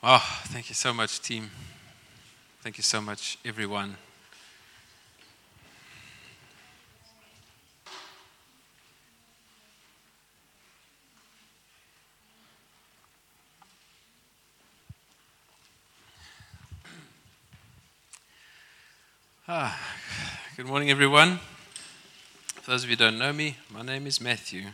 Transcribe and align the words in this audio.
Oh, 0.00 0.24
thank 0.44 0.68
you 0.68 0.76
so 0.76 0.94
much, 0.94 1.20
team. 1.20 1.50
Thank 2.62 2.76
you 2.76 2.84
so 2.84 3.00
much, 3.00 3.36
everyone. 3.44 3.96
Ah, 19.48 19.76
good 20.56 20.66
morning, 20.66 20.90
everyone. 20.90 21.40
For 22.62 22.70
those 22.70 22.84
of 22.84 22.90
you 22.90 22.94
who 22.94 23.02
don't 23.04 23.18
know 23.18 23.32
me, 23.32 23.56
my 23.68 23.82
name 23.82 24.06
is 24.06 24.20
Matthew. 24.20 24.66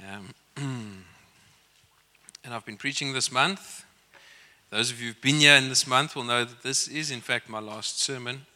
Um, 0.00 0.32
and 0.56 2.54
I've 2.54 2.64
been 2.64 2.78
preaching 2.78 3.12
this 3.12 3.30
month. 3.30 3.84
Those 4.72 4.90
of 4.90 5.02
you 5.02 5.08
who've 5.08 5.20
been 5.20 5.40
here 5.40 5.56
in 5.56 5.68
this 5.68 5.86
month 5.86 6.16
will 6.16 6.24
know 6.24 6.46
that 6.46 6.62
this 6.62 6.88
is, 6.88 7.10
in 7.10 7.20
fact, 7.20 7.46
my 7.46 7.58
last 7.58 8.00
sermon. 8.00 8.46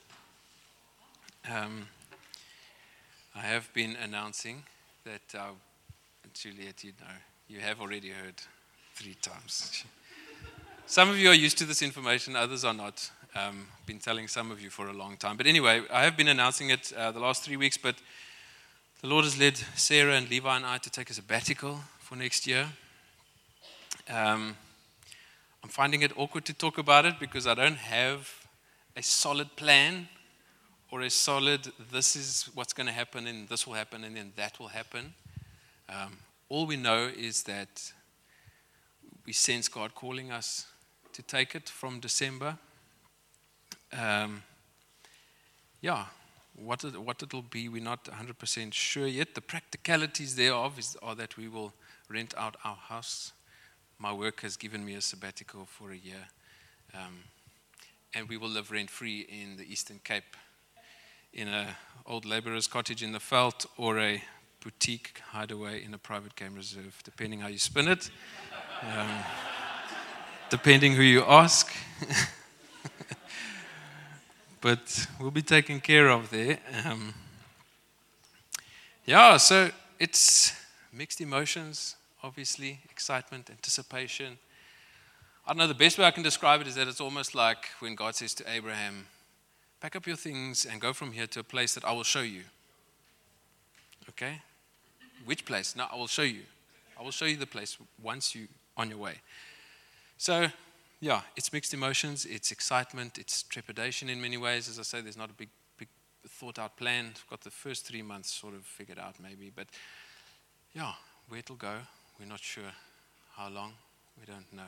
Um, 1.46 1.88
I 3.34 3.40
have 3.40 3.70
been 3.74 3.98
announcing 4.02 4.62
that, 5.04 5.38
uh, 5.38 5.48
Juliet, 6.32 6.82
you 6.84 6.92
know, 6.98 7.14
you 7.50 7.60
have 7.60 7.82
already 7.82 8.08
heard 8.08 8.36
three 8.94 9.14
times. 9.20 9.84
Some 10.86 11.10
of 11.10 11.18
you 11.18 11.28
are 11.28 11.34
used 11.34 11.58
to 11.58 11.66
this 11.66 11.82
information, 11.82 12.34
others 12.34 12.64
are 12.64 12.72
not. 12.72 13.10
Um, 13.34 13.66
I've 13.78 13.86
been 13.86 13.98
telling 13.98 14.26
some 14.26 14.50
of 14.50 14.58
you 14.58 14.70
for 14.70 14.88
a 14.88 14.94
long 14.94 15.18
time. 15.18 15.36
But 15.36 15.46
anyway, 15.46 15.82
I 15.92 16.04
have 16.04 16.16
been 16.16 16.28
announcing 16.28 16.70
it 16.70 16.94
uh, 16.96 17.12
the 17.12 17.20
last 17.20 17.42
three 17.42 17.58
weeks, 17.58 17.76
but 17.76 17.96
the 19.02 19.08
Lord 19.08 19.26
has 19.26 19.38
led 19.38 19.58
Sarah 19.74 20.14
and 20.14 20.30
Levi 20.30 20.56
and 20.56 20.64
I 20.64 20.78
to 20.78 20.88
take 20.88 21.10
a 21.10 21.12
sabbatical 21.12 21.80
for 21.98 22.16
next 22.16 22.46
year. 22.46 22.68
Um, 24.08 24.56
I'm 25.66 25.70
finding 25.70 26.02
it 26.02 26.12
awkward 26.16 26.44
to 26.44 26.54
talk 26.54 26.78
about 26.78 27.06
it 27.06 27.18
because 27.18 27.44
I 27.48 27.54
don't 27.54 27.76
have 27.76 28.32
a 28.94 29.02
solid 29.02 29.56
plan 29.56 30.06
or 30.92 31.00
a 31.00 31.10
solid, 31.10 31.72
this 31.90 32.14
is 32.14 32.48
what's 32.54 32.72
going 32.72 32.86
to 32.86 32.92
happen, 32.92 33.26
and 33.26 33.48
this 33.48 33.66
will 33.66 33.74
happen, 33.74 34.04
and 34.04 34.16
then 34.16 34.32
that 34.36 34.60
will 34.60 34.68
happen. 34.68 35.12
Um, 35.88 36.18
all 36.48 36.66
we 36.66 36.76
know 36.76 37.10
is 37.18 37.42
that 37.42 37.92
we 39.26 39.32
sense 39.32 39.66
God 39.66 39.96
calling 39.96 40.30
us 40.30 40.66
to 41.14 41.22
take 41.22 41.56
it 41.56 41.68
from 41.68 41.98
December 41.98 42.56
um, 43.92 44.44
yeah, 45.80 46.04
what, 46.54 46.84
it, 46.84 46.96
what 46.96 47.20
it'll 47.24 47.42
be, 47.42 47.68
we're 47.68 47.82
not 47.82 48.04
100% 48.04 48.72
sure 48.72 49.08
yet. 49.08 49.34
The 49.34 49.40
practicalities 49.40 50.36
thereof 50.36 50.78
is, 50.78 50.96
are 51.02 51.16
that 51.16 51.36
we 51.36 51.48
will 51.48 51.72
rent 52.08 52.34
out 52.38 52.56
our 52.62 52.76
house. 52.76 53.32
My 53.98 54.12
work 54.12 54.42
has 54.42 54.56
given 54.56 54.84
me 54.84 54.94
a 54.94 55.00
sabbatical 55.00 55.64
for 55.64 55.90
a 55.90 55.96
year. 55.96 56.28
Um, 56.94 57.24
and 58.14 58.28
we 58.28 58.36
will 58.36 58.48
live 58.48 58.70
rent 58.70 58.90
free 58.90 59.20
in 59.20 59.56
the 59.56 59.64
Eastern 59.70 60.00
Cape 60.04 60.36
in 61.32 61.48
an 61.48 61.68
old 62.04 62.24
laborer's 62.24 62.66
cottage 62.66 63.02
in 63.02 63.12
the 63.12 63.18
veld 63.18 63.66
or 63.76 63.98
a 63.98 64.22
boutique 64.60 65.20
hideaway 65.30 65.82
in 65.84 65.94
a 65.94 65.98
private 65.98 66.34
game 66.36 66.54
reserve, 66.54 66.98
depending 67.04 67.40
how 67.40 67.48
you 67.48 67.58
spin 67.58 67.88
it, 67.88 68.10
um, 68.82 69.08
depending 70.50 70.94
who 70.94 71.02
you 71.02 71.22
ask. 71.24 71.72
but 74.60 75.06
we'll 75.18 75.30
be 75.30 75.42
taken 75.42 75.80
care 75.80 76.08
of 76.08 76.30
there. 76.30 76.58
Um, 76.84 77.14
yeah, 79.04 79.36
so 79.36 79.70
it's 79.98 80.52
mixed 80.92 81.20
emotions, 81.20 81.96
obviously, 82.26 82.80
excitement, 82.90 83.48
anticipation. 83.50 84.36
I 85.46 85.50
don't 85.50 85.58
know, 85.58 85.68
the 85.68 85.74
best 85.74 85.96
way 85.96 86.04
I 86.04 86.10
can 86.10 86.24
describe 86.24 86.60
it 86.60 86.66
is 86.66 86.74
that 86.74 86.88
it's 86.88 87.00
almost 87.00 87.34
like 87.34 87.68
when 87.78 87.94
God 87.94 88.16
says 88.16 88.34
to 88.34 88.50
Abraham, 88.50 89.06
Pack 89.80 89.94
up 89.94 90.06
your 90.06 90.16
things 90.16 90.64
and 90.64 90.80
go 90.80 90.92
from 90.92 91.12
here 91.12 91.26
to 91.28 91.40
a 91.40 91.44
place 91.44 91.74
that 91.74 91.84
I 91.84 91.92
will 91.92 92.02
show 92.02 92.22
you. 92.22 92.42
Okay? 94.08 94.40
Which 95.24 95.44
place? 95.44 95.76
No, 95.76 95.86
I 95.92 95.96
will 95.96 96.06
show 96.06 96.22
you. 96.22 96.42
I 96.98 97.02
will 97.02 97.10
show 97.10 97.26
you 97.26 97.36
the 97.36 97.46
place 97.46 97.76
once 98.02 98.34
you 98.34 98.48
on 98.76 98.88
your 98.88 98.98
way. 98.98 99.16
So 100.16 100.46
yeah, 101.00 101.20
it's 101.36 101.52
mixed 101.52 101.74
emotions, 101.74 102.24
it's 102.24 102.50
excitement, 102.50 103.18
it's 103.18 103.42
trepidation 103.42 104.08
in 104.08 104.20
many 104.20 104.38
ways. 104.38 104.68
As 104.68 104.78
I 104.78 104.82
say, 104.82 105.02
there's 105.02 105.16
not 105.16 105.28
a 105.28 105.34
big, 105.34 105.50
big 105.78 105.88
thought 106.26 106.58
out 106.58 106.76
plan. 106.78 107.12
I've 107.14 107.28
got 107.28 107.42
the 107.42 107.50
first 107.50 107.86
three 107.86 108.02
months 108.02 108.30
sort 108.32 108.54
of 108.54 108.64
figured 108.64 108.98
out 108.98 109.16
maybe, 109.22 109.52
but 109.54 109.66
yeah, 110.74 110.94
where 111.28 111.40
it'll 111.40 111.56
go, 111.56 111.76
we're 112.18 112.26
not 112.26 112.40
sure. 112.40 112.72
How 113.36 113.48
long, 113.50 113.72
we 114.18 114.26
don't 114.26 114.50
know. 114.52 114.62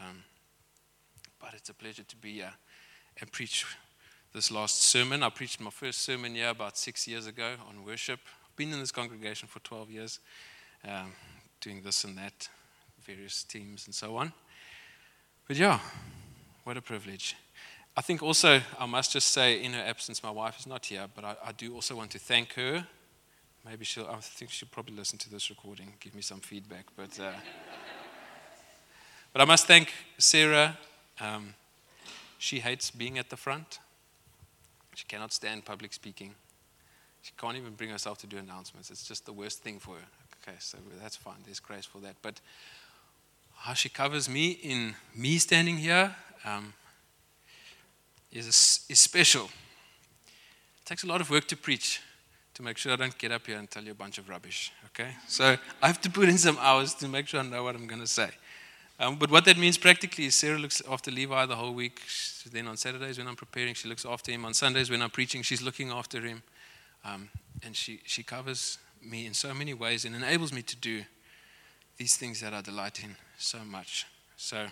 Um, 0.00 0.24
but 1.40 1.54
it's 1.54 1.68
a 1.68 1.74
pleasure 1.74 2.02
to 2.02 2.16
be 2.16 2.34
here 2.34 2.52
and 3.20 3.30
preach 3.30 3.66
this 4.32 4.50
last 4.50 4.82
sermon. 4.82 5.22
I 5.22 5.30
preached 5.30 5.60
my 5.60 5.70
first 5.70 6.00
sermon 6.00 6.34
here 6.34 6.48
about 6.48 6.78
six 6.78 7.06
years 7.06 7.26
ago 7.26 7.54
on 7.68 7.84
worship. 7.84 8.20
I've 8.44 8.56
been 8.56 8.72
in 8.72 8.80
this 8.80 8.92
congregation 8.92 9.48
for 9.48 9.58
12 9.60 9.90
years, 9.90 10.20
um, 10.86 11.12
doing 11.60 11.82
this 11.82 12.04
and 12.04 12.16
that, 12.16 12.48
various 13.02 13.44
teams 13.44 13.86
and 13.86 13.94
so 13.94 14.16
on. 14.16 14.32
But 15.46 15.56
yeah, 15.56 15.80
what 16.64 16.76
a 16.76 16.82
privilege. 16.82 17.36
I 17.96 18.00
think 18.00 18.22
also, 18.22 18.60
I 18.78 18.86
must 18.86 19.12
just 19.12 19.28
say, 19.28 19.62
in 19.62 19.72
her 19.72 19.82
absence, 19.82 20.22
my 20.22 20.30
wife 20.30 20.58
is 20.58 20.66
not 20.66 20.86
here, 20.86 21.06
but 21.14 21.24
I, 21.24 21.36
I 21.46 21.52
do 21.52 21.74
also 21.74 21.96
want 21.96 22.10
to 22.12 22.18
thank 22.18 22.54
her. 22.54 22.86
Maybe 23.64 23.84
she'll, 23.84 24.06
I 24.06 24.16
think 24.20 24.50
she'll 24.50 24.68
probably 24.70 24.94
listen 24.94 25.18
to 25.18 25.30
this 25.30 25.50
recording, 25.50 25.92
give 26.00 26.14
me 26.14 26.22
some 26.22 26.40
feedback. 26.40 26.86
But, 26.96 27.18
uh, 27.20 27.32
but 29.32 29.42
I 29.42 29.44
must 29.44 29.66
thank 29.66 29.92
Sarah. 30.16 30.78
Um, 31.20 31.54
she 32.38 32.60
hates 32.60 32.90
being 32.90 33.18
at 33.18 33.30
the 33.30 33.36
front, 33.36 33.80
she 34.94 35.04
cannot 35.06 35.32
stand 35.32 35.64
public 35.64 35.92
speaking. 35.92 36.34
She 37.22 37.32
can't 37.36 37.56
even 37.56 37.74
bring 37.74 37.90
herself 37.90 38.18
to 38.18 38.26
do 38.26 38.36
announcements. 38.36 38.90
It's 38.90 39.06
just 39.06 39.26
the 39.26 39.32
worst 39.32 39.62
thing 39.62 39.78
for 39.78 39.94
her. 39.94 40.06
Okay, 40.42 40.56
so 40.60 40.78
that's 41.00 41.14
fine. 41.14 41.36
There's 41.44 41.60
grace 41.60 41.84
for 41.84 41.98
that. 41.98 42.16
But 42.22 42.40
how 43.54 43.74
she 43.74 43.88
covers 43.88 44.28
me 44.28 44.50
in 44.50 44.94
me 45.14 45.38
standing 45.38 45.76
here 45.76 46.16
um, 46.44 46.72
is, 48.32 48.46
is 48.88 48.98
special. 48.98 49.44
It 49.44 50.86
takes 50.86 51.04
a 51.04 51.06
lot 51.06 51.20
of 51.20 51.30
work 51.30 51.46
to 51.48 51.56
preach 51.56 52.00
to 52.58 52.64
make 52.64 52.76
sure 52.76 52.92
I 52.92 52.96
don't 52.96 53.16
get 53.16 53.30
up 53.30 53.46
here 53.46 53.56
and 53.56 53.70
tell 53.70 53.84
you 53.84 53.92
a 53.92 53.94
bunch 53.94 54.18
of 54.18 54.28
rubbish. 54.28 54.72
Okay? 54.86 55.10
So 55.28 55.56
I 55.80 55.86
have 55.86 56.00
to 56.00 56.10
put 56.10 56.28
in 56.28 56.36
some 56.38 56.58
hours 56.60 56.92
to 56.94 57.06
make 57.06 57.28
sure 57.28 57.38
I 57.38 57.44
know 57.44 57.62
what 57.62 57.76
I'm 57.76 57.86
going 57.86 58.00
to 58.00 58.06
say. 58.06 58.30
Um, 58.98 59.14
but 59.14 59.30
what 59.30 59.44
that 59.44 59.56
means 59.56 59.78
practically 59.78 60.24
is 60.24 60.34
Sarah 60.34 60.58
looks 60.58 60.82
after 60.90 61.12
Levi 61.12 61.46
the 61.46 61.54
whole 61.54 61.72
week. 61.72 62.00
Then 62.50 62.66
on 62.66 62.76
Saturdays 62.76 63.16
when 63.16 63.28
I'm 63.28 63.36
preparing, 63.36 63.74
she 63.74 63.88
looks 63.88 64.04
after 64.04 64.32
him. 64.32 64.44
On 64.44 64.54
Sundays 64.54 64.90
when 64.90 65.02
I'm 65.02 65.10
preaching, 65.10 65.42
she's 65.42 65.62
looking 65.62 65.92
after 65.92 66.20
him. 66.20 66.42
Um, 67.04 67.28
and 67.64 67.76
she, 67.76 68.00
she 68.04 68.24
covers 68.24 68.78
me 69.00 69.24
in 69.24 69.34
so 69.34 69.54
many 69.54 69.72
ways 69.72 70.04
and 70.04 70.16
enables 70.16 70.52
me 70.52 70.62
to 70.62 70.74
do 70.74 71.04
these 71.96 72.16
things 72.16 72.40
that 72.40 72.52
I 72.52 72.60
delight 72.60 73.04
in 73.04 73.14
so 73.38 73.58
much. 73.58 74.04
So 74.36 74.66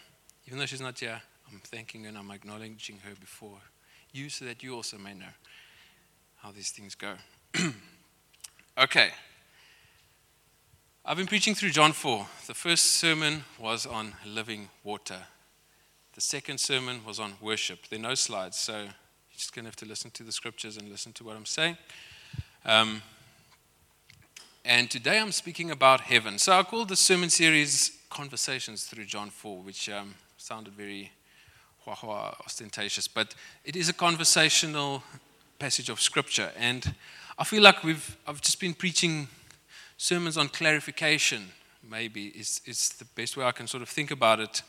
even 0.48 0.58
though 0.58 0.66
she's 0.66 0.80
not 0.80 0.98
here, 0.98 1.22
I'm 1.52 1.60
thanking 1.60 2.02
her 2.02 2.08
and 2.08 2.18
I'm 2.18 2.32
acknowledging 2.32 2.98
her 3.04 3.14
before 3.20 3.60
you 4.10 4.28
so 4.28 4.44
that 4.44 4.64
you 4.64 4.74
also 4.74 4.98
may 4.98 5.14
know 5.14 5.34
how 6.42 6.50
these 6.50 6.70
things 6.70 6.96
go. 6.96 7.14
okay. 8.78 9.10
I've 11.04 11.16
been 11.16 11.26
preaching 11.26 11.54
through 11.54 11.70
John 11.70 11.92
4. 11.92 12.26
The 12.46 12.54
first 12.54 12.84
sermon 12.96 13.44
was 13.58 13.86
on 13.86 14.14
living 14.26 14.68
water. 14.84 15.18
The 16.14 16.20
second 16.20 16.58
sermon 16.58 17.02
was 17.04 17.20
on 17.20 17.34
worship. 17.40 17.88
There 17.88 17.98
are 17.98 18.02
no 18.02 18.14
slides, 18.14 18.56
so 18.56 18.82
you're 18.82 18.90
just 19.32 19.54
going 19.54 19.64
to 19.64 19.68
have 19.68 19.76
to 19.76 19.86
listen 19.86 20.10
to 20.12 20.22
the 20.22 20.32
scriptures 20.32 20.76
and 20.76 20.88
listen 20.88 21.12
to 21.14 21.24
what 21.24 21.36
I'm 21.36 21.46
saying. 21.46 21.76
Um, 22.64 23.02
and 24.64 24.90
today 24.90 25.18
I'm 25.18 25.32
speaking 25.32 25.70
about 25.70 26.00
heaven. 26.00 26.38
So 26.38 26.58
I 26.58 26.62
called 26.62 26.88
the 26.88 26.96
sermon 26.96 27.30
series 27.30 27.98
Conversations 28.10 28.84
Through 28.84 29.04
John 29.04 29.30
4, 29.30 29.58
which 29.58 29.88
um, 29.88 30.14
sounded 30.36 30.74
very 30.74 31.12
ostentatious, 31.86 33.06
but 33.06 33.34
it 33.64 33.76
is 33.76 33.88
a 33.88 33.92
conversational 33.92 35.04
passage 35.58 35.88
of 35.88 36.00
scripture. 36.00 36.50
And 36.58 36.94
I 37.38 37.44
feel 37.44 37.62
like 37.62 37.84
we've, 37.84 38.16
I've 38.26 38.40
just 38.40 38.58
been 38.60 38.72
preaching 38.72 39.28
sermons 39.98 40.38
on 40.38 40.48
clarification, 40.48 41.48
maybe, 41.88 42.28
is, 42.28 42.62
is 42.64 42.90
the 42.90 43.04
best 43.04 43.36
way 43.36 43.44
I 43.44 43.52
can 43.52 43.66
sort 43.66 43.82
of 43.82 43.90
think 43.90 44.10
about 44.10 44.40
it. 44.40 44.62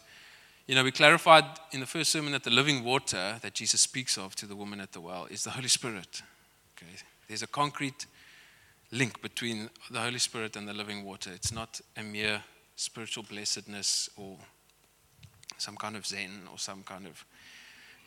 You 0.67 0.75
know, 0.75 0.83
we 0.83 0.91
clarified 0.91 1.45
in 1.71 1.79
the 1.79 1.85
first 1.85 2.11
sermon 2.11 2.33
that 2.33 2.43
the 2.43 2.49
living 2.49 2.83
water 2.83 3.37
that 3.41 3.53
Jesus 3.53 3.79
speaks 3.79 4.17
of 4.17 4.35
to 4.35 4.45
the 4.45 4.55
woman 4.55 4.81
at 4.81 4.91
the 4.91 4.99
well 4.99 5.27
is 5.31 5.45
the 5.45 5.51
Holy 5.51 5.69
Spirit. 5.69 6.21
Okay? 6.75 6.91
There's 7.29 7.41
a 7.41 7.47
concrete 7.47 8.05
link 8.91 9.21
between 9.21 9.69
the 9.89 10.01
Holy 10.01 10.19
Spirit 10.19 10.57
and 10.57 10.67
the 10.67 10.73
living 10.73 11.05
water. 11.05 11.31
It's 11.33 11.53
not 11.53 11.79
a 11.95 12.03
mere 12.03 12.43
spiritual 12.75 13.23
blessedness 13.23 14.09
or 14.17 14.35
some 15.57 15.77
kind 15.77 15.95
of 15.95 16.05
zen 16.05 16.41
or 16.51 16.59
some 16.59 16.83
kind 16.83 17.07
of 17.07 17.23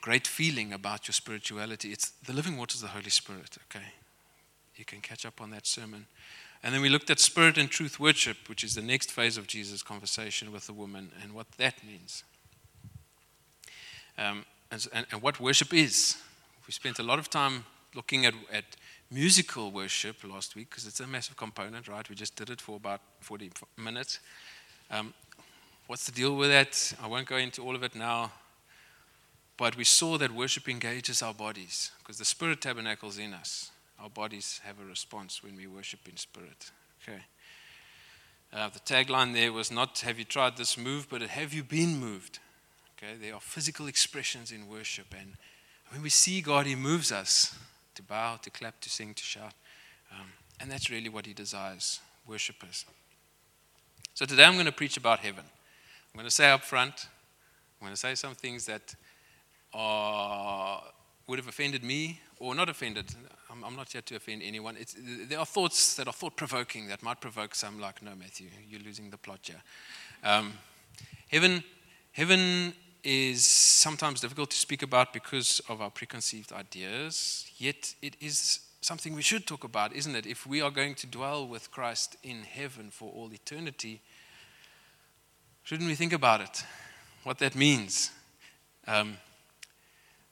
great 0.02 0.26
feeling 0.26 0.74
about 0.74 1.08
your 1.08 1.14
spirituality. 1.14 1.92
It's 1.92 2.10
the 2.26 2.34
living 2.34 2.58
water 2.58 2.74
is 2.74 2.82
the 2.82 2.88
Holy 2.88 3.10
Spirit, 3.10 3.56
okay? 3.70 3.86
You 4.80 4.86
can 4.86 5.02
catch 5.02 5.26
up 5.26 5.42
on 5.42 5.50
that 5.50 5.66
sermon. 5.66 6.06
And 6.62 6.74
then 6.74 6.80
we 6.80 6.88
looked 6.88 7.10
at 7.10 7.20
spirit 7.20 7.58
and 7.58 7.70
truth 7.70 8.00
worship, 8.00 8.48
which 8.48 8.64
is 8.64 8.74
the 8.74 8.80
next 8.82 9.10
phase 9.12 9.36
of 9.36 9.46
Jesus' 9.46 9.82
conversation 9.82 10.52
with 10.52 10.66
the 10.66 10.72
woman 10.72 11.12
and 11.22 11.34
what 11.34 11.50
that 11.58 11.84
means. 11.84 12.24
um, 14.18 14.46
and, 14.70 14.88
and, 15.12 15.20
what 15.20 15.38
worship 15.38 15.74
is. 15.74 16.16
We 16.66 16.72
spent 16.72 16.98
a 16.98 17.02
lot 17.02 17.18
of 17.18 17.28
time 17.28 17.64
looking 17.94 18.24
at, 18.24 18.34
at 18.52 18.64
musical 19.10 19.70
worship 19.70 20.16
last 20.24 20.56
week 20.56 20.70
because 20.70 20.86
it's 20.86 21.00
a 21.00 21.06
massive 21.06 21.36
component, 21.36 21.86
right? 21.86 22.08
We 22.08 22.14
just 22.14 22.36
did 22.36 22.48
it 22.48 22.60
for 22.60 22.76
about 22.76 23.00
40 23.20 23.50
minutes. 23.76 24.20
Um, 24.90 25.12
what's 25.88 26.06
the 26.06 26.12
deal 26.12 26.36
with 26.36 26.48
that? 26.48 26.94
I 27.02 27.06
won't 27.06 27.26
go 27.26 27.36
into 27.36 27.62
all 27.62 27.74
of 27.74 27.82
it 27.82 27.94
now. 27.94 28.32
But 29.58 29.76
we 29.76 29.84
saw 29.84 30.16
that 30.16 30.32
worship 30.32 30.70
engages 30.70 31.20
our 31.20 31.34
bodies 31.34 31.90
because 31.98 32.16
the 32.16 32.24
Spirit 32.24 32.62
tabernacles 32.62 33.18
in 33.18 33.34
us. 33.34 33.70
Our 34.02 34.10
bodies 34.10 34.60
have 34.64 34.80
a 34.80 34.84
response 34.84 35.42
when 35.42 35.56
we 35.56 35.66
worship 35.66 36.00
in 36.08 36.16
spirit. 36.16 36.70
Okay. 37.02 37.20
Uh, 38.52 38.68
the 38.68 38.80
tagline 38.80 39.34
there 39.34 39.52
was 39.52 39.70
not 39.70 40.00
have 40.00 40.18
you 40.18 40.24
tried 40.24 40.56
this 40.56 40.76
move, 40.76 41.06
but 41.08 41.22
have 41.22 41.52
you 41.52 41.62
been 41.62 41.98
moved? 41.98 42.38
Okay, 42.96 43.14
there 43.20 43.34
are 43.34 43.40
physical 43.40 43.86
expressions 43.86 44.52
in 44.52 44.68
worship, 44.68 45.06
and 45.18 45.34
when 45.88 46.02
we 46.02 46.10
see 46.10 46.40
God, 46.40 46.66
He 46.66 46.74
moves 46.74 47.12
us 47.12 47.56
to 47.94 48.02
bow, 48.02 48.36
to 48.42 48.50
clap, 48.50 48.80
to 48.80 48.90
sing, 48.90 49.14
to 49.14 49.22
shout. 49.22 49.54
Um, 50.12 50.26
and 50.60 50.70
that's 50.70 50.90
really 50.90 51.08
what 51.08 51.26
He 51.26 51.32
desires 51.32 52.00
worshippers. 52.26 52.84
So 54.14 54.26
today 54.26 54.44
I'm 54.44 54.54
going 54.54 54.66
to 54.66 54.72
preach 54.72 54.96
about 54.96 55.20
heaven. 55.20 55.44
I'm 55.44 56.18
going 56.18 56.26
to 56.26 56.30
say 56.30 56.50
up 56.50 56.62
front, 56.62 57.06
I'm 57.80 57.86
going 57.86 57.94
to 57.94 58.00
say 58.00 58.14
some 58.14 58.34
things 58.34 58.66
that 58.66 58.94
are, 59.72 60.82
would 61.26 61.38
have 61.38 61.48
offended 61.48 61.84
me 61.84 62.20
or 62.38 62.54
not 62.54 62.68
offended. 62.68 63.06
I'm, 63.50 63.64
I'm 63.64 63.76
not 63.76 63.90
here 63.90 64.02
to 64.02 64.16
offend 64.16 64.42
anyone. 64.44 64.76
It's, 64.78 64.94
there 64.98 65.38
are 65.38 65.46
thoughts 65.46 65.94
that 65.94 66.06
are 66.06 66.12
thought 66.12 66.36
provoking 66.36 66.88
that 66.88 67.02
might 67.02 67.20
provoke 67.20 67.54
some, 67.54 67.80
like, 67.80 68.02
no, 68.02 68.12
Matthew, 68.14 68.48
you're 68.68 68.80
losing 68.80 69.10
the 69.10 69.16
plot 69.16 69.40
here. 69.42 69.62
Um, 70.22 70.52
heaven, 71.28 71.64
heaven 72.12 72.74
is 73.02 73.44
sometimes 73.44 74.20
difficult 74.20 74.50
to 74.50 74.56
speak 74.56 74.82
about 74.82 75.12
because 75.12 75.60
of 75.68 75.80
our 75.80 75.90
preconceived 75.90 76.52
ideas, 76.52 77.46
yet 77.58 77.94
it 78.02 78.14
is 78.20 78.60
something 78.82 79.14
we 79.14 79.22
should 79.22 79.46
talk 79.46 79.64
about, 79.64 79.94
isn't 79.94 80.14
it? 80.14 80.26
If 80.26 80.46
we 80.46 80.60
are 80.60 80.70
going 80.70 80.94
to 80.96 81.06
dwell 81.06 81.46
with 81.46 81.70
Christ 81.70 82.16
in 82.22 82.42
heaven 82.42 82.90
for 82.90 83.10
all 83.12 83.32
eternity, 83.32 84.00
shouldn't 85.64 85.88
we 85.88 85.94
think 85.94 86.12
about 86.12 86.40
it? 86.40 86.64
What 87.24 87.38
that 87.38 87.54
means? 87.54 88.10
Um, 88.86 89.16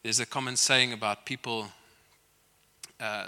there's 0.02 0.20
a 0.20 0.26
common 0.26 0.56
saying 0.56 0.92
about 0.92 1.26
people 1.26 1.68
uh, 3.00 3.26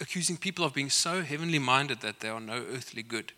accusing 0.00 0.36
people 0.36 0.64
of 0.64 0.74
being 0.74 0.90
so 0.90 1.22
heavenly 1.22 1.58
minded 1.58 2.00
that 2.00 2.20
they 2.20 2.28
are 2.28 2.40
no 2.40 2.64
earthly 2.72 3.02
good. 3.02 3.32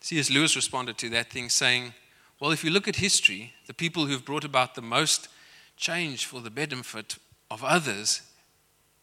C.S. 0.00 0.30
Lewis 0.30 0.54
responded 0.54 0.98
to 0.98 1.08
that 1.10 1.30
thing 1.30 1.48
saying, 1.48 1.92
well, 2.38 2.50
if 2.50 2.62
you 2.62 2.70
look 2.70 2.86
at 2.86 2.96
history, 2.96 3.54
the 3.66 3.74
people 3.74 4.06
who've 4.06 4.24
brought 4.24 4.44
about 4.44 4.74
the 4.74 4.82
most 4.82 5.28
change 5.76 6.26
for 6.26 6.40
the 6.40 6.50
benefit 6.50 7.16
of 7.50 7.64
others 7.64 8.22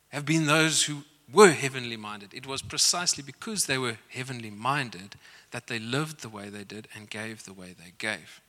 have 0.10 0.26
been 0.26 0.46
those 0.46 0.84
who 0.84 1.04
were 1.32 1.52
heavenly 1.52 1.98
minded. 1.98 2.34
It 2.34 2.46
was 2.46 2.62
precisely 2.62 3.24
because 3.24 3.66
they 3.66 3.78
were 3.78 3.98
heavenly 4.10 4.52
minded 4.52 5.16
that 5.52 5.68
they 5.68 5.80
lived 5.80 6.22
the 6.22 6.30
way 6.30 6.50
they 6.50 6.64
did 6.64 6.88
and 6.96 7.10
gave 7.10 7.44
the 7.44 7.54
way 7.54 7.76
they 7.78 7.94
gave. 7.98 8.42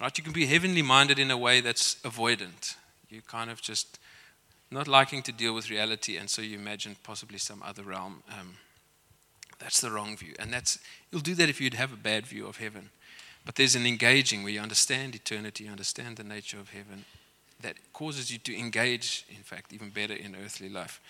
Right? 0.00 0.16
You 0.18 0.24
can 0.24 0.32
be 0.32 0.46
heavenly 0.46 0.82
minded 0.82 1.18
in 1.18 1.30
a 1.30 1.38
way 1.38 1.60
that's 1.60 1.96
avoidant. 2.02 2.74
You 3.08 3.22
kind 3.22 3.50
of 3.50 3.62
just 3.62 3.98
not 4.74 4.88
liking 4.88 5.22
to 5.22 5.32
deal 5.32 5.54
with 5.54 5.70
reality, 5.70 6.16
and 6.16 6.28
so 6.28 6.42
you 6.42 6.58
imagine 6.58 6.96
possibly 7.02 7.38
some 7.38 7.62
other 7.62 7.82
realm. 7.82 8.22
Um, 8.28 8.56
that's 9.58 9.80
the 9.80 9.90
wrong 9.90 10.16
view, 10.16 10.34
and 10.38 10.52
that's 10.52 10.78
you'll 11.10 11.22
do 11.22 11.34
that 11.36 11.48
if 11.48 11.60
you'd 11.60 11.74
have 11.74 11.92
a 11.92 11.96
bad 11.96 12.26
view 12.26 12.46
of 12.46 12.58
heaven. 12.58 12.90
But 13.46 13.54
there's 13.54 13.74
an 13.74 13.86
engaging 13.86 14.42
where 14.42 14.52
you 14.52 14.60
understand 14.60 15.14
eternity, 15.14 15.64
you 15.64 15.70
understand 15.70 16.16
the 16.16 16.24
nature 16.24 16.58
of 16.58 16.70
heaven, 16.70 17.04
that 17.60 17.76
causes 17.92 18.30
you 18.30 18.38
to 18.38 18.58
engage, 18.58 19.24
in 19.28 19.42
fact, 19.42 19.72
even 19.72 19.90
better 19.90 20.14
in 20.14 20.36
earthly 20.36 20.68
life. 20.68 21.00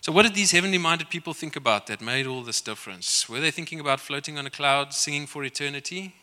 So, 0.00 0.12
what 0.12 0.24
did 0.24 0.34
these 0.34 0.50
heavenly 0.50 0.78
minded 0.78 1.08
people 1.08 1.32
think 1.32 1.56
about 1.56 1.86
that 1.86 2.00
made 2.00 2.26
all 2.26 2.42
this 2.42 2.60
difference? 2.60 3.28
Were 3.28 3.40
they 3.40 3.50
thinking 3.50 3.80
about 3.80 4.00
floating 4.00 4.36
on 4.36 4.46
a 4.46 4.50
cloud, 4.50 4.92
singing 4.92 5.26
for 5.26 5.44
eternity? 5.44 6.14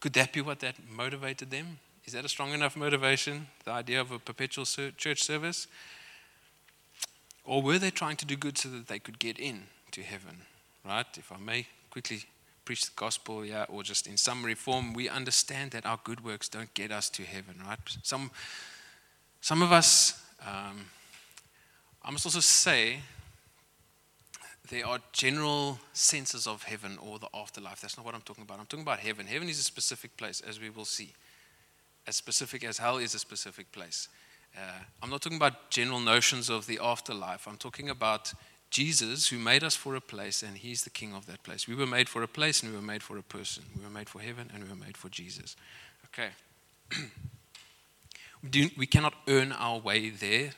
Could 0.00 0.12
that 0.14 0.32
be 0.32 0.40
what 0.40 0.60
that 0.60 0.76
motivated 0.90 1.50
them? 1.50 1.78
Is 2.08 2.14
that 2.14 2.24
a 2.24 2.28
strong 2.30 2.54
enough 2.54 2.74
motivation, 2.74 3.48
the 3.66 3.70
idea 3.70 4.00
of 4.00 4.10
a 4.12 4.18
perpetual 4.18 4.64
church 4.64 5.22
service? 5.22 5.66
Or 7.44 7.60
were 7.60 7.78
they 7.78 7.90
trying 7.90 8.16
to 8.16 8.24
do 8.24 8.34
good 8.34 8.56
so 8.56 8.70
that 8.70 8.88
they 8.88 8.98
could 8.98 9.18
get 9.18 9.38
in 9.38 9.64
to 9.90 10.00
heaven? 10.00 10.38
Right? 10.86 11.04
If 11.18 11.30
I 11.30 11.36
may 11.36 11.66
quickly 11.90 12.22
preach 12.64 12.86
the 12.86 12.92
gospel, 12.96 13.44
yeah, 13.44 13.66
or 13.68 13.82
just 13.82 14.06
in 14.06 14.16
summary 14.16 14.54
form, 14.54 14.94
we 14.94 15.10
understand 15.10 15.72
that 15.72 15.84
our 15.84 16.00
good 16.02 16.24
works 16.24 16.48
don't 16.48 16.72
get 16.72 16.90
us 16.90 17.10
to 17.10 17.24
heaven, 17.24 17.60
right? 17.68 17.78
Some, 18.02 18.30
some 19.42 19.60
of 19.60 19.70
us, 19.70 20.18
um, 20.46 20.86
I 22.02 22.10
must 22.10 22.24
also 22.24 22.40
say, 22.40 23.00
there 24.70 24.86
are 24.86 24.98
general 25.12 25.78
senses 25.92 26.46
of 26.46 26.62
heaven 26.62 26.96
or 27.02 27.18
the 27.18 27.28
afterlife. 27.34 27.82
That's 27.82 27.98
not 27.98 28.06
what 28.06 28.14
I'm 28.14 28.22
talking 28.22 28.44
about. 28.44 28.60
I'm 28.60 28.64
talking 28.64 28.84
about 28.84 29.00
heaven. 29.00 29.26
Heaven 29.26 29.50
is 29.50 29.58
a 29.58 29.62
specific 29.62 30.16
place, 30.16 30.40
as 30.40 30.58
we 30.58 30.70
will 30.70 30.86
see. 30.86 31.12
As 32.08 32.16
specific 32.16 32.64
as 32.64 32.78
hell 32.78 32.96
is 32.96 33.14
a 33.14 33.18
specific 33.18 33.70
place. 33.70 34.08
Uh, 34.56 34.60
I'm 35.02 35.10
not 35.10 35.20
talking 35.20 35.36
about 35.36 35.68
general 35.68 36.00
notions 36.00 36.48
of 36.48 36.66
the 36.66 36.78
afterlife. 36.82 37.46
I'm 37.46 37.58
talking 37.58 37.90
about 37.90 38.32
Jesus, 38.70 39.28
who 39.28 39.38
made 39.38 39.62
us 39.62 39.76
for 39.76 39.94
a 39.94 40.00
place, 40.00 40.42
and 40.42 40.56
He's 40.56 40.84
the 40.84 40.90
King 40.90 41.14
of 41.14 41.26
that 41.26 41.42
place. 41.42 41.68
We 41.68 41.74
were 41.74 41.86
made 41.86 42.08
for 42.08 42.22
a 42.22 42.26
place, 42.26 42.62
and 42.62 42.72
we 42.72 42.78
were 42.78 42.82
made 42.82 43.02
for 43.02 43.18
a 43.18 43.22
person. 43.22 43.64
We 43.76 43.84
were 43.84 43.90
made 43.90 44.08
for 44.08 44.22
heaven, 44.22 44.50
and 44.54 44.64
we 44.64 44.70
were 44.70 44.84
made 44.86 44.96
for 44.96 45.10
Jesus. 45.10 45.54
Okay. 46.06 46.30
we, 48.54 48.72
we 48.78 48.86
cannot 48.86 49.12
earn 49.28 49.52
our 49.52 49.78
way 49.78 50.08
there. 50.08 50.52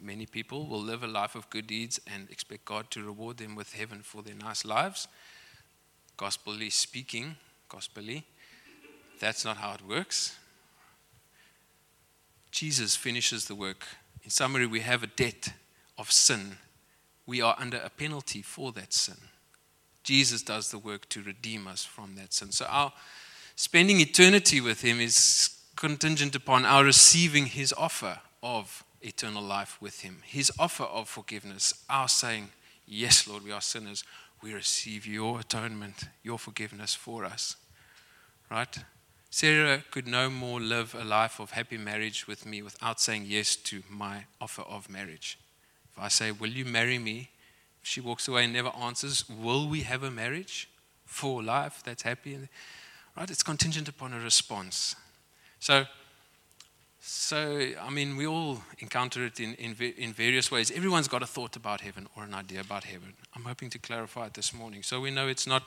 Many 0.00 0.26
people 0.26 0.66
will 0.66 0.82
live 0.82 1.04
a 1.04 1.06
life 1.06 1.36
of 1.36 1.48
good 1.48 1.68
deeds 1.68 2.00
and 2.12 2.28
expect 2.28 2.64
God 2.64 2.90
to 2.90 3.04
reward 3.04 3.36
them 3.36 3.54
with 3.54 3.72
heaven 3.72 4.00
for 4.02 4.22
their 4.22 4.34
nice 4.34 4.64
lives. 4.64 5.06
Gospelly 6.18 6.72
speaking, 6.72 7.36
gospelly, 7.70 8.24
that's 9.20 9.44
not 9.44 9.58
how 9.58 9.74
it 9.74 9.86
works. 9.88 10.36
Jesus 12.50 12.96
finishes 12.96 13.46
the 13.46 13.54
work. 13.54 13.86
In 14.22 14.30
summary, 14.30 14.66
we 14.66 14.80
have 14.80 15.02
a 15.02 15.06
debt 15.06 15.52
of 15.96 16.10
sin 16.10 16.58
we 17.28 17.42
are 17.42 17.54
under 17.58 17.76
a 17.76 17.90
penalty 17.90 18.40
for 18.40 18.72
that 18.72 18.94
sin. 18.94 19.18
Jesus 20.02 20.40
does 20.40 20.70
the 20.70 20.78
work 20.78 21.06
to 21.10 21.22
redeem 21.22 21.66
us 21.66 21.84
from 21.84 22.16
that 22.16 22.32
sin. 22.32 22.52
So 22.52 22.64
our 22.64 22.90
spending 23.54 24.00
eternity 24.00 24.62
with 24.62 24.80
Him 24.80 24.98
is 24.98 25.50
contingent 25.76 26.34
upon 26.34 26.64
our 26.64 26.82
receiving 26.84 27.44
His 27.44 27.74
offer 27.76 28.18
of 28.42 28.82
eternal 29.02 29.42
life 29.42 29.76
with 29.78 30.00
Him, 30.00 30.22
His 30.24 30.50
offer 30.58 30.84
of 30.84 31.06
forgiveness, 31.06 31.84
our 31.90 32.08
saying, 32.08 32.48
Yes, 32.86 33.28
Lord, 33.28 33.44
we 33.44 33.52
are 33.52 33.60
sinners. 33.60 34.04
We 34.42 34.54
receive 34.54 35.06
your 35.06 35.40
atonement, 35.40 36.04
your 36.22 36.38
forgiveness 36.38 36.94
for 36.94 37.26
us. 37.26 37.56
Right? 38.50 38.78
Sarah 39.30 39.82
could 39.90 40.06
no 40.06 40.30
more 40.30 40.60
live 40.60 40.94
a 40.94 41.04
life 41.04 41.38
of 41.38 41.50
happy 41.50 41.76
marriage 41.76 42.26
with 42.26 42.46
me 42.46 42.62
without 42.62 43.00
saying 43.00 43.24
yes 43.26 43.56
to 43.56 43.82
my 43.90 44.24
offer 44.40 44.62
of 44.62 44.88
marriage. 44.88 45.38
If 45.92 46.02
I 46.02 46.08
say, 46.08 46.30
Will 46.30 46.50
you 46.50 46.64
marry 46.64 46.98
me? 46.98 47.30
She 47.82 48.00
walks 48.00 48.26
away 48.26 48.44
and 48.44 48.52
never 48.52 48.70
answers, 48.70 49.28
Will 49.28 49.68
we 49.68 49.82
have 49.82 50.02
a 50.02 50.10
marriage 50.10 50.68
for 51.04 51.42
life 51.42 51.82
that's 51.84 52.02
happy? 52.02 52.38
Right? 53.16 53.30
It's 53.30 53.42
contingent 53.42 53.88
upon 53.88 54.14
a 54.14 54.20
response. 54.20 54.96
So, 55.60 55.84
so 57.00 57.70
I 57.80 57.90
mean, 57.90 58.16
we 58.16 58.26
all 58.26 58.62
encounter 58.78 59.24
it 59.24 59.40
in, 59.40 59.54
in, 59.54 59.74
in 59.74 60.12
various 60.12 60.50
ways. 60.50 60.70
Everyone's 60.70 61.08
got 61.08 61.22
a 61.22 61.26
thought 61.26 61.56
about 61.56 61.80
heaven 61.82 62.08
or 62.16 62.24
an 62.24 62.34
idea 62.34 62.60
about 62.60 62.84
heaven. 62.84 63.14
I'm 63.34 63.44
hoping 63.44 63.70
to 63.70 63.78
clarify 63.78 64.26
it 64.26 64.34
this 64.34 64.54
morning. 64.54 64.82
So 64.82 65.00
we 65.00 65.10
know 65.10 65.28
it's 65.28 65.46
not, 65.46 65.64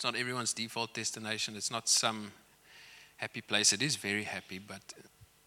it's 0.00 0.04
not 0.06 0.16
everyone's 0.16 0.54
default 0.54 0.94
destination, 0.94 1.56
it's 1.56 1.70
not 1.70 1.86
some 1.86 2.32
happy 3.18 3.42
place. 3.42 3.74
It 3.74 3.82
is 3.82 3.96
very 3.96 4.22
happy, 4.22 4.58
but 4.58 4.80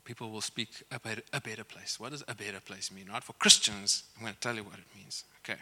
people 0.06 0.30
will 0.30 0.42
speak 0.42 0.84
about 0.92 1.22
a 1.34 1.42
better 1.42 1.64
place. 1.64 2.00
What 2.00 2.12
does 2.12 2.24
a 2.28 2.36
better 2.36 2.60
place 2.60 2.92
mean, 2.92 3.08
right? 3.12 3.24
For 3.24 3.34
Christians, 3.34 4.04
I'm 4.16 4.22
going 4.22 4.36
to 4.36 4.40
tell 4.40 4.56
you 4.56 4.64
what 4.64 4.76
it 4.76 4.86
means. 4.96 5.24
Okay, 5.44 5.60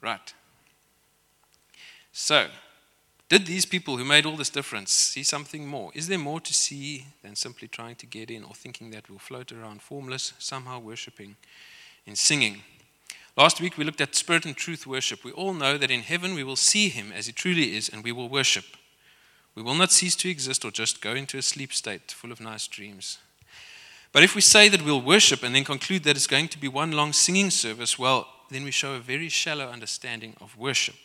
right. 0.00 0.32
So, 2.10 2.46
did 3.28 3.44
these 3.44 3.66
people 3.66 3.98
who 3.98 4.06
made 4.06 4.24
all 4.24 4.36
this 4.36 4.48
difference 4.48 4.90
see 4.90 5.22
something 5.22 5.66
more? 5.66 5.90
Is 5.94 6.08
there 6.08 6.16
more 6.16 6.40
to 6.40 6.54
see 6.54 7.04
than 7.22 7.36
simply 7.36 7.68
trying 7.68 7.96
to 7.96 8.06
get 8.06 8.30
in 8.30 8.42
or 8.42 8.54
thinking 8.54 8.90
that 8.92 9.10
we'll 9.10 9.18
float 9.18 9.52
around 9.52 9.82
formless, 9.82 10.32
somehow 10.38 10.78
worshiping 10.78 11.36
in 12.06 12.16
singing? 12.16 12.62
Last 13.38 13.60
week 13.60 13.78
we 13.78 13.84
looked 13.84 14.00
at 14.00 14.16
spirit 14.16 14.44
and 14.46 14.56
truth 14.56 14.84
worship. 14.84 15.22
We 15.22 15.30
all 15.30 15.54
know 15.54 15.78
that 15.78 15.92
in 15.92 16.00
heaven 16.00 16.34
we 16.34 16.42
will 16.42 16.56
see 16.56 16.88
him 16.88 17.12
as 17.12 17.26
he 17.26 17.32
truly 17.32 17.76
is 17.76 17.88
and 17.88 18.02
we 18.02 18.10
will 18.10 18.28
worship. 18.28 18.64
We 19.54 19.62
will 19.62 19.76
not 19.76 19.92
cease 19.92 20.16
to 20.16 20.28
exist 20.28 20.64
or 20.64 20.72
just 20.72 21.00
go 21.00 21.14
into 21.14 21.38
a 21.38 21.42
sleep 21.42 21.72
state 21.72 22.10
full 22.10 22.32
of 22.32 22.40
nice 22.40 22.66
dreams. 22.66 23.18
But 24.10 24.24
if 24.24 24.34
we 24.34 24.40
say 24.40 24.68
that 24.68 24.84
we'll 24.84 25.00
worship 25.00 25.44
and 25.44 25.54
then 25.54 25.62
conclude 25.62 26.02
that 26.02 26.16
it's 26.16 26.26
going 26.26 26.48
to 26.48 26.58
be 26.58 26.66
one 26.66 26.90
long 26.90 27.12
singing 27.12 27.50
service, 27.50 27.96
well, 27.96 28.26
then 28.50 28.64
we 28.64 28.72
show 28.72 28.94
a 28.94 28.98
very 28.98 29.28
shallow 29.28 29.68
understanding 29.68 30.34
of 30.40 30.58
worship. 30.58 30.96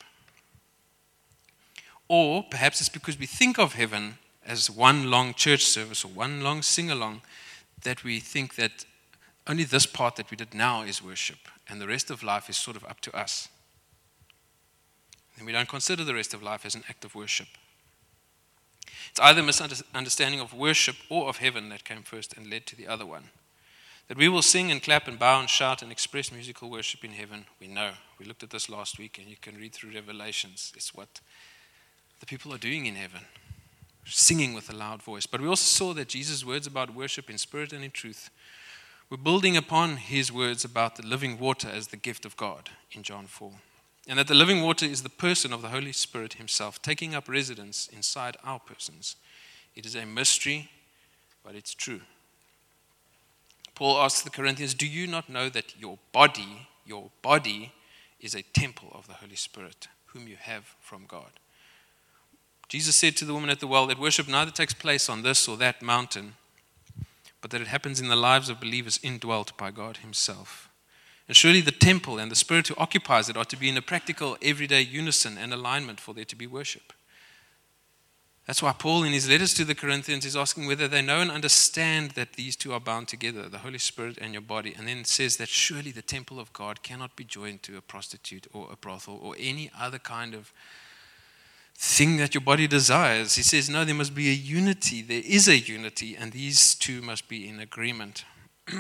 Or 2.07 2.43
perhaps 2.49 2.79
it's 2.79 2.89
because 2.89 3.19
we 3.19 3.27
think 3.27 3.59
of 3.59 3.73
heaven 3.73 4.17
as 4.43 4.71
one 4.71 5.11
long 5.11 5.35
church 5.35 5.65
service 5.65 6.03
or 6.03 6.07
one 6.07 6.41
long 6.41 6.63
sing 6.63 6.89
along 6.89 7.21
that 7.83 8.03
we 8.03 8.19
think 8.19 8.55
that 8.55 8.85
only 9.47 9.63
this 9.63 9.85
part 9.85 10.15
that 10.15 10.31
we 10.31 10.37
did 10.37 10.53
now 10.53 10.83
is 10.83 11.03
worship 11.03 11.37
and 11.67 11.81
the 11.81 11.87
rest 11.87 12.09
of 12.09 12.23
life 12.23 12.49
is 12.49 12.57
sort 12.57 12.77
of 12.77 12.85
up 12.85 13.01
to 13.01 13.15
us. 13.15 13.49
And 15.37 15.45
we 15.45 15.51
don't 15.51 15.67
consider 15.67 16.03
the 16.03 16.13
rest 16.13 16.33
of 16.33 16.43
life 16.43 16.65
as 16.65 16.75
an 16.75 16.83
act 16.89 17.03
of 17.03 17.15
worship. 17.15 17.47
It's 19.09 19.19
either 19.19 19.43
misunderstanding 19.43 20.39
of 20.39 20.53
worship 20.53 20.95
or 21.09 21.27
of 21.27 21.37
heaven 21.37 21.69
that 21.69 21.83
came 21.83 22.03
first 22.03 22.35
and 22.37 22.49
led 22.49 22.65
to 22.67 22.75
the 22.75 22.87
other 22.87 23.05
one. 23.05 23.29
That 24.07 24.17
we 24.17 24.29
will 24.29 24.41
sing 24.41 24.71
and 24.71 24.81
clap 24.81 25.07
and 25.07 25.17
bow 25.17 25.39
and 25.39 25.49
shout 25.49 25.81
and 25.81 25.91
express 25.91 26.31
musical 26.31 26.69
worship 26.69 27.03
in 27.03 27.11
heaven, 27.11 27.45
we 27.59 27.67
know. 27.67 27.91
We 28.19 28.25
looked 28.25 28.43
at 28.43 28.49
this 28.49 28.69
last 28.69 28.99
week 28.99 29.17
and 29.17 29.27
you 29.27 29.37
can 29.39 29.57
read 29.57 29.73
through 29.73 29.93
Revelations. 29.93 30.73
It's 30.75 30.93
what 30.93 31.21
the 32.19 32.25
people 32.25 32.53
are 32.53 32.57
doing 32.57 32.85
in 32.85 32.95
heaven, 32.95 33.21
singing 34.05 34.53
with 34.53 34.69
a 34.69 34.75
loud 34.75 35.01
voice. 35.01 35.25
But 35.25 35.41
we 35.41 35.47
also 35.47 35.65
saw 35.65 35.93
that 35.93 36.09
Jesus' 36.09 36.45
words 36.45 36.67
about 36.67 36.95
worship 36.95 37.29
in 37.29 37.37
spirit 37.37 37.73
and 37.73 37.83
in 37.83 37.91
truth 37.91 38.29
were 39.09 39.17
building 39.17 39.55
upon 39.55 39.97
his 39.97 40.31
words 40.31 40.65
about 40.65 40.95
the 40.95 41.05
living 41.05 41.39
water 41.39 41.67
as 41.67 41.87
the 41.87 41.97
gift 41.97 42.25
of 42.25 42.37
God 42.37 42.69
in 42.91 43.03
John 43.03 43.27
4. 43.27 43.51
And 44.07 44.19
that 44.19 44.27
the 44.27 44.33
living 44.33 44.61
water 44.61 44.85
is 44.85 45.03
the 45.03 45.09
person 45.09 45.53
of 45.53 45.61
the 45.61 45.69
Holy 45.69 45.91
Spirit 45.91 46.33
himself, 46.33 46.81
taking 46.81 47.15
up 47.15 47.29
residence 47.29 47.87
inside 47.91 48.35
our 48.43 48.59
persons. 48.59 49.15
It 49.75 49.85
is 49.85 49.95
a 49.95 50.05
mystery, 50.05 50.69
but 51.43 51.55
it's 51.55 51.73
true. 51.73 52.01
Paul 53.75 53.97
asks 54.01 54.21
the 54.21 54.29
Corinthians, 54.29 54.73
Do 54.73 54.87
you 54.87 55.07
not 55.07 55.29
know 55.29 55.49
that 55.49 55.79
your 55.79 55.97
body, 56.11 56.67
your 56.85 57.09
body, 57.21 57.71
is 58.19 58.35
a 58.35 58.41
temple 58.41 58.89
of 58.93 59.07
the 59.07 59.13
Holy 59.13 59.35
Spirit, 59.35 59.87
whom 60.07 60.27
you 60.27 60.35
have 60.39 60.75
from 60.79 61.05
God? 61.07 61.31
Jesus 62.67 62.95
said 62.95 63.15
to 63.17 63.25
the 63.25 63.33
woman 63.33 63.49
at 63.49 63.59
the 63.59 63.67
well 63.67 63.87
that 63.87 63.99
worship 63.99 64.27
neither 64.27 64.51
takes 64.51 64.73
place 64.73 65.09
on 65.09 65.21
this 65.21 65.47
or 65.47 65.57
that 65.57 65.81
mountain, 65.81 66.35
but 67.43 67.51
that 67.51 67.59
it 67.59 67.67
happens 67.67 67.99
in 67.99 68.07
the 68.07 68.15
lives 68.15 68.47
of 68.47 68.61
believers 68.61 69.01
indwelt 69.03 69.57
by 69.57 69.69
God 69.69 69.97
Himself. 69.97 70.69
And 71.27 71.35
surely 71.35 71.59
the 71.59 71.73
temple 71.73 72.17
and 72.17 72.31
the 72.31 72.37
spirit 72.37 72.69
who 72.69 72.75
occupies 72.77 73.27
it 73.27 73.35
are 73.35 73.43
to 73.43 73.57
be 73.57 73.67
in 73.67 73.75
a 73.75 73.81
practical, 73.81 74.37
everyday 74.41 74.79
unison 74.79 75.37
and 75.37 75.53
alignment 75.53 75.99
for 75.99 76.13
there 76.13 76.23
to 76.23 76.37
be 76.37 76.47
worship. 76.47 76.93
That's 78.47 78.63
why 78.63 78.71
Paul, 78.71 79.03
in 79.03 79.11
his 79.11 79.27
letters 79.29 79.53
to 79.55 79.65
the 79.65 79.75
Corinthians, 79.75 80.23
is 80.23 80.37
asking 80.37 80.67
whether 80.67 80.87
they 80.87 81.01
know 81.01 81.19
and 81.19 81.29
understand 81.29 82.11
that 82.11 82.33
these 82.33 82.55
two 82.55 82.71
are 82.71 82.79
bound 82.79 83.09
together, 83.09 83.49
the 83.49 83.57
Holy 83.57 83.77
Spirit 83.77 84.17
and 84.21 84.31
your 84.31 84.41
body. 84.41 84.73
And 84.77 84.87
then 84.87 85.03
says 85.03 85.35
that 85.35 85.49
surely 85.49 85.91
the 85.91 86.01
temple 86.01 86.39
of 86.39 86.53
God 86.53 86.81
cannot 86.81 87.17
be 87.17 87.25
joined 87.25 87.61
to 87.63 87.75
a 87.75 87.81
prostitute 87.81 88.47
or 88.53 88.69
a 88.71 88.77
brothel 88.77 89.19
or 89.21 89.35
any 89.37 89.69
other 89.77 89.99
kind 89.99 90.33
of 90.33 90.53
thing 91.85 92.17
that 92.17 92.33
your 92.33 92.41
body 92.41 92.67
desires. 92.67 93.35
He 93.35 93.43
says, 93.43 93.69
no, 93.69 93.83
there 93.83 93.93
must 93.93 94.15
be 94.15 94.29
a 94.29 94.33
unity. 94.33 95.01
There 95.01 95.21
is 95.23 95.47
a 95.47 95.57
unity, 95.57 96.15
and 96.15 96.31
these 96.31 96.75
two 96.75 97.01
must 97.01 97.27
be 97.27 97.47
in 97.47 97.59
agreement. 97.59 98.25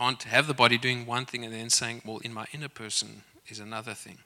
can't 0.00 0.22
have 0.22 0.46
the 0.46 0.54
body 0.54 0.78
doing 0.78 1.04
one 1.04 1.26
thing 1.26 1.44
and 1.44 1.52
then 1.52 1.68
saying, 1.68 2.00
well, 2.06 2.18
in 2.24 2.32
my 2.32 2.46
inner 2.54 2.70
person 2.70 3.22
is 3.48 3.58
another 3.58 3.92
thing. 3.92 4.16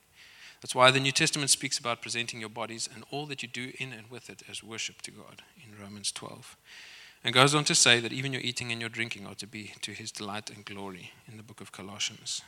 That's 0.61 0.75
why 0.75 0.93
the 0.93 1.01
New 1.01 1.11
Testament 1.11 1.51
speaks 1.51 1.79
about 1.79 2.01
presenting 2.01 2.39
your 2.39 2.49
bodies 2.49 2.89
and 2.95 3.03
all 3.11 3.27
that 3.27 3.43
you 3.43 3.49
do 3.49 3.73
in 3.79 3.93
and 3.93 4.09
with 4.09 4.31
it 4.31 4.43
as 4.49 4.63
worship 4.63 5.03
to 5.03 5.11
God 5.11 5.43
in 5.57 5.83
Romans 5.83 6.13
12. 6.13 6.57
And 7.25 7.35
goes 7.35 7.57
on 7.57 7.65
to 7.65 7.75
say 7.75 7.99
that 7.99 8.13
even 8.13 8.33
your 8.33 8.43
eating 8.43 8.71
and 8.71 8.81
your 8.81 8.89
drinking 8.89 9.27
are 9.27 9.35
to 9.35 9.49
be 9.49 9.73
to 9.81 9.91
his 9.91 10.13
delight 10.13 10.49
and 10.49 10.65
glory 10.65 11.11
in 11.27 11.39
the 11.39 11.43
book 11.43 11.61
of 11.61 11.73
Colossians. 11.73 12.43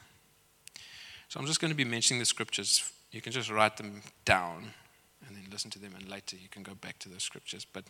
So 1.28 1.40
I'm 1.40 1.46
just 1.46 1.60
going 1.60 1.72
to 1.72 1.76
be 1.76 1.84
mentioning 1.84 2.20
the 2.20 2.26
scriptures. 2.26 2.92
You 3.16 3.22
can 3.22 3.32
just 3.32 3.50
write 3.50 3.78
them 3.78 4.02
down 4.26 4.74
and 5.26 5.34
then 5.34 5.44
listen 5.50 5.70
to 5.70 5.78
them, 5.78 5.94
and 5.98 6.06
later 6.06 6.36
you 6.36 6.50
can 6.50 6.62
go 6.62 6.74
back 6.74 6.98
to 6.98 7.08
those 7.08 7.22
scriptures. 7.22 7.64
But 7.64 7.84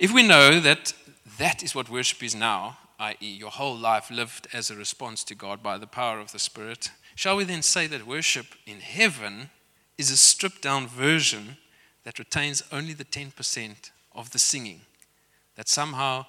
if 0.00 0.12
we 0.12 0.26
know 0.26 0.58
that 0.58 0.92
that 1.38 1.62
is 1.62 1.72
what 1.72 1.88
worship 1.88 2.20
is 2.24 2.34
now, 2.34 2.78
i.e., 2.98 3.16
your 3.20 3.50
whole 3.50 3.76
life 3.76 4.10
lived 4.10 4.48
as 4.52 4.70
a 4.70 4.74
response 4.74 5.22
to 5.22 5.36
God 5.36 5.62
by 5.62 5.78
the 5.78 5.86
power 5.86 6.18
of 6.18 6.32
the 6.32 6.40
Spirit, 6.40 6.90
shall 7.14 7.36
we 7.36 7.44
then 7.44 7.62
say 7.62 7.86
that 7.86 8.08
worship 8.08 8.46
in 8.66 8.80
heaven 8.80 9.50
is 9.96 10.10
a 10.10 10.16
stripped 10.16 10.62
down 10.62 10.88
version 10.88 11.56
that 12.02 12.18
retains 12.18 12.64
only 12.72 12.94
the 12.94 13.04
10% 13.04 13.92
of 14.16 14.32
the 14.32 14.40
singing? 14.40 14.80
That 15.54 15.68
somehow 15.68 16.26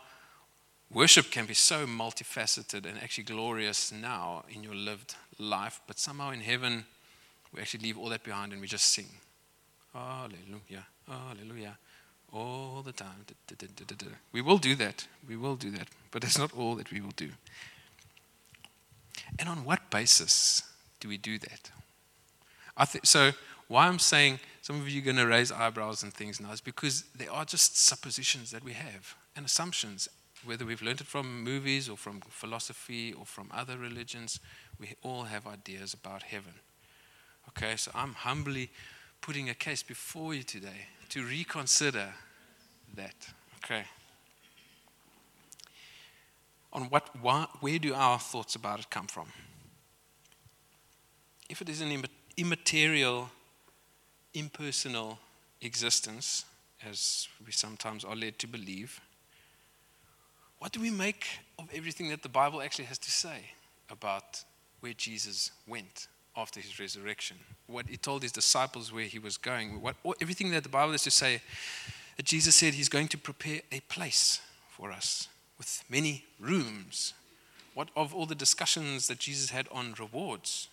worship 0.91 1.31
can 1.31 1.47
be 1.47 1.55
so 1.55 1.87
multifaceted 1.87 2.85
and 2.85 3.01
actually 3.01 3.23
glorious 3.23 3.91
now 3.91 4.43
in 4.47 4.61
your 4.61 4.75
lived 4.75 5.15
life, 5.39 5.81
but 5.87 5.97
somehow 5.97 6.29
in 6.29 6.41
heaven 6.41 6.85
we 7.53 7.61
actually 7.61 7.83
leave 7.83 7.97
all 7.97 8.09
that 8.09 8.23
behind 8.23 8.51
and 8.51 8.61
we 8.61 8.67
just 8.67 8.85
sing. 8.85 9.07
Hallelujah, 9.93 10.85
hallelujah 11.07 11.77
all 12.31 12.81
the 12.83 12.91
time. 12.91 13.25
We 14.31 14.41
will 14.41 14.57
do 14.57 14.75
that. 14.75 15.07
We 15.27 15.35
will 15.35 15.55
do 15.55 15.71
that. 15.71 15.87
But 16.11 16.21
that's 16.21 16.37
not 16.37 16.53
all 16.55 16.75
that 16.75 16.91
we 16.91 17.01
will 17.01 17.13
do. 17.15 17.29
And 19.37 19.47
on 19.47 19.63
what 19.63 19.89
basis 19.89 20.63
do 20.99 21.07
we 21.07 21.17
do 21.17 21.37
that? 21.39 21.71
I 22.75 22.85
th- 22.85 23.05
so, 23.05 23.31
why 23.67 23.87
I'm 23.87 23.99
saying 23.99 24.39
some 24.61 24.79
of 24.79 24.89
you 24.89 25.01
are 25.01 25.05
going 25.05 25.17
to 25.17 25.27
raise 25.27 25.51
eyebrows 25.51 26.03
and 26.03 26.13
things 26.13 26.39
now 26.39 26.51
is 26.51 26.61
because 26.61 27.03
they 27.15 27.27
are 27.27 27.45
just 27.45 27.77
suppositions 27.77 28.51
that 28.51 28.63
we 28.63 28.73
have 28.73 29.15
and 29.35 29.45
assumptions, 29.45 30.07
whether 30.43 30.65
we've 30.65 30.81
learned 30.81 31.01
it 31.01 31.07
from 31.07 31.43
movies 31.43 31.89
or 31.89 31.97
from 31.97 32.21
philosophy 32.29 33.13
or 33.13 33.25
from 33.25 33.49
other 33.53 33.77
religions. 33.77 34.39
We 34.79 34.95
all 35.03 35.23
have 35.23 35.45
ideas 35.45 35.93
about 35.93 36.23
heaven. 36.23 36.53
Okay, 37.49 37.75
so 37.77 37.89
I'm 37.95 38.13
humbly 38.13 38.69
putting 39.21 39.49
a 39.49 39.55
case 39.55 39.81
before 39.81 40.35
you 40.35 40.43
today 40.43 40.85
to 41.09 41.23
reconsider 41.23 42.13
that. 42.95 43.15
Okay. 43.63 43.83
On 46.71 46.83
what, 46.83 47.09
why, 47.19 47.47
where 47.59 47.79
do 47.79 47.95
our 47.95 48.19
thoughts 48.19 48.55
about 48.55 48.79
it 48.79 48.89
come 48.91 49.07
from? 49.07 49.27
If 51.49 51.61
it 51.63 51.69
is 51.69 51.81
an 51.81 52.03
immaterial, 52.37 53.31
impersonal 54.35 55.17
existence, 55.61 56.45
as 56.87 57.27
we 57.43 57.51
sometimes 57.51 58.05
are 58.05 58.15
led 58.15 58.37
to 58.39 58.47
believe, 58.47 59.01
what 60.59 60.71
do 60.71 60.79
we 60.79 60.91
make 60.91 61.25
of 61.57 61.67
everything 61.73 62.09
that 62.09 62.21
the 62.21 62.29
Bible 62.29 62.61
actually 62.61 62.85
has 62.85 62.99
to 62.99 63.09
say 63.09 63.53
about 63.89 64.43
where 64.81 64.93
Jesus 64.93 65.51
went 65.67 66.07
after 66.39 66.59
his 66.59 66.79
resurrection? 66.79 67.37
What 67.67 67.87
he 67.87 67.97
told 67.97 68.23
his 68.23 68.31
disciples 68.31 68.91
where 68.91 69.05
he 69.05 69.19
was 69.19 69.37
going, 69.37 69.81
what, 69.81 69.95
everything 70.21 70.51
that 70.51 70.63
the 70.63 70.69
Bible 70.69 70.93
is 70.93 71.03
to 71.03 71.11
say 71.11 71.41
that 72.17 72.25
Jesus 72.25 72.55
said 72.55 72.73
he's 72.73 72.89
going 72.89 73.07
to 73.09 73.17
prepare 73.17 73.61
a 73.71 73.79
place 73.81 74.41
for 74.69 74.91
us 74.91 75.27
with 75.57 75.83
many 75.89 76.25
rooms. 76.39 77.13
What 77.73 77.89
of 77.95 78.13
all 78.13 78.25
the 78.25 78.35
discussions 78.35 79.07
that 79.07 79.19
Jesus 79.19 79.49
had 79.49 79.67
on 79.71 79.93
rewards? 79.99 80.69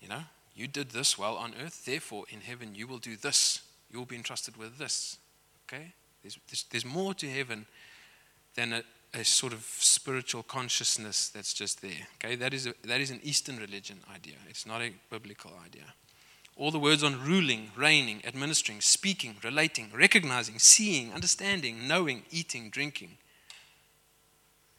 You 0.00 0.08
know, 0.08 0.22
you 0.54 0.66
did 0.66 0.90
this 0.90 1.16
well 1.16 1.36
on 1.36 1.54
earth, 1.64 1.84
therefore 1.84 2.24
in 2.28 2.40
heaven 2.40 2.74
you 2.74 2.86
will 2.86 2.98
do 2.98 3.16
this. 3.16 3.62
You 3.90 3.98
will 3.98 4.06
be 4.06 4.16
entrusted 4.16 4.56
with 4.56 4.78
this. 4.78 5.18
Okay? 5.66 5.92
There's, 6.22 6.38
there's, 6.48 6.64
there's 6.70 6.84
more 6.84 7.14
to 7.14 7.28
heaven 7.28 7.66
than 8.54 8.72
a, 8.72 8.82
a, 9.14 9.24
sort 9.24 9.52
of 9.52 9.64
spiritual 9.78 10.42
consciousness 10.42 11.28
that's 11.28 11.52
just 11.52 11.82
there. 11.82 12.08
Okay? 12.16 12.36
That 12.36 12.54
is, 12.54 12.66
a, 12.66 12.74
that 12.84 13.00
is 13.00 13.10
an 13.10 13.20
Eastern 13.22 13.58
religion 13.58 13.98
idea, 14.12 14.36
it's 14.48 14.66
not 14.66 14.80
a 14.80 14.92
biblical 15.10 15.52
idea. 15.64 15.94
All 16.56 16.70
the 16.70 16.78
words 16.78 17.02
on 17.02 17.24
ruling, 17.24 17.70
reigning, 17.76 18.20
administering, 18.26 18.82
speaking, 18.82 19.36
relating, 19.42 19.90
recognizing, 19.94 20.58
seeing, 20.58 21.12
understanding, 21.12 21.88
knowing, 21.88 22.24
eating, 22.30 22.68
drinking. 22.68 23.16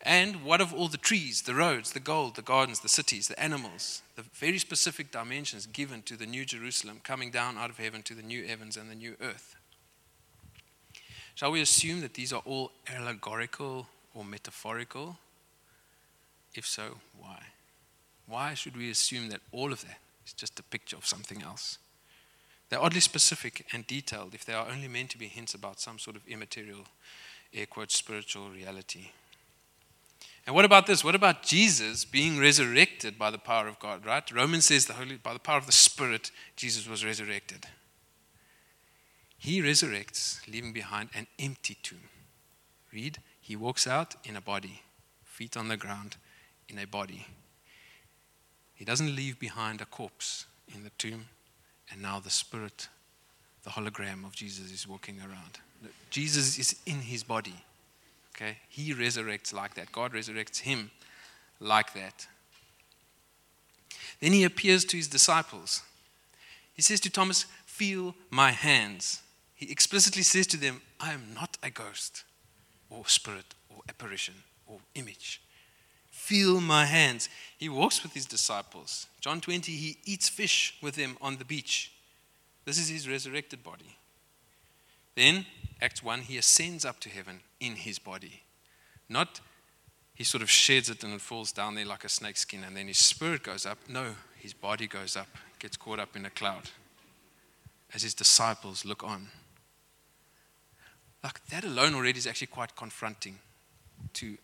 And 0.05 0.43
what 0.43 0.61
of 0.61 0.73
all 0.73 0.89
the 0.89 0.97
trees, 0.97 1.43
the 1.43 1.55
roads, 1.55 1.93
the 1.93 1.99
gold, 1.99 2.35
the 2.35 2.41
gardens, 2.41 2.81
the 2.81 2.89
cities, 2.89 3.29
the 3.29 3.39
animals, 3.39 4.01
the 4.15 4.21
very 4.33 4.59
specific 4.59 5.11
dimensions 5.11 5.65
given 5.65 6.01
to 6.03 6.17
the 6.17 6.25
new 6.25 6.45
Jerusalem 6.45 6.99
coming 7.03 7.31
down 7.31 7.57
out 7.57 7.69
of 7.69 7.77
heaven 7.77 8.03
to 8.03 8.13
the 8.13 8.21
new 8.21 8.45
heavens 8.45 8.75
and 8.75 8.91
the 8.91 8.95
new 8.95 9.15
earth? 9.21 9.55
Shall 11.35 11.51
we 11.51 11.61
assume 11.61 12.01
that 12.01 12.13
these 12.13 12.33
are 12.33 12.43
all 12.45 12.71
allegorical 12.87 13.87
or 14.13 14.23
metaphorical? 14.23 15.17
If 16.53 16.65
so, 16.65 16.99
why? 17.17 17.39
Why 18.27 18.53
should 18.53 18.77
we 18.77 18.89
assume 18.89 19.29
that 19.29 19.41
all 19.51 19.73
of 19.73 19.81
that 19.81 19.99
is 20.25 20.33
just 20.33 20.59
a 20.59 20.63
picture 20.63 20.95
of 20.95 21.05
something 21.05 21.41
else. 21.41 21.77
They're 22.69 22.81
oddly 22.81 23.01
specific 23.01 23.65
and 23.73 23.85
detailed 23.85 24.33
if 24.33 24.45
they 24.45 24.53
are 24.53 24.67
only 24.67 24.87
meant 24.87 25.11
to 25.11 25.17
be 25.17 25.27
hints 25.27 25.53
about 25.53 25.79
some 25.79 25.99
sort 25.99 26.15
of 26.15 26.27
immaterial, 26.27 26.85
air 27.53 27.65
quotes, 27.65 27.95
spiritual 27.95 28.49
reality. 28.49 29.11
And 30.45 30.55
what 30.55 30.65
about 30.65 30.87
this? 30.87 31.03
What 31.03 31.15
about 31.15 31.43
Jesus 31.43 32.03
being 32.03 32.39
resurrected 32.39 33.17
by 33.17 33.31
the 33.31 33.37
power 33.37 33.67
of 33.67 33.79
God, 33.79 34.05
right? 34.05 34.29
Romans 34.31 34.65
says 34.65 34.85
the 34.85 34.93
Holy, 34.93 35.15
by 35.15 35.33
the 35.33 35.39
power 35.39 35.57
of 35.57 35.65
the 35.65 35.71
Spirit, 35.71 36.31
Jesus 36.55 36.87
was 36.87 37.05
resurrected. 37.05 37.67
He 39.37 39.61
resurrects, 39.61 40.45
leaving 40.51 40.73
behind 40.73 41.09
an 41.13 41.27
empty 41.37 41.77
tomb. 41.81 42.09
Read, 42.91 43.19
he 43.43 43.57
walks 43.57 43.85
out 43.85 44.15
in 44.23 44.37
a 44.37 44.41
body, 44.41 44.81
feet 45.25 45.57
on 45.57 45.67
the 45.67 45.75
ground, 45.75 46.15
in 46.69 46.79
a 46.79 46.87
body. 46.87 47.27
He 48.73 48.85
doesn't 48.85 49.13
leave 49.17 49.37
behind 49.37 49.81
a 49.81 49.85
corpse 49.85 50.45
in 50.73 50.85
the 50.85 50.91
tomb, 50.97 51.25
and 51.91 52.01
now 52.01 52.21
the 52.21 52.29
Spirit 52.29 52.87
the 53.63 53.71
hologram 53.71 54.25
of 54.25 54.33
Jesus 54.33 54.71
is 54.71 54.87
walking 54.87 55.19
around. 55.19 55.59
Jesus 56.09 56.57
is 56.57 56.79
in 56.85 57.01
his 57.01 57.23
body. 57.23 57.55
Okay? 58.33 58.57
He 58.69 58.93
resurrects 58.93 59.53
like 59.53 59.73
that. 59.75 59.91
God 59.91 60.13
resurrects 60.13 60.59
him 60.59 60.91
like 61.59 61.93
that. 61.93 62.27
Then 64.21 64.31
he 64.31 64.45
appears 64.45 64.85
to 64.85 64.97
his 64.97 65.07
disciples. 65.07 65.81
He 66.73 66.81
says 66.81 67.01
to 67.01 67.09
Thomas, 67.09 67.45
Feel 67.65 68.15
my 68.29 68.51
hands. 68.51 69.21
He 69.55 69.69
explicitly 69.69 70.23
says 70.23 70.47
to 70.47 70.57
them, 70.57 70.81
I 70.99 71.11
am 71.11 71.33
not 71.33 71.57
a 71.61 71.69
ghost 71.69 72.23
or 72.93 73.07
spirit 73.07 73.55
or 73.69 73.81
apparition 73.89 74.35
or 74.67 74.79
image. 74.95 75.41
Feel 76.11 76.61
my 76.61 76.85
hands. 76.85 77.27
He 77.57 77.69
walks 77.69 78.03
with 78.03 78.13
his 78.13 78.25
disciples. 78.25 79.07
John 79.19 79.41
20, 79.41 79.71
he 79.71 79.97
eats 80.05 80.29
fish 80.29 80.77
with 80.81 80.95
them 80.95 81.17
on 81.21 81.37
the 81.37 81.45
beach. 81.45 81.91
This 82.65 82.77
is 82.77 82.89
his 82.89 83.09
resurrected 83.09 83.63
body. 83.63 83.97
Then, 85.15 85.45
Acts 85.81 86.01
1, 86.01 86.21
he 86.21 86.37
ascends 86.37 86.85
up 86.85 86.99
to 87.01 87.09
heaven 87.09 87.41
in 87.59 87.75
his 87.75 87.99
body. 87.99 88.43
Not 89.09 89.41
he 90.15 90.23
sort 90.23 90.43
of 90.43 90.49
sheds 90.49 90.89
it 90.89 91.03
and 91.03 91.13
it 91.13 91.21
falls 91.21 91.51
down 91.51 91.75
there 91.75 91.85
like 91.85 92.03
a 92.03 92.09
snake 92.09 92.37
skin, 92.37 92.63
and 92.63 92.77
then 92.77 92.87
his 92.87 92.99
spirit 92.99 93.43
goes 93.43 93.65
up. 93.65 93.79
No, 93.89 94.15
his 94.39 94.53
body 94.53 94.87
goes 94.87 95.17
up, 95.17 95.27
gets 95.59 95.75
caught 95.75 95.99
up 95.99 96.15
in 96.15 96.25
a 96.25 96.29
cloud 96.29 96.69
as 97.93 98.03
his 98.03 98.13
disciples 98.13 98.85
look 98.85 99.03
on. 99.03 99.27
Like 101.23 101.45
that 101.47 101.63
alone 101.63 101.95
already 101.95 102.17
is 102.17 102.27
actually 102.27 102.47
quite 102.47 102.75
confronting 102.75 103.39
to 104.13 104.37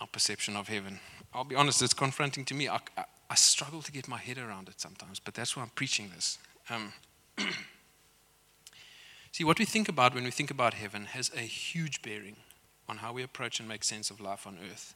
our 0.00 0.06
perception 0.06 0.56
of 0.56 0.68
heaven. 0.68 1.00
I'll 1.34 1.44
be 1.44 1.54
honest, 1.54 1.82
it's 1.82 1.94
confronting 1.94 2.44
to 2.46 2.54
me. 2.54 2.68
I, 2.68 2.76
I, 2.96 3.04
I 3.28 3.34
struggle 3.34 3.82
to 3.82 3.92
get 3.92 4.08
my 4.08 4.18
head 4.18 4.38
around 4.38 4.68
it 4.68 4.80
sometimes, 4.80 5.20
but 5.20 5.34
that's 5.34 5.56
why 5.56 5.62
I'm 5.62 5.70
preaching 5.70 6.10
this. 6.14 6.38
Um, 6.70 6.92
see, 9.32 9.44
what 9.44 9.58
we 9.58 9.64
think 9.64 9.88
about 9.88 10.14
when 10.14 10.24
we 10.24 10.30
think 10.30 10.50
about 10.50 10.74
heaven 10.74 11.06
has 11.06 11.30
a 11.34 11.40
huge 11.40 12.00
bearing 12.02 12.36
on 12.88 12.98
how 12.98 13.12
we 13.12 13.22
approach 13.22 13.60
and 13.60 13.68
make 13.68 13.84
sense 13.84 14.10
of 14.10 14.20
life 14.20 14.46
on 14.46 14.58
earth. 14.70 14.94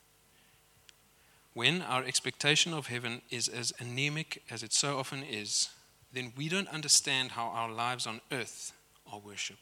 When 1.55 1.83
our 1.83 2.05
expectation 2.05 2.73
of 2.73 2.87
heaven 2.87 3.23
is 3.31 3.49
as 3.49 3.73
anemic 3.81 4.43
as 4.51 4.63
it 4.63 4.73
so 4.73 4.99
often 4.99 5.23
is, 5.25 5.71
then 6.13 6.33
we 6.37 6.49
don't 6.49 6.69
understand 6.69 7.33
how 7.33 7.49
our 7.49 7.71
lives 7.71 8.07
on 8.07 8.21
earth 8.31 8.73
are 9.13 9.19
worship. 9.19 9.59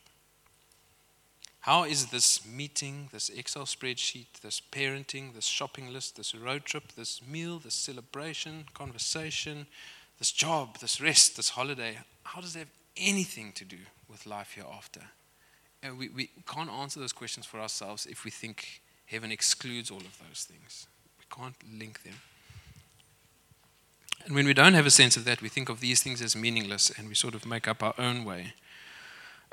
How 1.66 1.82
is 1.82 2.06
this 2.06 2.46
meeting, 2.46 3.08
this 3.12 3.28
Excel 3.28 3.64
spreadsheet, 3.64 4.26
this 4.40 4.62
parenting, 4.70 5.34
this 5.34 5.46
shopping 5.46 5.92
list, 5.92 6.16
this 6.16 6.32
road 6.32 6.64
trip, 6.64 6.92
this 6.92 7.20
meal, 7.26 7.58
this 7.58 7.74
celebration, 7.74 8.66
conversation, 8.72 9.66
this 10.18 10.30
job, 10.30 10.78
this 10.78 11.00
rest, 11.00 11.34
this 11.34 11.50
holiday, 11.50 11.98
how 12.22 12.40
does 12.40 12.54
it 12.54 12.60
have 12.60 12.68
anything 12.96 13.50
to 13.52 13.64
do 13.64 13.78
with 14.08 14.26
life 14.26 14.52
hereafter? 14.54 15.00
And 15.82 15.98
we, 15.98 16.08
we 16.08 16.30
can't 16.46 16.70
answer 16.70 17.00
those 17.00 17.12
questions 17.12 17.46
for 17.46 17.58
ourselves 17.58 18.06
if 18.06 18.24
we 18.24 18.30
think 18.30 18.80
heaven 19.06 19.32
excludes 19.32 19.90
all 19.90 19.98
of 19.98 20.20
those 20.28 20.44
things. 20.48 20.86
We 21.18 21.24
can't 21.36 21.56
link 21.76 22.04
them. 22.04 22.14
And 24.24 24.36
when 24.36 24.46
we 24.46 24.54
don't 24.54 24.74
have 24.74 24.86
a 24.86 24.90
sense 24.90 25.16
of 25.16 25.24
that, 25.24 25.42
we 25.42 25.48
think 25.48 25.68
of 25.68 25.80
these 25.80 26.00
things 26.00 26.22
as 26.22 26.36
meaningless 26.36 26.92
and 26.96 27.08
we 27.08 27.14
sort 27.16 27.34
of 27.34 27.44
make 27.44 27.66
up 27.66 27.82
our 27.82 27.94
own 27.98 28.24
way 28.24 28.54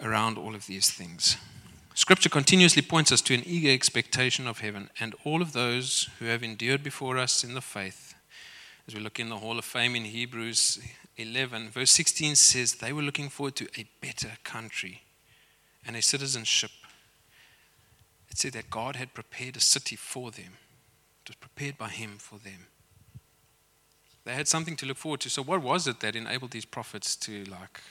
around 0.01 0.37
all 0.37 0.55
of 0.55 0.67
these 0.67 0.89
things. 0.89 1.37
Scripture 1.95 2.29
continuously 2.29 2.81
points 2.81 3.11
us 3.11 3.21
to 3.21 3.35
an 3.35 3.43
eager 3.45 3.69
expectation 3.69 4.47
of 4.47 4.59
heaven, 4.59 4.89
and 4.99 5.13
all 5.23 5.41
of 5.41 5.53
those 5.53 6.09
who 6.17 6.25
have 6.25 6.43
endured 6.43 6.83
before 6.83 7.17
us 7.17 7.43
in 7.43 7.53
the 7.53 7.61
faith, 7.61 8.15
as 8.87 8.95
we 8.95 9.01
look 9.01 9.19
in 9.19 9.29
the 9.29 9.37
Hall 9.37 9.59
of 9.59 9.65
Fame 9.65 9.95
in 9.95 10.05
Hebrews 10.05 10.79
11, 11.17 11.69
verse 11.69 11.91
16 11.91 12.35
says 12.35 12.73
they 12.73 12.91
were 12.91 13.03
looking 13.03 13.29
forward 13.29 13.55
to 13.57 13.67
a 13.77 13.85
better 14.01 14.31
country 14.43 15.03
and 15.85 15.95
a 15.95 16.01
citizenship. 16.01 16.71
It 18.29 18.39
said 18.39 18.53
that 18.53 18.71
God 18.71 18.95
had 18.95 19.13
prepared 19.13 19.55
a 19.55 19.61
city 19.61 19.95
for 19.95 20.31
them, 20.31 20.57
it 21.23 21.29
was 21.29 21.35
prepared 21.35 21.77
by 21.77 21.89
Him 21.89 22.17
for 22.17 22.39
them. 22.39 22.67
They 24.25 24.33
had 24.33 24.47
something 24.47 24.75
to 24.77 24.85
look 24.85 24.97
forward 24.97 25.19
to. 25.21 25.29
So, 25.29 25.43
what 25.43 25.61
was 25.61 25.85
it 25.85 25.99
that 25.99 26.15
enabled 26.15 26.51
these 26.51 26.65
prophets 26.65 27.15
to 27.17 27.43
like 27.43 27.81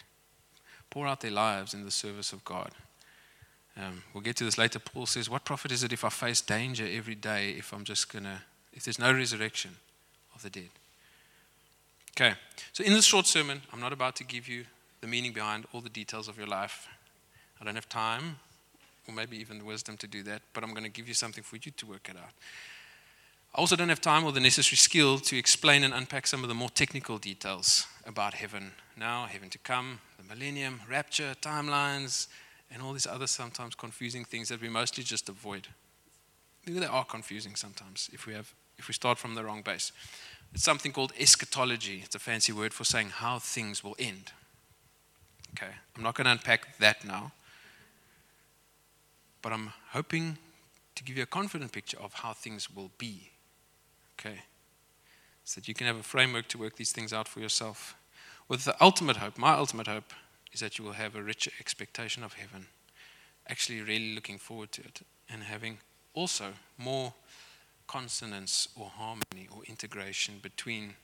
pour 0.93 1.07
out 1.07 1.23
their 1.23 1.31
lives 1.31 1.73
in 1.73 1.85
the 1.85 1.91
service 1.91 2.35
of 2.35 2.45
God? 2.45 2.71
Um, 3.79 4.03
we'll 4.13 4.23
get 4.23 4.37
to 4.37 4.45
this 4.45 4.59
later. 4.59 4.79
Paul 4.79 5.07
says, 5.07 5.31
What 5.31 5.47
profit 5.47 5.73
is 5.73 5.83
it 5.83 5.93
if 5.93 6.05
I 6.05 6.11
face 6.11 6.43
danger 6.43 6.87
every 6.87 7.15
day 7.15 7.53
if 7.53 7.73
I'm 7.73 7.85
just 7.85 8.13
going 8.13 8.25
to, 8.25 8.43
if 8.75 8.85
there's 8.85 8.99
no 8.99 9.11
resurrection 9.11 9.71
of 10.35 10.43
the 10.43 10.51
dead? 10.51 10.69
Okay, 12.15 12.35
so 12.75 12.85
in 12.85 12.93
this 12.93 13.07
short 13.07 13.27
sermon, 13.27 13.63
I'm 13.73 13.81
not 13.81 13.95
about 13.95 14.17
to 14.17 14.25
give 14.25 14.47
you 14.49 14.67
the 15.01 15.07
meaning 15.07 15.33
behind 15.33 15.65
all 15.73 15.81
the 15.81 15.89
details 15.89 16.29
of 16.29 16.37
your 16.37 16.47
life. 16.47 16.87
I 17.59 17.65
don't 17.65 17.75
have 17.75 17.89
time, 17.89 18.37
or 19.09 19.15
maybe 19.15 19.39
even 19.39 19.59
the 19.59 19.65
wisdom 19.65 19.97
to 19.97 20.07
do 20.07 20.23
that, 20.25 20.43
but 20.53 20.63
I'm 20.63 20.73
going 20.73 20.85
to 20.85 20.91
give 20.91 21.09
you 21.09 21.15
something 21.15 21.43
for 21.43 21.57
you 21.57 21.73
to 21.75 21.87
work 21.87 22.11
it 22.11 22.17
out. 22.19 22.33
I 23.55 23.59
also 23.59 23.77
don't 23.77 23.91
have 23.91 24.01
time 24.01 24.25
or 24.25 24.33
the 24.33 24.41
necessary 24.41 24.79
skill 24.79 25.19
to 25.19 25.37
explain 25.37 25.85
and 25.85 25.93
unpack 25.93 26.27
some 26.27 26.43
of 26.43 26.49
the 26.49 26.55
more 26.55 26.71
technical 26.71 27.19
details 27.19 27.87
about 28.07 28.33
heaven 28.33 28.73
now, 28.97 29.27
heaven 29.27 29.51
to 29.51 29.59
come, 29.59 30.01
the 30.17 30.35
millennium, 30.35 30.81
rapture, 30.89 31.35
timelines, 31.43 32.29
and 32.73 32.83
all 32.83 32.95
these 32.95 33.07
other 33.07 33.27
sometimes 33.27 33.75
confusing 33.75 34.25
things 34.25 34.49
that 34.49 34.63
we 34.63 34.71
mostly 34.71 35.05
just 35.05 35.29
avoid. 35.29 35.69
They 36.67 36.87
are 36.87 37.05
confusing 37.05 37.55
sometimes 37.55 38.09
if 38.13 38.27
we, 38.27 38.33
have, 38.33 38.55
if 38.79 38.89
we 38.89 38.95
start 38.95 39.19
from 39.19 39.35
the 39.35 39.45
wrong 39.45 39.61
base. 39.61 39.93
It's 40.55 40.63
something 40.63 40.93
called 40.93 41.13
eschatology. 41.19 42.01
It's 42.05 42.15
a 42.15 42.19
fancy 42.19 42.53
word 42.53 42.73
for 42.73 42.85
saying 42.85 43.11
how 43.11 43.39
things 43.39 43.85
will 43.85 43.97
end. 43.99 44.33
Okay, 45.55 45.73
I'm 45.95 46.03
not 46.03 46.15
going 46.15 46.25
to 46.25 46.31
unpack 46.31 46.79
that 46.79 47.05
now, 47.05 47.33
but 49.43 49.53
I'm 49.53 49.73
hoping 49.91 50.39
to 50.95 51.05
give 51.05 51.19
you 51.19 51.25
a 51.25 51.27
confident 51.27 51.73
picture 51.73 51.99
of 52.01 52.15
how 52.15 52.33
things 52.33 52.75
will 52.75 52.91
be. 52.97 53.32
Okay, 54.25 54.39
so 55.43 55.61
that 55.61 55.67
you 55.67 55.75
can 55.75 55.89
have 55.89 55.97
a 55.97 56.03
framework 56.03 56.47
to 56.49 56.59
work 56.59 56.77
these 56.77 56.93
things 56.93 57.13
out 57.13 57.27
for 57.27 57.41
yourself. 57.41 57.97
With 58.47 58.65
the 58.65 58.77
ultimate 58.81 59.17
hope, 59.17 59.37
my 59.37 59.55
ultimate 59.55 59.89
hope 59.89 60.13
is 60.53 60.61
that 60.61 60.79
you 60.79 60.85
will 60.85 60.93
have 60.93 61.17
a 61.17 61.23
richer 61.23 61.51
expectation 61.59 62.23
of 62.23 62.35
heaven, 62.35 62.69
actually, 63.49 63.81
really 63.81 64.15
looking 64.15 64.39
forward 64.39 64.71
to 64.73 64.83
it, 64.83 65.03
and 65.29 65.43
having 65.43 65.79
also 66.15 66.53
more 66.79 67.15
consonance 67.89 68.69
or 68.77 68.91
harmony 68.91 69.49
or 69.51 69.65
integration 69.65 70.39
between 70.41 70.95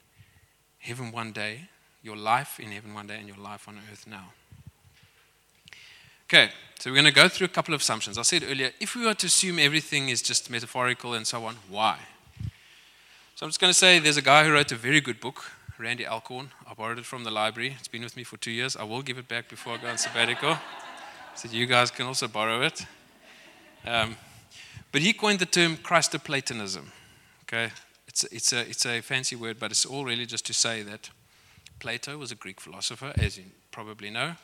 heaven 0.78 1.10
one 1.10 1.32
day, 1.32 1.68
your 2.04 2.16
life 2.16 2.60
in 2.60 2.70
heaven 2.70 2.94
one 2.94 3.08
day, 3.08 3.18
and 3.18 3.26
your 3.26 3.38
life 3.38 3.66
on 3.66 3.80
earth 3.90 4.06
now. 4.06 4.32
Okay, 6.26 6.50
so 6.78 6.90
we're 6.90 6.94
going 6.94 7.04
to 7.06 7.10
go 7.10 7.28
through 7.28 7.46
a 7.46 7.48
couple 7.48 7.74
of 7.74 7.80
assumptions. 7.80 8.16
I 8.16 8.22
said 8.22 8.44
earlier, 8.48 8.70
if 8.78 8.94
we 8.94 9.04
were 9.04 9.14
to 9.14 9.26
assume 9.26 9.58
everything 9.58 10.08
is 10.08 10.22
just 10.22 10.50
metaphorical 10.50 11.14
and 11.14 11.26
so 11.26 11.44
on, 11.46 11.56
why? 11.68 11.98
So 13.38 13.46
I'm 13.46 13.50
just 13.50 13.60
going 13.60 13.70
to 13.70 13.78
say 13.78 14.00
there's 14.00 14.16
a 14.16 14.20
guy 14.22 14.44
who 14.44 14.52
wrote 14.52 14.72
a 14.72 14.74
very 14.74 15.00
good 15.00 15.20
book 15.20 15.44
Randy 15.78 16.04
Alcorn. 16.04 16.50
I 16.68 16.74
borrowed 16.74 16.98
it 16.98 17.04
from 17.04 17.22
the 17.22 17.30
library. 17.30 17.76
It's 17.78 17.86
been 17.86 18.02
with 18.02 18.16
me 18.16 18.24
for 18.24 18.36
two 18.36 18.50
years. 18.50 18.74
I 18.76 18.82
will 18.82 19.00
give 19.00 19.16
it 19.16 19.28
back 19.28 19.48
before 19.48 19.74
I 19.74 19.76
go 19.76 19.86
on 19.86 19.96
sabbatical, 19.96 20.58
so 21.36 21.48
you 21.48 21.66
guys 21.66 21.92
can 21.92 22.06
also 22.06 22.26
borrow 22.26 22.62
it. 22.62 22.84
Um, 23.86 24.16
but 24.90 25.02
he 25.02 25.12
coined 25.12 25.38
the 25.38 25.46
term 25.46 25.76
Christoplatonism. 25.76 26.86
Okay, 27.44 27.70
it's 28.08 28.24
it's 28.24 28.52
a 28.52 28.68
it's 28.68 28.84
a 28.84 29.00
fancy 29.02 29.36
word, 29.36 29.60
but 29.60 29.70
it's 29.70 29.86
all 29.86 30.04
really 30.04 30.26
just 30.26 30.44
to 30.46 30.52
say 30.52 30.82
that 30.82 31.08
Plato 31.78 32.18
was 32.18 32.32
a 32.32 32.34
Greek 32.34 32.60
philosopher, 32.60 33.12
as 33.18 33.38
you 33.38 33.44
probably 33.70 34.10
know. 34.10 34.34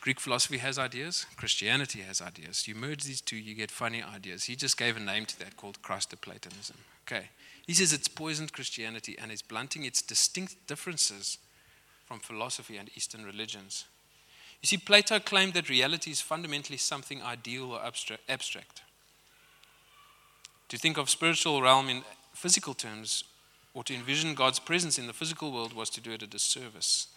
Greek 0.00 0.18
philosophy 0.18 0.58
has 0.58 0.78
ideas, 0.78 1.26
Christianity 1.36 2.00
has 2.00 2.22
ideas. 2.22 2.66
You 2.66 2.74
merge 2.74 3.04
these 3.04 3.20
two, 3.20 3.36
you 3.36 3.54
get 3.54 3.70
funny 3.70 4.02
ideas. 4.02 4.44
He 4.44 4.56
just 4.56 4.78
gave 4.78 4.96
a 4.96 5.00
name 5.00 5.26
to 5.26 5.38
that 5.40 5.56
called 5.56 5.82
Christoplatonism. 5.82 6.76
Okay. 7.06 7.28
He 7.66 7.74
says 7.74 7.92
it's 7.92 8.08
poisoned 8.08 8.52
Christianity 8.52 9.16
and 9.20 9.30
it's 9.30 9.42
blunting 9.42 9.84
its 9.84 10.00
distinct 10.00 10.66
differences 10.66 11.38
from 12.06 12.18
philosophy 12.18 12.78
and 12.78 12.90
Eastern 12.96 13.24
religions. 13.24 13.84
You 14.62 14.66
see, 14.66 14.78
Plato 14.78 15.18
claimed 15.20 15.52
that 15.54 15.68
reality 15.68 16.10
is 16.10 16.20
fundamentally 16.20 16.78
something 16.78 17.22
ideal 17.22 17.72
or 17.72 17.80
abstract. 18.28 18.82
To 20.68 20.78
think 20.78 20.98
of 20.98 21.10
spiritual 21.10 21.62
realm 21.62 21.88
in 21.88 22.02
physical 22.32 22.74
terms 22.74 23.24
or 23.74 23.84
to 23.84 23.94
envision 23.94 24.34
God's 24.34 24.58
presence 24.58 24.98
in 24.98 25.06
the 25.06 25.12
physical 25.12 25.52
world 25.52 25.72
was 25.72 25.90
to 25.90 26.00
do 26.00 26.12
it 26.12 26.22
a 26.22 26.26
disservice. 26.26 27.08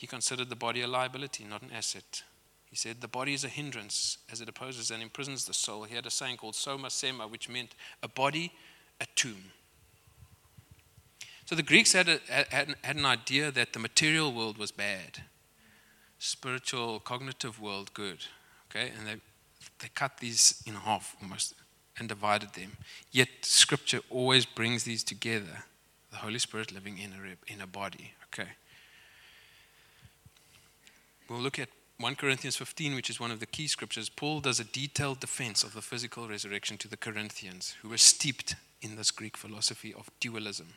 He 0.00 0.06
considered 0.06 0.48
the 0.48 0.56
body 0.56 0.80
a 0.80 0.86
liability, 0.86 1.44
not 1.44 1.60
an 1.60 1.72
asset. 1.76 2.22
He 2.70 2.74
said 2.74 3.02
the 3.02 3.06
body 3.06 3.34
is 3.34 3.44
a 3.44 3.48
hindrance 3.48 4.16
as 4.32 4.40
it 4.40 4.48
opposes 4.48 4.90
and 4.90 5.02
imprisons 5.02 5.44
the 5.44 5.52
soul. 5.52 5.82
He 5.84 5.94
had 5.94 6.06
a 6.06 6.10
saying 6.10 6.38
called 6.38 6.54
soma 6.54 6.88
sema, 6.88 7.28
which 7.28 7.50
meant 7.50 7.74
a 8.02 8.08
body, 8.08 8.50
a 8.98 9.04
tomb. 9.14 9.52
So 11.44 11.54
the 11.54 11.62
Greeks 11.62 11.92
had, 11.92 12.08
a, 12.08 12.18
had, 12.30 12.76
had 12.80 12.96
an 12.96 13.04
idea 13.04 13.50
that 13.50 13.74
the 13.74 13.78
material 13.78 14.32
world 14.32 14.56
was 14.56 14.70
bad, 14.70 15.24
spiritual, 16.18 17.00
cognitive 17.00 17.60
world 17.60 17.92
good. 17.92 18.24
Okay, 18.70 18.92
and 18.96 19.06
they, 19.06 19.16
they 19.80 19.88
cut 19.94 20.16
these 20.16 20.62
in 20.64 20.76
half 20.76 21.14
almost 21.20 21.52
and 21.98 22.08
divided 22.08 22.54
them. 22.54 22.78
Yet 23.12 23.28
Scripture 23.42 24.00
always 24.08 24.46
brings 24.46 24.84
these 24.84 25.04
together. 25.04 25.64
The 26.10 26.16
Holy 26.16 26.38
Spirit 26.38 26.72
living 26.72 26.96
in 26.96 27.12
a, 27.12 27.52
in 27.52 27.60
a 27.60 27.66
body. 27.66 28.14
Okay. 28.32 28.48
We'll 31.30 31.40
look 31.40 31.58
at 31.58 31.68
1 31.98 32.16
Corinthians 32.16 32.56
15, 32.56 32.94
which 32.94 33.08
is 33.08 33.20
one 33.20 33.30
of 33.30 33.40
the 33.40 33.46
key 33.46 33.68
scriptures. 33.68 34.08
Paul 34.08 34.40
does 34.40 34.58
a 34.58 34.64
detailed 34.64 35.20
defense 35.20 35.62
of 35.62 35.74
the 35.74 35.82
physical 35.82 36.28
resurrection 36.28 36.76
to 36.78 36.88
the 36.88 36.96
Corinthians, 36.96 37.76
who 37.82 37.88
were 37.88 37.98
steeped 37.98 38.56
in 38.82 38.96
this 38.96 39.10
Greek 39.10 39.36
philosophy 39.36 39.94
of 39.94 40.10
dualism. 40.18 40.68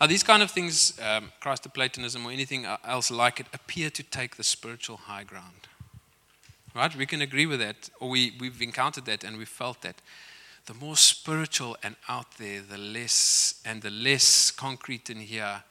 Now, 0.00 0.06
these 0.06 0.22
kind 0.22 0.42
of 0.42 0.50
things, 0.50 0.98
um, 1.00 1.30
Christoplatonism 1.42 2.24
or 2.24 2.32
anything 2.32 2.64
else 2.84 3.10
like 3.10 3.38
it, 3.38 3.46
appear 3.52 3.90
to 3.90 4.02
take 4.02 4.36
the 4.36 4.44
spiritual 4.44 4.96
high 4.96 5.24
ground. 5.24 5.68
Right? 6.74 6.94
We 6.96 7.04
can 7.04 7.20
agree 7.20 7.46
with 7.46 7.60
that, 7.60 7.90
or 8.00 8.08
we, 8.08 8.32
we've 8.40 8.62
encountered 8.62 9.04
that 9.04 9.22
and 9.22 9.36
we've 9.36 9.48
felt 9.48 9.82
that. 9.82 10.00
The 10.66 10.74
more 10.74 10.96
spiritual 10.96 11.76
and 11.82 11.96
out 12.08 12.38
there, 12.38 12.62
the 12.62 12.78
less, 12.78 13.60
and 13.64 13.82
the 13.82 13.90
less 13.90 14.50
concrete 14.50 15.10
in 15.10 15.18
here, 15.18 15.64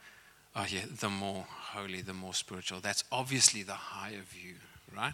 oh 0.56 0.66
yeah, 0.70 0.86
the 1.00 1.10
more 1.10 1.46
holy, 1.74 2.02
the 2.02 2.14
more 2.14 2.34
spiritual. 2.34 2.80
That's 2.80 3.04
obviously 3.12 3.64
the 3.64 3.74
higher 3.74 4.22
view, 4.22 4.56
right? 4.96 5.14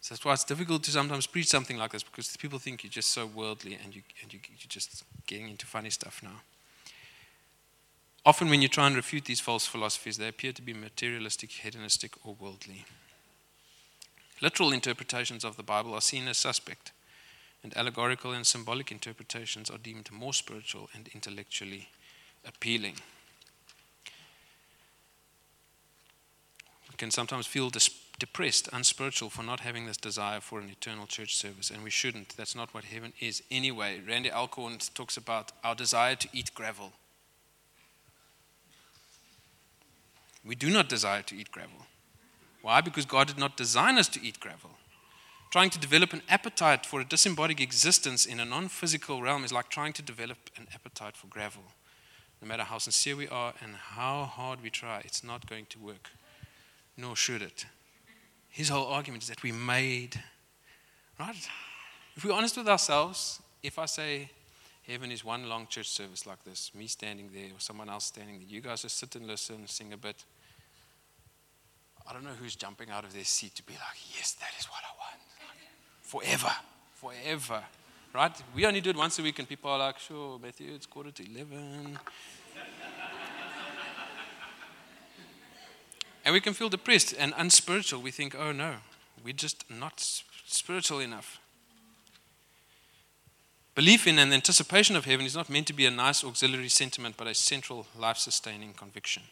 So 0.00 0.14
that's 0.14 0.24
why 0.24 0.32
it's 0.32 0.44
difficult 0.44 0.84
to 0.84 0.90
sometimes 0.90 1.26
preach 1.26 1.48
something 1.48 1.76
like 1.76 1.92
this 1.92 2.02
because 2.02 2.36
people 2.36 2.58
think 2.58 2.84
you're 2.84 2.90
just 2.90 3.10
so 3.10 3.26
worldly 3.26 3.78
and, 3.82 3.94
you, 3.94 4.02
and 4.22 4.32
you, 4.32 4.40
you're 4.48 4.68
just 4.68 5.04
getting 5.26 5.48
into 5.48 5.66
funny 5.66 5.90
stuff 5.90 6.20
now. 6.22 6.40
Often, 8.24 8.50
when 8.50 8.60
you 8.60 8.68
try 8.68 8.86
and 8.86 8.96
refute 8.96 9.24
these 9.24 9.40
false 9.40 9.66
philosophies, 9.66 10.18
they 10.18 10.28
appear 10.28 10.52
to 10.52 10.60
be 10.60 10.74
materialistic, 10.74 11.50
hedonistic, 11.50 12.12
or 12.24 12.36
worldly. 12.38 12.84
Literal 14.42 14.72
interpretations 14.72 15.44
of 15.44 15.56
the 15.56 15.62
Bible 15.62 15.94
are 15.94 16.00
seen 16.00 16.28
as 16.28 16.36
suspect, 16.36 16.92
and 17.62 17.76
allegorical 17.76 18.32
and 18.32 18.46
symbolic 18.46 18.92
interpretations 18.92 19.70
are 19.70 19.78
deemed 19.78 20.12
more 20.12 20.34
spiritual 20.34 20.90
and 20.94 21.08
intellectually 21.14 21.88
appealing. 22.46 22.96
Can 26.98 27.10
sometimes 27.10 27.46
feel 27.46 27.70
depressed, 28.18 28.68
unspiritual 28.72 29.30
for 29.30 29.42
not 29.42 29.60
having 29.60 29.86
this 29.86 29.96
desire 29.96 30.40
for 30.40 30.60
an 30.60 30.68
eternal 30.68 31.06
church 31.06 31.36
service, 31.36 31.70
and 31.70 31.82
we 31.82 31.90
shouldn't. 31.90 32.36
That's 32.36 32.54
not 32.54 32.74
what 32.74 32.84
heaven 32.84 33.12
is 33.20 33.42
anyway. 33.50 34.00
Randy 34.06 34.30
Alcorn 34.30 34.78
talks 34.94 35.16
about 35.16 35.52
our 35.64 35.74
desire 35.74 36.16
to 36.16 36.28
eat 36.32 36.52
gravel. 36.54 36.92
We 40.44 40.54
do 40.54 40.70
not 40.70 40.88
desire 40.88 41.22
to 41.22 41.36
eat 41.36 41.50
gravel. 41.52 41.86
Why? 42.62 42.80
Because 42.80 43.06
God 43.06 43.28
did 43.28 43.38
not 43.38 43.56
design 43.56 43.98
us 43.98 44.08
to 44.08 44.22
eat 44.22 44.40
gravel. 44.40 44.70
Trying 45.50 45.70
to 45.70 45.78
develop 45.78 46.12
an 46.12 46.22
appetite 46.28 46.84
for 46.84 47.00
a 47.00 47.04
disembodied 47.04 47.60
existence 47.60 48.26
in 48.26 48.40
a 48.40 48.44
non 48.44 48.68
physical 48.68 49.22
realm 49.22 49.44
is 49.44 49.52
like 49.52 49.70
trying 49.70 49.92
to 49.94 50.02
develop 50.02 50.38
an 50.56 50.66
appetite 50.74 51.16
for 51.16 51.26
gravel. 51.26 51.62
No 52.42 52.48
matter 52.48 52.64
how 52.64 52.78
sincere 52.78 53.16
we 53.16 53.28
are 53.28 53.54
and 53.62 53.74
how 53.74 54.24
hard 54.24 54.62
we 54.62 54.70
try, 54.70 55.00
it's 55.04 55.24
not 55.24 55.48
going 55.48 55.66
to 55.70 55.78
work, 55.78 56.10
nor 56.98 57.16
should 57.16 57.40
it. 57.40 57.64
His 58.50 58.68
whole 58.68 58.88
argument 58.88 59.22
is 59.22 59.28
that 59.28 59.42
we 59.42 59.52
made, 59.52 60.20
right? 61.18 61.48
If 62.16 62.24
we're 62.24 62.32
honest 62.32 62.56
with 62.56 62.68
ourselves, 62.68 63.40
if 63.62 63.78
I 63.78 63.86
say 63.86 64.30
heaven 64.86 65.12
is 65.12 65.24
one 65.24 65.48
long 65.48 65.68
church 65.68 65.88
service 65.88 66.26
like 66.26 66.42
this, 66.44 66.72
me 66.74 66.88
standing 66.88 67.30
there 67.32 67.46
or 67.46 67.60
someone 67.60 67.88
else 67.88 68.06
standing 68.06 68.38
there, 68.38 68.48
you 68.48 68.60
guys 68.60 68.82
just 68.82 68.98
sit 68.98 69.14
and 69.14 69.26
listen, 69.26 69.66
sing 69.68 69.92
a 69.92 69.96
bit, 69.96 70.24
I 72.08 72.12
don't 72.12 72.24
know 72.24 72.34
who's 72.40 72.56
jumping 72.56 72.90
out 72.90 73.04
of 73.04 73.14
their 73.14 73.24
seat 73.24 73.54
to 73.56 73.62
be 73.62 73.74
like, 73.74 74.16
yes, 74.16 74.32
that 74.32 74.50
is 74.58 74.66
what 74.66 74.80
I 74.82 74.92
want. 74.98 75.20
Forever, 76.02 76.52
forever. 76.94 77.62
Right? 78.14 78.32
We 78.54 78.64
only 78.64 78.80
do 78.80 78.90
it 78.90 78.96
once 78.96 79.18
a 79.18 79.22
week, 79.22 79.38
and 79.38 79.46
people 79.46 79.70
are 79.70 79.78
like, 79.78 79.98
sure, 79.98 80.38
Matthew, 80.38 80.72
it's 80.74 80.86
quarter 80.86 81.10
to 81.10 81.30
11. 81.30 81.98
And 86.28 86.34
we 86.34 86.42
can 86.42 86.52
feel 86.52 86.68
depressed 86.68 87.14
and 87.18 87.32
unspiritual. 87.38 88.02
We 88.02 88.10
think, 88.10 88.34
oh 88.38 88.52
no, 88.52 88.74
we're 89.24 89.32
just 89.32 89.64
not 89.70 89.94
spiritual 90.44 91.00
enough. 91.00 91.40
Belief 93.74 94.06
in 94.06 94.18
and 94.18 94.34
anticipation 94.34 94.94
of 94.94 95.06
heaven 95.06 95.24
is 95.24 95.34
not 95.34 95.48
meant 95.48 95.66
to 95.68 95.72
be 95.72 95.86
a 95.86 95.90
nice 95.90 96.22
auxiliary 96.22 96.68
sentiment, 96.68 97.14
but 97.16 97.28
a 97.28 97.34
central 97.34 97.86
life 97.98 98.18
sustaining 98.18 98.74
conviction. 98.74 99.22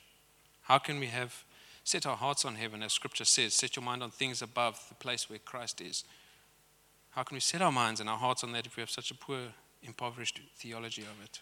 How 0.63 0.79
can 0.79 0.99
we 0.99 1.09
have 1.09 1.45
set 1.85 2.07
our 2.07 2.17
hearts 2.17 2.47
on 2.47 2.55
heaven, 2.55 2.83
as 2.83 2.95
scripture 2.95 3.27
says. 3.27 3.53
Set 3.53 3.77
your 3.77 3.85
mind 3.85 4.03
on 4.03 4.11
things 4.11 4.41
above, 4.41 4.83
the 4.89 4.95
place 4.95 5.29
where 5.29 5.39
Christ 5.39 5.83
is. 5.83 6.03
How 7.11 7.25
can 7.25 7.35
we 7.35 7.41
set 7.41 7.61
our 7.61 7.71
minds 7.71 8.01
and 8.01 8.09
our 8.09 8.17
hearts 8.17 8.43
on 8.43 8.53
that 8.53 8.65
if 8.65 8.75
we 8.75 8.81
have 8.81 8.89
such 8.89 9.11
a 9.11 9.15
poor, 9.15 9.41
impoverished 9.83 10.41
theology 10.57 11.03
of 11.03 11.23
it? 11.23 11.41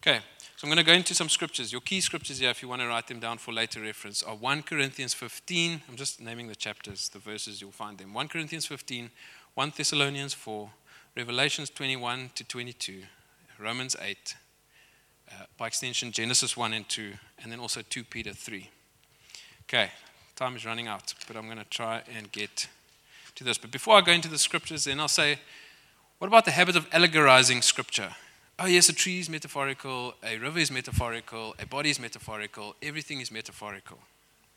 Okay, 0.00 0.20
so 0.56 0.66
I'm 0.66 0.68
going 0.68 0.84
to 0.84 0.84
go 0.84 0.92
into 0.92 1.14
some 1.14 1.28
scriptures. 1.28 1.72
Your 1.72 1.80
key 1.80 2.00
scriptures 2.00 2.38
here, 2.38 2.50
if 2.50 2.62
you 2.62 2.68
want 2.68 2.80
to 2.80 2.88
write 2.88 3.08
them 3.08 3.20
down 3.20 3.38
for 3.38 3.52
later 3.52 3.80
reference, 3.80 4.22
are 4.22 4.34
1 4.34 4.62
Corinthians 4.62 5.14
15. 5.14 5.82
I'm 5.88 5.96
just 5.96 6.20
naming 6.20 6.48
the 6.48 6.54
chapters, 6.54 7.08
the 7.08 7.18
verses, 7.18 7.60
you'll 7.60 7.72
find 7.72 7.98
them. 7.98 8.14
1 8.14 8.28
Corinthians 8.28 8.66
15, 8.66 9.10
1 9.54 9.72
Thessalonians 9.76 10.32
4, 10.32 10.70
Revelations 11.16 11.70
21 11.70 12.30
to 12.34 12.44
22, 12.44 13.02
Romans 13.58 13.96
8, 14.00 14.36
uh, 15.28 15.44
by 15.58 15.66
extension, 15.66 16.12
Genesis 16.12 16.56
1 16.56 16.72
and 16.72 16.88
2, 16.88 17.12
and 17.42 17.50
then 17.50 17.58
also 17.58 17.82
2 17.82 18.04
Peter 18.04 18.32
3. 18.32 18.70
Okay, 19.64 19.90
time 20.36 20.56
is 20.56 20.64
running 20.64 20.86
out, 20.86 21.14
but 21.26 21.36
I'm 21.36 21.46
going 21.46 21.58
to 21.58 21.64
try 21.64 22.02
and 22.16 22.30
get 22.30 22.68
to 23.34 23.44
this. 23.44 23.58
But 23.58 23.70
before 23.70 23.96
I 23.96 24.02
go 24.02 24.12
into 24.12 24.28
the 24.28 24.38
scriptures, 24.38 24.84
then 24.84 25.00
I'll 25.00 25.08
say, 25.08 25.38
what 26.18 26.28
about 26.28 26.44
the 26.44 26.50
habit 26.52 26.76
of 26.76 26.88
allegorizing 26.90 27.62
scripture? 27.62 28.14
Oh, 28.58 28.66
yes, 28.66 28.88
a 28.88 28.94
tree 28.94 29.18
is 29.18 29.28
metaphorical, 29.28 30.14
a 30.22 30.38
river 30.38 30.58
is 30.58 30.70
metaphorical, 30.70 31.54
a 31.58 31.66
body 31.66 31.90
is 31.90 32.00
metaphorical, 32.00 32.74
everything 32.82 33.20
is 33.20 33.30
metaphorical. 33.30 33.98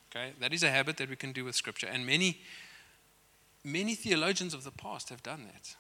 Okay, 0.10 0.32
that 0.40 0.54
is 0.54 0.64
a 0.64 0.70
habit 0.70 0.98
that 0.98 1.10
we 1.10 1.18
can 1.18 1.34
do 1.34 1.44
with 1.44 1.56
scripture. 1.56 1.88
And 1.88 2.06
many, 2.06 2.40
many 3.64 3.96
theologians 3.96 4.54
of 4.54 4.64
the 4.64 4.72
past 4.72 5.10
have 5.10 5.22
done 5.22 5.44
that. 5.52 5.76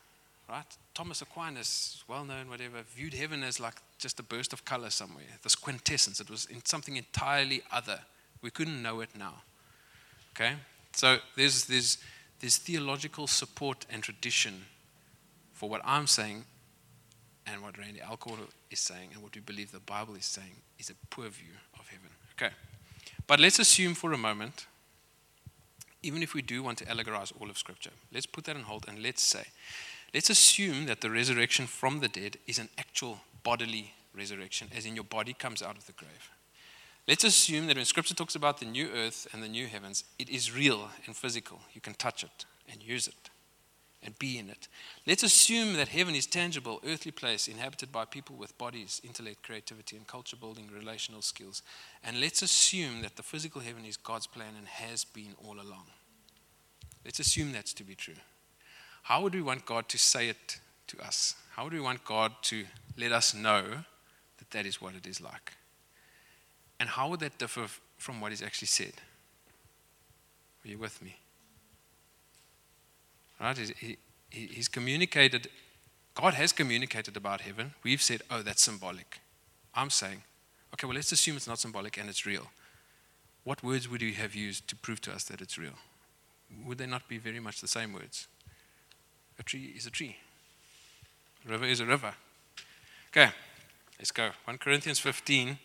Right? 0.49 0.65
Thomas 0.93 1.21
Aquinas, 1.21 2.03
well 2.08 2.25
known, 2.25 2.49
whatever, 2.49 2.82
viewed 2.95 3.13
heaven 3.13 3.43
as 3.43 3.60
like 3.60 3.75
just 3.99 4.19
a 4.19 4.23
burst 4.23 4.51
of 4.51 4.65
color 4.65 4.89
somewhere, 4.89 5.38
this 5.43 5.55
quintessence. 5.55 6.19
It 6.19 6.29
was 6.29 6.45
in 6.47 6.65
something 6.65 6.97
entirely 6.97 7.62
other. 7.71 7.99
We 8.41 8.49
couldn't 8.49 8.82
know 8.82 8.99
it 8.99 9.10
now. 9.17 9.36
Okay? 10.36 10.55
So 10.93 11.19
there's, 11.38 11.65
there's, 11.65 11.99
there's 12.39 12.58
theological 12.58 13.27
support 13.27 13.86
and 13.89 14.03
tradition 14.03 14.65
for 15.53 15.69
what 15.69 15.82
I'm 15.86 16.08
saying 16.08 16.45
and 17.53 17.62
what 17.62 17.77
Randy 17.77 18.01
Alcorn 18.01 18.39
is 18.71 18.79
saying 18.79 19.09
and 19.13 19.23
what 19.23 19.35
we 19.35 19.41
believe 19.41 19.71
the 19.71 19.79
Bible 19.79 20.15
is 20.15 20.25
saying 20.25 20.62
is 20.77 20.89
a 20.89 20.93
poor 21.09 21.29
view 21.29 21.53
of 21.79 21.88
heaven. 21.88 22.09
Okay. 22.35 22.53
But 23.27 23.39
let's 23.39 23.59
assume 23.59 23.93
for 23.93 24.13
a 24.13 24.17
moment, 24.17 24.67
even 26.01 26.23
if 26.23 26.33
we 26.33 26.41
do 26.41 26.63
want 26.63 26.77
to 26.79 26.85
allegorize 26.85 27.31
all 27.39 27.49
of 27.49 27.57
Scripture, 27.57 27.91
let's 28.13 28.25
put 28.25 28.45
that 28.45 28.55
on 28.55 28.63
hold 28.63 28.85
and 28.88 29.01
let's 29.03 29.23
say, 29.23 29.45
let's 30.13 30.29
assume 30.29 30.85
that 30.85 31.01
the 31.01 31.09
resurrection 31.09 31.67
from 31.67 31.99
the 31.99 32.07
dead 32.07 32.38
is 32.47 32.59
an 32.59 32.69
actual 32.77 33.19
bodily 33.43 33.93
resurrection, 34.15 34.69
as 34.75 34.85
in 34.85 34.95
your 34.95 35.03
body 35.03 35.33
comes 35.33 35.62
out 35.62 35.77
of 35.77 35.85
the 35.85 35.93
grave. 35.93 36.31
Let's 37.07 37.23
assume 37.23 37.67
that 37.67 37.75
when 37.75 37.85
Scripture 37.85 38.13
talks 38.13 38.35
about 38.35 38.59
the 38.59 38.65
new 38.65 38.89
earth 38.95 39.27
and 39.33 39.41
the 39.41 39.47
new 39.47 39.67
heavens, 39.67 40.03
it 40.17 40.29
is 40.29 40.55
real 40.55 40.89
and 41.05 41.15
physical. 41.15 41.59
You 41.73 41.81
can 41.81 41.95
touch 41.95 42.23
it 42.23 42.45
and 42.71 42.83
use 42.83 43.07
it 43.07 43.29
and 44.03 44.17
be 44.17 44.38
in 44.38 44.49
it. 44.49 44.67
Let's 45.05 45.23
assume 45.23 45.73
that 45.73 45.89
heaven 45.89 46.15
is 46.15 46.25
tangible, 46.25 46.81
earthly 46.88 47.12
place 47.12 47.47
inhabited 47.47 47.91
by 47.91 48.05
people 48.05 48.35
with 48.35 48.57
bodies, 48.57 49.01
intellect, 49.03 49.43
creativity, 49.43 49.97
and 49.97 50.07
culture 50.07 50.38
building 50.38 50.69
relational 50.73 51.21
skills. 51.21 51.62
And 52.03 52.21
let's 52.21 52.41
assume 52.41 53.01
that 53.01 53.17
the 53.17 53.23
physical 53.23 53.62
heaven 53.62 53.85
is 53.85 53.97
God's 53.97 54.27
plan 54.27 54.53
and 54.57 54.67
has 54.67 55.03
been 55.03 55.35
all 55.45 55.55
along. 55.55 55.85
Let's 57.03 57.19
assume 57.19 57.51
that's 57.51 57.73
to 57.73 57.83
be 57.83 57.95
true. 57.95 58.15
How 59.03 59.21
would 59.21 59.33
we 59.33 59.41
want 59.41 59.65
God 59.65 59.89
to 59.89 59.97
say 59.97 60.29
it 60.29 60.59
to 60.88 60.99
us? 61.01 61.35
How 61.55 61.63
would 61.65 61.73
we 61.73 61.79
want 61.79 62.05
God 62.05 62.31
to 62.43 62.65
let 62.97 63.12
us 63.12 63.33
know 63.33 63.63
that 64.38 64.51
that 64.51 64.65
is 64.65 64.81
what 64.81 64.95
it 64.95 65.05
is 65.05 65.19
like? 65.19 65.53
And 66.79 66.88
how 66.88 67.09
would 67.09 67.19
that 67.19 67.38
differ 67.38 67.67
from 67.97 68.21
what 68.21 68.31
is 68.31 68.41
actually 68.41 68.67
said? 68.67 68.93
Are 70.63 70.67
you 70.67 70.77
with 70.77 71.01
me? 71.01 71.17
Right? 73.39 73.58
He, 73.58 73.97
he, 74.30 74.45
he's 74.47 74.67
communicated, 74.67 75.47
God 76.15 76.34
has 76.34 76.52
communicated 76.52 77.15
about 77.17 77.41
heaven. 77.41 77.73
We've 77.84 78.02
said, 78.02 78.21
oh, 78.30 78.41
that's 78.41 78.62
symbolic. 78.62 79.19
I'm 79.73 79.89
saying, 79.89 80.23
okay, 80.73 80.88
well, 80.88 80.95
let's 80.95 81.12
assume 81.12 81.38
it's 81.38 81.47
not 81.47 81.60
symbolic 81.60 81.97
and 81.97 82.10
it's 82.10 82.25
real. 82.25 82.47
What 83.43 83.63
words 83.63 83.89
would 83.89 84.02
you 84.02 84.13
have 84.13 84.36
used 84.36 84.67
to 84.67 84.75
prove 84.75 85.02
to 85.02 85.12
us 85.12 85.23
that 85.25 85.41
it's 85.41 85.58
real? 85.58 85.78
Would 86.65 86.78
they 86.78 86.86
not 86.86 87.08
be 87.08 87.17
very 87.17 87.39
much 87.39 87.62
the 87.62 87.67
same 87.67 87.93
words? 87.93 88.28
A 89.39 89.43
tree 89.43 89.73
is 89.75 89.86
a 89.86 89.91
tree, 89.91 90.17
a 91.47 91.52
river 91.52 91.65
is 91.65 91.80
a 91.80 91.86
river. 91.86 92.13
Okay, 93.12 93.30
let's 93.97 94.12
go. 94.12 94.32
1 94.45 94.58
Corinthians 94.58 94.99
15 94.99 95.58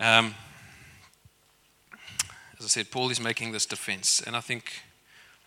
um, 0.00 0.34
as 2.58 2.64
I 2.64 2.68
said, 2.68 2.90
Paul 2.90 3.10
is 3.10 3.20
making 3.20 3.52
this 3.52 3.66
defense, 3.66 4.20
and 4.20 4.36
I 4.36 4.40
think, 4.40 4.82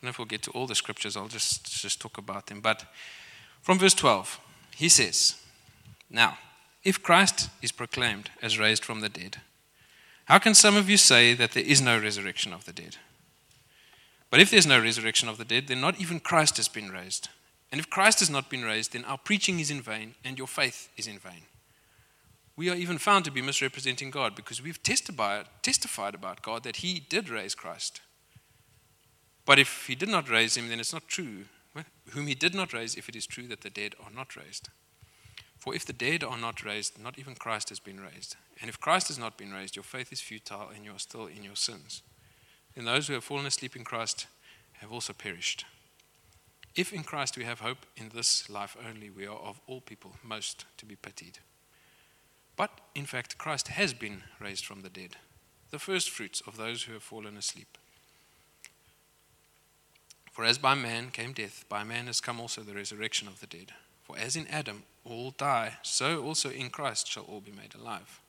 Know 0.01 0.09
if 0.09 0.19
we'll 0.19 0.25
get 0.25 0.43
to 0.43 0.51
all 0.51 0.67
the 0.67 0.75
scriptures, 0.75 1.17
I'll 1.17 1.27
just, 1.27 1.81
just 1.81 1.99
talk 1.99 2.17
about 2.17 2.47
them. 2.47 2.61
But 2.61 2.85
from 3.61 3.79
verse 3.79 3.95
12, 3.95 4.39
he 4.75 4.89
says, 4.89 5.35
Now, 6.09 6.37
if 6.83 7.01
Christ 7.01 7.49
is 7.61 7.71
proclaimed 7.71 8.29
as 8.41 8.59
raised 8.59 8.85
from 8.85 9.01
the 9.01 9.09
dead, 9.09 9.37
How 10.25 10.39
can 10.39 10.53
some 10.53 10.75
of 10.75 10.89
you 10.89 10.97
say 10.97 11.33
that 11.33 11.51
there 11.51 11.63
is 11.63 11.81
no 11.81 11.99
resurrection 11.99 12.53
of 12.53 12.65
the 12.65 12.73
dead? 12.73 12.97
But 14.29 14.39
if 14.39 14.51
there's 14.51 14.67
no 14.67 14.79
resurrection 14.79 15.29
of 15.29 15.37
the 15.37 15.45
dead, 15.45 15.67
then 15.67 15.81
not 15.81 15.99
even 15.99 16.19
Christ 16.19 16.57
has 16.57 16.67
been 16.67 16.91
raised. 16.91 17.29
And 17.71 17.79
if 17.79 17.89
Christ 17.89 18.19
has 18.19 18.29
not 18.29 18.49
been 18.49 18.63
raised, 18.63 18.93
then 18.93 19.05
our 19.05 19.17
preaching 19.17 19.59
is 19.59 19.71
in 19.71 19.81
vain 19.81 20.15
and 20.23 20.37
your 20.37 20.47
faith 20.47 20.89
is 20.97 21.07
in 21.07 21.17
vain. 21.19 21.43
We 22.55 22.69
are 22.69 22.75
even 22.75 22.97
found 22.97 23.25
to 23.25 23.31
be 23.31 23.41
misrepresenting 23.41 24.09
God 24.09 24.35
because 24.35 24.61
we've 24.61 24.81
testified, 24.81 25.45
testified 25.61 26.15
about 26.15 26.41
God 26.41 26.63
that 26.63 26.77
He 26.77 26.99
did 26.99 27.29
raise 27.29 27.55
Christ. 27.55 28.01
But 29.47 29.57
if 29.57 29.87
He 29.87 29.95
did 29.95 30.09
not 30.09 30.29
raise 30.29 30.55
Him, 30.55 30.69
then 30.69 30.79
it's 30.79 30.93
not 30.93 31.07
true. 31.07 31.45
Whom 32.11 32.27
He 32.27 32.35
did 32.35 32.53
not 32.53 32.73
raise, 32.73 32.95
if 32.95 33.09
it 33.09 33.15
is 33.15 33.25
true 33.25 33.47
that 33.47 33.61
the 33.61 33.69
dead 33.71 33.95
are 34.03 34.11
not 34.13 34.35
raised. 34.35 34.69
For 35.57 35.73
if 35.73 35.85
the 35.85 35.93
dead 35.93 36.23
are 36.23 36.37
not 36.37 36.63
raised, 36.63 37.01
not 37.01 37.17
even 37.17 37.33
Christ 37.33 37.69
has 37.69 37.79
been 37.79 37.99
raised. 37.99 38.35
And 38.61 38.69
if 38.69 38.79
Christ 38.79 39.07
has 39.07 39.17
not 39.17 39.37
been 39.37 39.53
raised, 39.53 39.75
your 39.75 39.83
faith 39.83 40.11
is 40.11 40.21
futile 40.21 40.69
and 40.73 40.85
you 40.85 40.91
are 40.91 40.99
still 40.99 41.25
in 41.25 41.43
your 41.43 41.55
sins. 41.55 42.03
Then 42.75 42.85
those 42.85 43.07
who 43.07 43.13
have 43.13 43.23
fallen 43.23 43.45
asleep 43.45 43.75
in 43.75 43.83
Christ 43.83 44.27
have 44.73 44.91
also 44.91 45.13
perished. 45.13 45.65
If 46.75 46.93
in 46.93 47.03
Christ 47.03 47.37
we 47.37 47.43
have 47.45 47.61
hope 47.61 47.85
in 47.95 48.09
this 48.13 48.49
life 48.49 48.77
only, 48.87 49.09
we 49.09 49.25
are 49.25 49.37
of 49.37 49.59
all 49.65 49.81
people 49.81 50.13
most 50.23 50.65
to 50.77 50.85
be 50.85 50.95
pitied. 50.95 51.39
But 52.55 52.69
in 52.93 53.05
fact, 53.05 53.37
Christ 53.37 53.69
has 53.69 53.93
been 53.93 54.23
raised 54.39 54.65
from 54.65 54.81
the 54.81 54.89
dead, 54.89 55.15
the 55.71 55.79
first 55.79 56.09
fruits 56.09 56.41
of 56.45 56.57
those 56.57 56.83
who 56.83 56.93
have 56.93 57.03
fallen 57.03 57.37
asleep. 57.37 57.77
For 60.37 60.45
as 60.45 60.59
by 60.59 60.75
man 60.75 61.09
came 61.09 61.33
death, 61.33 61.65
by 61.67 61.83
man 61.83 62.05
has 62.05 62.21
come 62.21 62.39
also 62.39 62.61
the 62.61 62.75
resurrection 62.75 63.27
of 63.27 63.39
the 63.39 63.47
dead. 63.47 63.71
For 64.03 64.15
as 64.19 64.35
in 64.35 64.45
Adam 64.49 64.83
all 65.03 65.31
die, 65.31 65.77
so 65.81 66.23
also 66.23 66.51
in 66.51 66.69
Christ 66.69 67.07
shall 67.07 67.23
all 67.23 67.39
be 67.39 67.49
made 67.49 67.73
alive. 67.73 68.21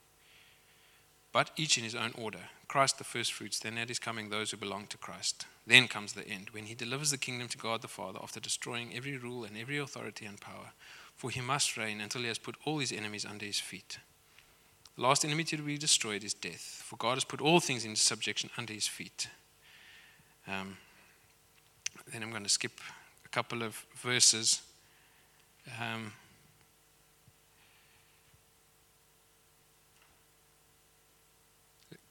But 1.31 1.51
each 1.55 1.77
in 1.77 1.83
his 1.83 1.93
own 1.93 2.11
order 2.17 2.49
Christ 2.67 2.97
the 2.97 3.03
firstfruits, 3.03 3.59
then 3.59 3.77
at 3.77 3.89
his 3.89 3.99
coming 3.99 4.29
those 4.29 4.49
who 4.49 4.57
belong 4.57 4.87
to 4.87 4.97
Christ. 4.97 5.45
Then 5.67 5.87
comes 5.87 6.13
the 6.13 6.27
end, 6.27 6.49
when 6.49 6.65
he 6.65 6.73
delivers 6.73 7.11
the 7.11 7.17
kingdom 7.19 7.47
to 7.47 7.59
God 7.59 7.83
the 7.83 7.87
Father 7.87 8.17
after 8.23 8.39
destroying 8.39 8.91
every 8.95 9.15
rule 9.15 9.43
and 9.43 9.55
every 9.55 9.77
authority 9.77 10.25
and 10.25 10.41
power. 10.41 10.71
For 11.15 11.29
he 11.29 11.41
must 11.41 11.77
reign 11.77 12.01
until 12.01 12.21
he 12.21 12.27
has 12.27 12.39
put 12.39 12.57
all 12.65 12.79
his 12.79 12.91
enemies 12.91 13.23
under 13.23 13.45
his 13.45 13.59
feet. 13.59 13.99
The 14.95 15.03
last 15.03 15.23
enemy 15.23 15.43
to 15.43 15.57
be 15.57 15.77
destroyed 15.77 16.23
is 16.23 16.33
death, 16.33 16.81
for 16.83 16.95
God 16.95 17.17
has 17.17 17.23
put 17.23 17.39
all 17.39 17.59
things 17.59 17.85
into 17.85 18.01
subjection 18.01 18.49
under 18.57 18.73
his 18.73 18.87
feet. 18.87 19.27
Um, 20.47 20.77
then 22.11 22.23
I'm 22.23 22.31
going 22.31 22.43
to 22.43 22.49
skip 22.49 22.79
a 23.25 23.29
couple 23.29 23.63
of 23.63 23.85
verses. 24.01 24.61
Um, 25.81 26.13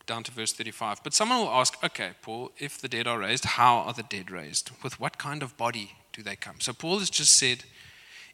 down 0.08 0.24
to 0.24 0.32
verse 0.32 0.52
35. 0.52 1.04
But 1.04 1.14
someone 1.14 1.38
will 1.38 1.50
ask, 1.50 1.82
okay, 1.84 2.10
Paul, 2.22 2.50
if 2.58 2.80
the 2.80 2.88
dead 2.88 3.06
are 3.06 3.20
raised, 3.20 3.44
how 3.44 3.76
are 3.78 3.92
the 3.92 4.02
dead 4.02 4.32
raised? 4.32 4.72
With 4.82 4.98
what 4.98 5.18
kind 5.18 5.42
of 5.42 5.56
body 5.56 5.92
do 6.12 6.22
they 6.22 6.34
come? 6.34 6.56
So 6.58 6.72
Paul 6.72 6.98
has 6.98 7.10
just 7.10 7.34
said, 7.34 7.62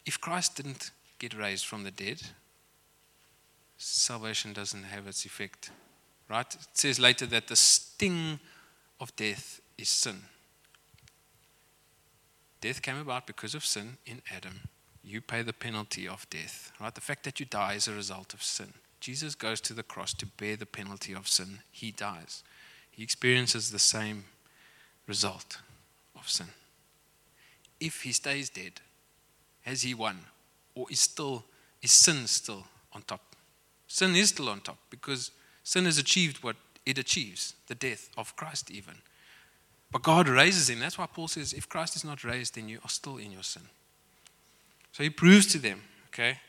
if 0.05 0.19
Christ 0.19 0.55
didn't 0.55 0.89
get 1.19 1.37
raised 1.37 1.65
from 1.65 1.83
the 1.83 1.91
dead, 1.91 2.21
salvation 3.77 4.53
doesn't 4.53 4.83
have 4.83 5.05
its 5.05 5.25
effect. 5.25 5.69
Right? 6.27 6.51
It 6.51 6.67
says 6.73 6.99
later 6.99 7.27
that 7.27 7.47
the 7.47 7.55
sting 7.55 8.39
of 8.99 9.15
death 9.15 9.61
is 9.77 9.89
sin. 9.89 10.21
Death 12.65 12.81
came 12.81 12.97
about 12.97 13.27
because 13.27 13.53
of 13.53 13.63
sin 13.63 13.97
in 14.07 14.23
Adam. 14.35 14.61
You 15.03 15.21
pay 15.21 15.43
the 15.43 15.53
penalty 15.53 16.07
of 16.07 16.27
death. 16.31 16.71
Right? 16.81 16.95
The 16.95 16.99
fact 16.99 17.23
that 17.25 17.39
you 17.39 17.45
die 17.45 17.73
is 17.73 17.87
a 17.87 17.93
result 17.93 18.33
of 18.33 18.41
sin. 18.41 18.73
Jesus 18.99 19.35
goes 19.35 19.61
to 19.61 19.73
the 19.73 19.83
cross 19.83 20.15
to 20.15 20.25
bear 20.25 20.55
the 20.55 20.65
penalty 20.65 21.13
of 21.13 21.27
sin. 21.27 21.59
He 21.71 21.91
dies. 21.91 22.41
He 22.89 23.03
experiences 23.03 23.69
the 23.69 23.77
same 23.77 24.25
result 25.05 25.59
of 26.15 26.27
sin. 26.27 26.47
If 27.79 28.01
he 28.01 28.11
stays 28.11 28.49
dead, 28.49 28.81
has 29.61 29.83
he 29.83 29.93
won? 29.93 30.21
Or 30.73 30.87
is 30.89 31.01
still 31.01 31.43
is 31.83 31.91
sin 31.91 32.25
still 32.25 32.63
on 32.93 33.03
top? 33.03 33.35
Sin 33.87 34.15
is 34.15 34.29
still 34.29 34.49
on 34.49 34.61
top 34.61 34.79
because 34.89 35.29
sin 35.63 35.85
has 35.85 35.99
achieved 35.99 36.43
what 36.43 36.55
it 36.83 36.97
achieves, 36.97 37.53
the 37.67 37.75
death 37.75 38.09
of 38.17 38.35
Christ 38.35 38.71
even. 38.71 38.95
But 39.91 40.03
God 40.03 40.27
raises 40.27 40.69
him. 40.69 40.79
That's 40.79 40.97
why 40.97 41.07
Paul 41.07 41.27
says, 41.27 41.53
if 41.53 41.69
Christ 41.69 41.95
is 41.95 42.03
not 42.03 42.23
raised, 42.23 42.55
then 42.55 42.67
you 42.67 42.79
are 42.83 42.89
still 42.89 43.17
in 43.17 43.31
your 43.31 43.43
sin. 43.43 43.63
So 44.91 45.03
he 45.03 45.09
proves 45.09 45.45
to 45.47 45.59
them, 45.59 45.81
okay, 46.07 46.39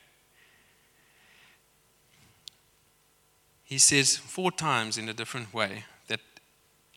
he 3.65 3.79
says 3.79 4.17
four 4.17 4.53
times 4.53 4.97
in 4.97 5.09
a 5.09 5.13
different 5.13 5.53
way 5.53 5.85
that 6.07 6.21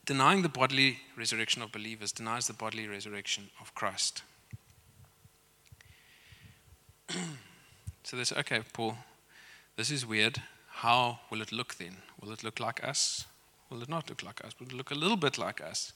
denying 0.05 0.43
the 0.43 0.49
bodily 0.49 0.99
resurrection 1.17 1.63
of 1.63 1.71
believers 1.71 2.11
denies 2.11 2.45
the 2.45 2.53
bodily 2.53 2.87
resurrection 2.87 3.49
of 3.59 3.73
Christ. 3.73 4.21
so 8.03 8.15
they 8.15 8.23
say, 8.23 8.35
okay, 8.37 8.61
Paul, 8.71 8.97
this 9.75 9.89
is 9.89 10.05
weird. 10.05 10.41
How 10.67 11.19
will 11.31 11.41
it 11.41 11.51
look 11.51 11.75
then? 11.75 11.97
Will 12.21 12.31
it 12.31 12.43
look 12.43 12.59
like 12.59 12.83
us? 12.83 13.25
Will 13.71 13.81
it 13.81 13.89
not 13.89 14.07
look 14.07 14.21
like 14.21 14.45
us? 14.45 14.53
Will 14.59 14.67
it 14.67 14.73
look 14.73 14.91
a 14.91 14.95
little 14.95 15.17
bit 15.17 15.39
like 15.39 15.61
us? 15.61 15.93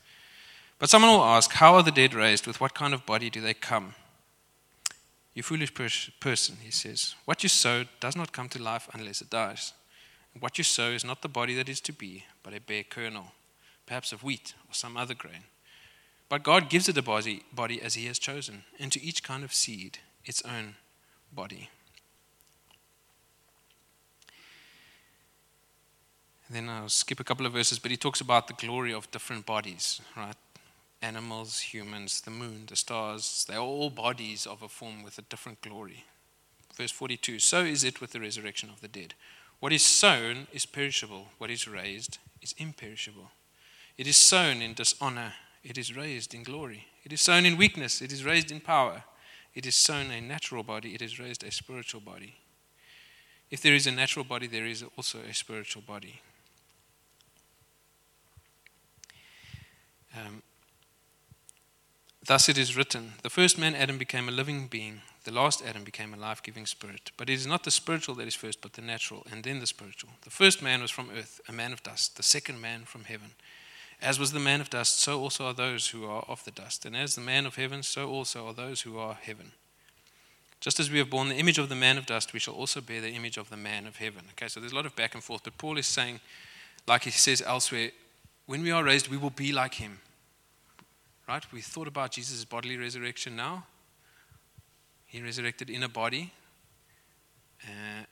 But 0.80 0.90
someone 0.90 1.12
will 1.12 1.24
ask, 1.24 1.52
How 1.54 1.76
are 1.76 1.84
the 1.84 1.92
dead 1.92 2.14
raised? 2.14 2.48
With 2.48 2.60
what 2.60 2.74
kind 2.74 2.94
of 2.94 3.06
body 3.06 3.30
do 3.30 3.42
they 3.42 3.54
come? 3.54 3.96
You 5.34 5.44
foolish 5.44 5.74
pers- 5.74 6.12
person, 6.20 6.58
he 6.62 6.72
says. 6.72 7.16
What 7.26 7.44
you 7.44 7.50
sow 7.50 7.86
does 8.00 8.16
not 8.16 8.32
come 8.32 8.50
to 8.50 8.62
life 8.62 8.90
unless 8.94 9.22
it 9.22 9.30
dies. 9.30 9.74
What 10.40 10.58
you 10.58 10.64
sow 10.64 10.90
is 10.90 11.06
not 11.06 11.22
the 11.22 11.30
body 11.30 11.56
that 11.56 11.70
is 11.70 11.82
to 11.82 11.94
be, 11.94 12.26
but 12.44 12.54
a 12.54 12.60
bare 12.60 12.84
kernel, 12.84 13.32
perhaps 13.86 14.12
of 14.12 14.24
wheat 14.24 14.54
or 14.70 14.74
some 14.74 14.98
other 14.98 15.14
grain. 15.14 15.44
But 16.30 16.44
God 16.44 16.70
gives 16.70 16.90
it 16.90 16.98
a 16.98 17.04
body, 17.04 17.44
body 17.54 17.82
as 17.82 17.94
He 17.94 18.06
has 18.08 18.20
chosen, 18.20 18.64
and 18.80 18.92
to 18.92 19.04
each 19.04 19.24
kind 19.24 19.44
of 19.44 19.54
seed 19.54 20.00
its 20.26 20.42
own 20.44 20.76
body. 21.32 21.70
Then 26.50 26.70
I'll 26.70 26.90
skip 26.90 27.20
a 27.20 27.24
couple 27.24 27.46
of 27.46 27.54
verses, 27.54 27.80
but 27.80 27.90
he 27.90 27.98
talks 27.98 28.22
about 28.22 28.48
the 28.48 28.54
glory 28.54 28.94
of 28.94 29.10
different 29.10 29.46
bodies, 29.46 30.02
right? 30.16 30.36
Animals, 31.04 31.60
humans, 31.60 32.22
the 32.22 32.32
moon, 32.32 32.64
the 32.68 32.78
stars, 32.78 33.46
they're 33.48 33.60
all 33.60 33.90
bodies 33.90 34.48
of 34.48 34.62
a 34.62 34.70
form 34.70 35.04
with 35.04 35.18
a 35.18 35.24
different 35.24 35.62
glory. 35.62 36.06
Verse 36.74 36.92
42 36.92 37.40
So 37.40 37.66
is 37.66 37.84
it 37.84 38.00
with 38.00 38.12
the 38.12 38.22
resurrection 38.22 38.70
of 38.70 38.80
the 38.80 38.88
dead. 38.88 39.14
What 39.60 39.74
is 39.74 39.84
sown 39.84 40.48
is 40.54 40.66
perishable, 40.66 41.28
what 41.40 41.52
is 41.52 41.68
raised 41.68 42.20
is 42.42 42.56
imperishable. 42.58 43.32
It 43.98 44.08
is 44.08 44.16
sown 44.16 44.62
in 44.62 44.74
dishonor, 44.74 45.34
it 45.62 45.78
is 45.78 45.96
raised 45.96 46.34
in 46.34 46.44
glory. 46.44 46.88
It 47.04 47.12
is 47.12 47.20
sown 47.20 47.46
in 47.46 47.58
weakness, 47.58 48.02
it 48.02 48.14
is 48.14 48.24
raised 48.24 48.50
in 48.50 48.62
power. 48.62 49.04
It 49.54 49.66
is 49.66 49.76
sown 49.76 50.10
a 50.10 50.22
natural 50.22 50.64
body, 50.64 50.96
it 50.96 51.02
is 51.02 51.20
raised 51.20 51.44
a 51.44 51.52
spiritual 51.52 52.02
body. 52.02 52.36
If 53.52 53.62
there 53.62 53.76
is 53.76 53.86
a 53.86 53.92
natural 53.92 54.26
body, 54.26 54.48
there 54.48 54.66
is 54.66 54.84
also 54.98 55.20
a 55.20 55.34
spiritual 55.34 55.84
body. 55.84 56.22
Um, 60.16 60.42
Thus 62.26 62.48
it 62.48 62.58
is 62.58 62.78
written 62.78 63.14
The 63.22 63.30
first 63.30 63.58
man, 63.58 63.76
Adam, 63.76 63.98
became 63.98 64.30
a 64.30 64.32
living 64.32 64.68
being. 64.68 65.02
The 65.26 65.32
last 65.32 65.64
Adam 65.66 65.84
became 65.84 66.14
a 66.14 66.18
life 66.18 66.44
giving 66.44 66.66
spirit. 66.66 67.12
But 67.18 67.30
it 67.30 67.34
is 67.34 67.48
not 67.48 67.64
the 67.64 67.72
spiritual 67.72 68.16
that 68.16 68.28
is 68.28 68.36
first, 68.36 68.62
but 68.62 68.74
the 68.74 68.82
natural, 68.82 69.26
and 69.32 69.44
then 69.44 69.60
the 69.60 69.68
spiritual. 69.68 70.10
The 70.22 70.30
first 70.30 70.62
man 70.62 70.82
was 70.82 70.92
from 70.92 71.10
earth, 71.16 71.40
a 71.48 71.54
man 71.54 71.72
of 71.74 71.84
dust. 71.84 72.18
The 72.18 72.24
second 72.24 72.60
man 72.60 72.84
from 72.84 73.06
heaven. 73.06 73.32
As 74.02 74.20
was 74.20 74.34
the 74.34 74.40
man 74.40 74.60
of 74.60 74.70
dust, 74.70 75.00
so 75.00 75.20
also 75.22 75.46
are 75.46 75.54
those 75.54 75.90
who 75.90 76.06
are 76.06 76.26
of 76.28 76.44
the 76.44 76.52
dust. 76.52 76.86
And 76.86 76.96
as 76.96 77.16
the 77.16 77.22
man 77.22 77.46
of 77.46 77.56
heaven, 77.56 77.84
so 77.84 78.10
also 78.10 78.48
are 78.48 78.54
those 78.54 78.82
who 78.82 78.98
are 78.98 79.14
heaven. 79.14 79.54
Just 80.60 80.80
as 80.80 80.90
we 80.90 80.98
have 81.00 81.10
borne 81.10 81.30
the 81.30 81.36
image 81.36 81.58
of 81.58 81.70
the 81.70 81.76
man 81.76 81.98
of 81.98 82.06
dust, 82.06 82.34
we 82.34 82.40
shall 82.40 82.54
also 82.54 82.80
bear 82.80 83.02
the 83.02 83.12
image 83.12 83.38
of 83.38 83.50
the 83.50 83.58
man 83.58 83.86
of 83.86 83.98
heaven. 83.98 84.24
Okay, 84.32 84.48
so 84.48 84.60
there's 84.60 84.72
a 84.72 84.76
lot 84.76 84.86
of 84.86 84.96
back 84.96 85.14
and 85.14 85.24
forth, 85.24 85.44
but 85.44 85.58
Paul 85.58 85.78
is 85.78 85.88
saying, 85.88 86.22
like 86.88 87.04
he 87.04 87.12
says 87.12 87.42
elsewhere, 87.42 87.92
when 88.46 88.62
we 88.62 88.72
are 88.72 88.84
raised, 88.84 89.10
we 89.10 89.18
will 89.18 89.30
be 89.30 89.52
like 89.52 89.76
him. 89.76 90.00
Right? 91.28 91.44
We 91.52 91.62
thought 91.62 91.88
about 91.88 92.12
Jesus' 92.12 92.44
bodily 92.46 92.78
resurrection 92.78 93.36
now. 93.36 93.66
He 95.06 95.22
resurrected 95.22 95.70
in 95.70 95.84
a 95.84 95.90
body, 95.90 96.34
uh, 97.64 98.06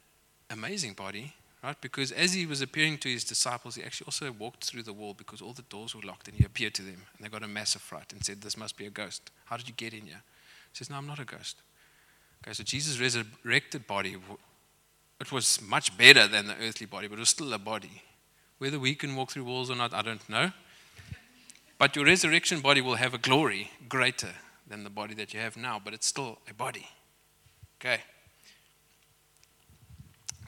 amazing 0.49 0.93
body, 0.93 1.33
right? 1.63 1.75
Because 1.81 2.11
as 2.11 2.33
he 2.33 2.45
was 2.45 2.61
appearing 2.61 2.99
to 2.99 3.09
his 3.09 3.23
disciples, 3.23 3.75
he 3.75 3.83
actually 3.83 4.05
also 4.05 4.31
walked 4.31 4.65
through 4.65 4.83
the 4.83 4.93
wall 4.93 5.13
because 5.15 5.41
all 5.41 5.53
the 5.53 5.63
doors 5.63 5.95
were 5.95 6.03
locked 6.03 6.27
and 6.27 6.37
he 6.37 6.45
appeared 6.45 6.75
to 6.75 6.83
them. 6.83 7.01
And 7.17 7.25
they 7.25 7.29
got 7.29 7.43
a 7.43 7.47
massive 7.47 7.81
fright 7.81 8.13
and 8.13 8.23
said, 8.23 8.41
This 8.41 8.55
must 8.55 8.77
be 8.77 8.85
a 8.85 8.91
ghost. 8.91 9.31
How 9.45 9.57
did 9.57 9.67
you 9.67 9.73
get 9.75 9.93
in 9.93 10.05
here? 10.05 10.21
He 10.71 10.77
says, 10.77 10.89
No, 10.89 10.97
I'm 10.97 11.07
not 11.07 11.19
a 11.19 11.25
ghost. 11.25 11.57
Okay, 12.43 12.53
so 12.53 12.63
Jesus' 12.63 12.99
resurrected 12.99 13.87
body, 13.87 14.15
it 15.19 15.31
was 15.31 15.61
much 15.61 15.97
better 15.97 16.27
than 16.27 16.47
the 16.47 16.55
earthly 16.61 16.87
body, 16.87 17.07
but 17.07 17.15
it 17.15 17.19
was 17.19 17.29
still 17.29 17.53
a 17.53 17.59
body. 17.59 18.03
Whether 18.57 18.79
we 18.79 18.95
can 18.95 19.15
walk 19.15 19.31
through 19.31 19.43
walls 19.43 19.69
or 19.69 19.75
not, 19.75 19.93
I 19.93 20.01
don't 20.01 20.27
know. 20.29 20.51
But 21.81 21.95
your 21.95 22.05
resurrection 22.05 22.59
body 22.59 22.79
will 22.79 22.97
have 22.97 23.15
a 23.15 23.17
glory 23.17 23.71
greater 23.89 24.35
than 24.67 24.83
the 24.83 24.91
body 24.91 25.15
that 25.15 25.33
you 25.33 25.39
have 25.39 25.57
now, 25.57 25.81
but 25.83 25.95
it's 25.95 26.05
still 26.05 26.37
a 26.47 26.53
body. 26.53 26.87
Okay. 27.79 28.01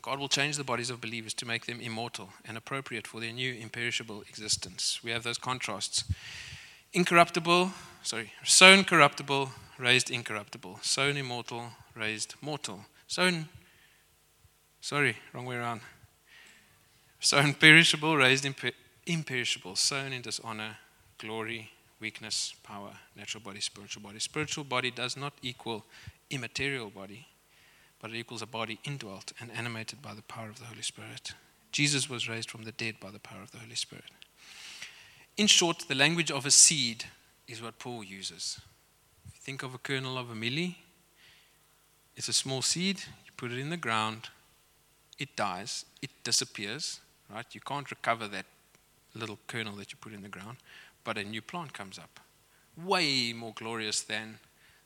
God 0.03 0.19
will 0.19 0.27
change 0.27 0.57
the 0.57 0.63
bodies 0.63 0.91
of 0.91 1.01
believers 1.01 1.33
to 1.33 1.47
make 1.47 1.65
them 1.65 1.81
immortal 1.81 2.29
and 2.45 2.55
appropriate 2.55 3.07
for 3.07 3.19
their 3.19 3.31
new 3.31 3.51
imperishable 3.51 4.21
existence. 4.29 4.99
We 5.03 5.09
have 5.09 5.23
those 5.23 5.39
contrasts. 5.39 6.03
Incorruptible, 6.93 7.71
sorry, 8.03 8.31
sown 8.43 8.83
corruptible, 8.83 9.49
raised 9.79 10.11
incorruptible. 10.11 10.81
Sown 10.83 11.17
immortal, 11.17 11.69
raised 11.95 12.35
mortal. 12.41 12.85
Sown, 13.07 13.49
sorry, 14.81 15.17
wrong 15.33 15.47
way 15.47 15.55
around. 15.55 15.81
Sown 17.19 17.55
perishable, 17.55 18.15
raised 18.17 18.43
imper- 18.43 18.73
imperishable. 19.07 19.75
Sown 19.75 20.13
in 20.13 20.21
dishonor, 20.21 20.77
glory, 21.25 21.71
weakness, 21.99 22.53
power, 22.63 22.91
natural 23.15 23.41
body, 23.41 23.61
spiritual 23.61 24.03
body. 24.03 24.19
Spiritual 24.19 24.63
body 24.63 24.91
does 24.91 25.15
not 25.15 25.33
equal 25.41 25.85
immaterial 26.29 26.89
body 26.89 27.27
but 28.03 28.11
it 28.11 28.17
equals 28.17 28.41
a 28.41 28.45
body 28.45 28.79
indwelt 28.83 29.31
and 29.39 29.49
animated 29.53 30.01
by 30.01 30.13
the 30.13 30.21
power 30.23 30.49
of 30.49 30.59
the 30.59 30.65
Holy 30.65 30.81
Spirit. 30.81 31.31
Jesus 31.71 32.09
was 32.09 32.27
raised 32.27 32.51
from 32.51 32.65
the 32.65 32.73
dead 32.73 32.99
by 32.99 33.09
the 33.09 33.17
power 33.17 33.41
of 33.41 33.51
the 33.51 33.59
Holy 33.59 33.75
Spirit. 33.75 34.11
In 35.37 35.47
short, 35.47 35.85
the 35.87 35.95
language 35.95 36.29
of 36.29 36.45
a 36.45 36.51
seed 36.51 37.05
is 37.47 37.61
what 37.61 37.79
Paul 37.79 38.03
uses. 38.03 38.59
If 39.25 39.35
you 39.35 39.39
think 39.41 39.63
of 39.63 39.73
a 39.73 39.77
kernel 39.77 40.17
of 40.17 40.29
a 40.29 40.33
mielie, 40.33 40.75
it's 42.17 42.27
a 42.27 42.33
small 42.33 42.61
seed, 42.61 42.99
you 43.25 43.31
put 43.37 43.53
it 43.53 43.57
in 43.57 43.69
the 43.69 43.77
ground, 43.77 44.27
it 45.17 45.37
dies, 45.37 45.85
it 46.01 46.11
disappears, 46.25 46.99
right? 47.33 47.45
You 47.53 47.61
can't 47.61 47.89
recover 47.89 48.27
that 48.27 48.45
little 49.15 49.39
kernel 49.47 49.77
that 49.77 49.93
you 49.93 49.97
put 50.01 50.11
in 50.11 50.23
the 50.23 50.27
ground, 50.27 50.57
but 51.03 51.17
a 51.17 51.23
new 51.23 51.41
plant 51.41 51.73
comes 51.73 51.99
up. 51.99 52.19
Way 52.77 53.33
more 53.33 53.53
glorious 53.55 54.01
than 54.01 54.39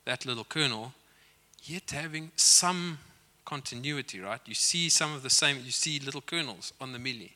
that 0.05 0.25
little 0.25 0.43
kernel, 0.43 0.93
yet 1.63 1.91
having 1.91 2.31
some 2.35 2.99
continuity, 3.45 4.19
right? 4.19 4.41
You 4.45 4.53
see 4.53 4.89
some 4.89 5.13
of 5.13 5.23
the 5.23 5.29
same, 5.29 5.57
you 5.63 5.71
see 5.71 5.99
little 5.99 6.21
kernels 6.21 6.73
on 6.81 6.91
the 6.91 6.99
mielie. 6.99 7.31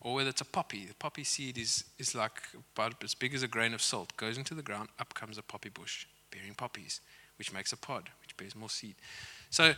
Or 0.00 0.14
whether 0.14 0.30
it's 0.30 0.40
a 0.40 0.46
poppy, 0.46 0.86
the 0.86 0.94
poppy 0.94 1.24
seed 1.24 1.58
is, 1.58 1.84
is 1.98 2.14
like 2.14 2.40
about 2.74 3.04
as 3.04 3.14
big 3.14 3.34
as 3.34 3.42
a 3.42 3.48
grain 3.48 3.74
of 3.74 3.82
salt, 3.82 4.16
goes 4.16 4.38
into 4.38 4.54
the 4.54 4.62
ground, 4.62 4.88
up 4.98 5.12
comes 5.12 5.36
a 5.36 5.42
poppy 5.42 5.68
bush 5.68 6.06
bearing 6.30 6.54
poppies, 6.54 7.00
which 7.36 7.52
makes 7.52 7.72
a 7.72 7.76
pod, 7.76 8.08
which 8.22 8.36
bears 8.36 8.56
more 8.56 8.70
seed. 8.70 8.94
So, 9.50 9.74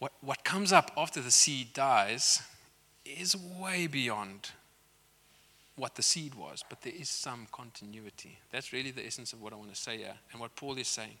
what, 0.00 0.12
what 0.20 0.44
comes 0.44 0.72
up 0.72 0.92
after 0.96 1.20
the 1.20 1.30
seed 1.30 1.72
dies 1.72 2.42
is 3.04 3.34
way 3.36 3.86
beyond 3.86 4.50
what 5.78 5.94
the 5.94 6.02
seed 6.02 6.34
was, 6.34 6.64
but 6.68 6.82
there 6.82 6.92
is 6.94 7.08
some 7.08 7.46
continuity. 7.52 8.38
That's 8.50 8.72
really 8.72 8.90
the 8.90 9.06
essence 9.06 9.32
of 9.32 9.40
what 9.40 9.52
I 9.52 9.56
want 9.56 9.72
to 9.72 9.80
say 9.80 9.98
here, 9.98 10.16
and 10.32 10.40
what 10.40 10.56
Paul 10.56 10.76
is 10.76 10.88
saying. 10.88 11.16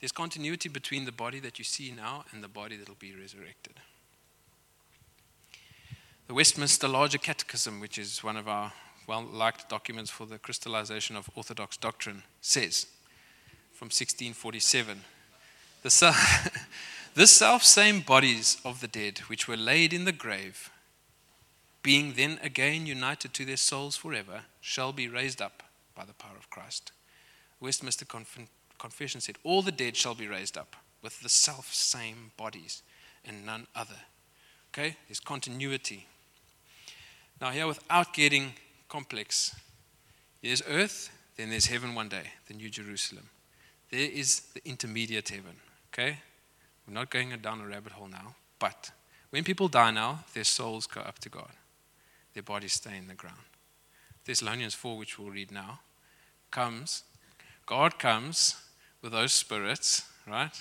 There's 0.00 0.12
continuity 0.12 0.68
between 0.68 1.06
the 1.06 1.12
body 1.12 1.40
that 1.40 1.58
you 1.58 1.64
see 1.64 1.92
now 1.96 2.24
and 2.32 2.42
the 2.42 2.48
body 2.48 2.76
that 2.76 2.88
will 2.88 2.96
be 2.98 3.14
resurrected. 3.14 3.74
The 6.26 6.34
Westminster 6.34 6.88
Larger 6.88 7.18
Catechism, 7.18 7.80
which 7.80 7.98
is 7.98 8.22
one 8.22 8.36
of 8.36 8.48
our 8.48 8.72
well 9.06 9.22
liked 9.22 9.68
documents 9.68 10.10
for 10.10 10.26
the 10.26 10.38
crystallization 10.38 11.16
of 11.16 11.30
Orthodox 11.34 11.76
doctrine, 11.76 12.22
says 12.40 12.86
from 13.72 13.86
1647 13.86 15.00
the, 15.82 16.50
the 17.14 17.26
self 17.26 17.62
same 17.62 18.00
bodies 18.00 18.56
of 18.64 18.80
the 18.80 18.88
dead 18.88 19.18
which 19.26 19.46
were 19.46 19.56
laid 19.56 19.92
in 19.92 20.04
the 20.04 20.12
grave, 20.12 20.70
being 21.84 22.14
then 22.14 22.40
again 22.42 22.86
united 22.86 23.32
to 23.34 23.44
their 23.44 23.58
souls 23.58 23.94
forever, 23.94 24.40
shall 24.60 24.92
be 24.92 25.06
raised 25.06 25.40
up 25.40 25.62
by 25.94 26.04
the 26.04 26.14
power 26.14 26.36
of 26.36 26.50
Christ. 26.50 26.90
Westminster 27.60 28.06
confession 28.78 29.20
said, 29.20 29.36
All 29.44 29.62
the 29.62 29.70
dead 29.70 29.94
shall 29.94 30.14
be 30.14 30.26
raised 30.26 30.58
up 30.58 30.74
with 31.02 31.20
the 31.20 31.28
self 31.28 31.72
same 31.72 32.32
bodies 32.36 32.82
and 33.24 33.46
none 33.46 33.66
other. 33.76 34.00
Okay? 34.72 34.96
There's 35.06 35.20
continuity. 35.20 36.06
Now, 37.40 37.50
here, 37.50 37.66
without 37.66 38.14
getting 38.14 38.54
complex, 38.88 39.54
there's 40.42 40.62
earth, 40.68 41.10
then 41.36 41.50
there's 41.50 41.66
heaven 41.66 41.94
one 41.94 42.08
day, 42.08 42.30
the 42.48 42.54
New 42.54 42.70
Jerusalem. 42.70 43.28
There 43.90 44.00
is 44.10 44.40
the 44.54 44.60
intermediate 44.64 45.28
heaven. 45.28 45.56
Okay? 45.92 46.18
We're 46.88 46.94
not 46.94 47.10
going 47.10 47.30
down 47.42 47.60
a 47.60 47.66
rabbit 47.66 47.92
hole 47.92 48.08
now, 48.08 48.34
but 48.58 48.90
when 49.30 49.44
people 49.44 49.68
die 49.68 49.90
now, 49.90 50.24
their 50.32 50.44
souls 50.44 50.86
go 50.86 51.00
up 51.00 51.18
to 51.20 51.28
God, 51.28 51.50
their 52.34 52.42
bodies 52.42 52.74
stay 52.74 52.96
in 52.98 53.06
the 53.06 53.14
ground. 53.14 53.38
Thessalonians 54.24 54.74
4, 54.74 54.98
which 54.98 55.18
we'll 55.18 55.30
read 55.30 55.50
now, 55.50 55.80
comes, 56.50 57.04
God 57.66 57.98
comes 57.98 58.56
with 59.02 59.12
those 59.12 59.32
spirits, 59.32 60.04
right? 60.26 60.54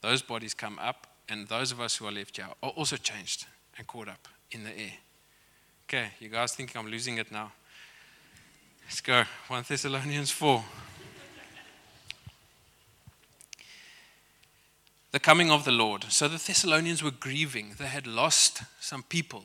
Those 0.00 0.22
bodies 0.22 0.54
come 0.54 0.78
up, 0.78 1.06
and 1.28 1.48
those 1.48 1.72
of 1.72 1.80
us 1.80 1.96
who 1.96 2.06
are 2.06 2.12
left 2.12 2.36
here 2.36 2.46
are 2.62 2.70
also 2.70 2.96
changed 2.96 3.46
and 3.76 3.86
caught 3.86 4.08
up 4.08 4.28
in 4.50 4.64
the 4.64 4.70
air. 4.70 4.92
Okay, 5.86 6.08
you 6.20 6.28
guys 6.28 6.54
think 6.54 6.76
I'm 6.76 6.86
losing 6.86 7.18
it 7.18 7.32
now? 7.32 7.52
Let's 8.84 9.00
go. 9.00 9.24
1 9.48 9.64
Thessalonians 9.68 10.30
4. 10.30 10.64
the 15.12 15.18
coming 15.18 15.50
of 15.50 15.64
the 15.64 15.72
Lord. 15.72 16.04
So 16.10 16.28
the 16.28 16.36
Thessalonians 16.36 17.02
were 17.02 17.10
grieving. 17.10 17.74
They 17.78 17.86
had 17.86 18.06
lost 18.06 18.62
some 18.80 19.02
people, 19.02 19.44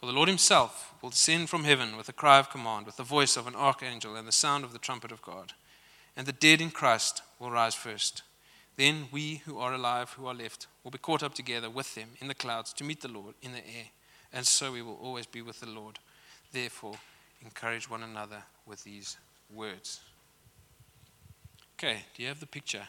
For 0.00 0.06
the 0.06 0.12
Lord 0.12 0.28
himself 0.28 0.94
will 1.02 1.10
descend 1.10 1.50
from 1.50 1.64
heaven 1.64 1.94
with 1.98 2.08
a 2.08 2.14
cry 2.14 2.38
of 2.38 2.48
command, 2.48 2.86
with 2.86 2.96
the 2.96 3.02
voice 3.02 3.36
of 3.36 3.46
an 3.46 3.54
archangel, 3.54 4.16
and 4.16 4.26
the 4.26 4.32
sound 4.32 4.64
of 4.64 4.72
the 4.72 4.78
trumpet 4.78 5.12
of 5.12 5.20
God. 5.20 5.52
And 6.16 6.26
the 6.26 6.32
dead 6.32 6.62
in 6.62 6.70
Christ 6.70 7.20
will 7.38 7.50
rise 7.50 7.74
first. 7.74 8.22
Then 8.76 9.08
we 9.12 9.42
who 9.44 9.58
are 9.58 9.74
alive, 9.74 10.14
who 10.14 10.26
are 10.26 10.34
left, 10.34 10.68
will 10.82 10.90
be 10.90 10.96
caught 10.96 11.22
up 11.22 11.34
together 11.34 11.68
with 11.68 11.94
them 11.94 12.08
in 12.18 12.28
the 12.28 12.34
clouds 12.34 12.72
to 12.74 12.84
meet 12.84 13.02
the 13.02 13.08
Lord 13.08 13.34
in 13.42 13.52
the 13.52 13.58
air, 13.58 13.88
and 14.32 14.46
so 14.46 14.72
we 14.72 14.80
will 14.80 14.98
always 15.02 15.26
be 15.26 15.42
with 15.42 15.60
the 15.60 15.68
Lord. 15.68 15.98
Therefore, 16.50 16.94
encourage 17.44 17.90
one 17.90 18.02
another 18.02 18.44
with 18.64 18.82
these 18.84 19.18
words. 19.54 20.00
Okay, 21.78 22.04
do 22.16 22.22
you 22.22 22.28
have 22.28 22.40
the 22.40 22.46
picture? 22.46 22.88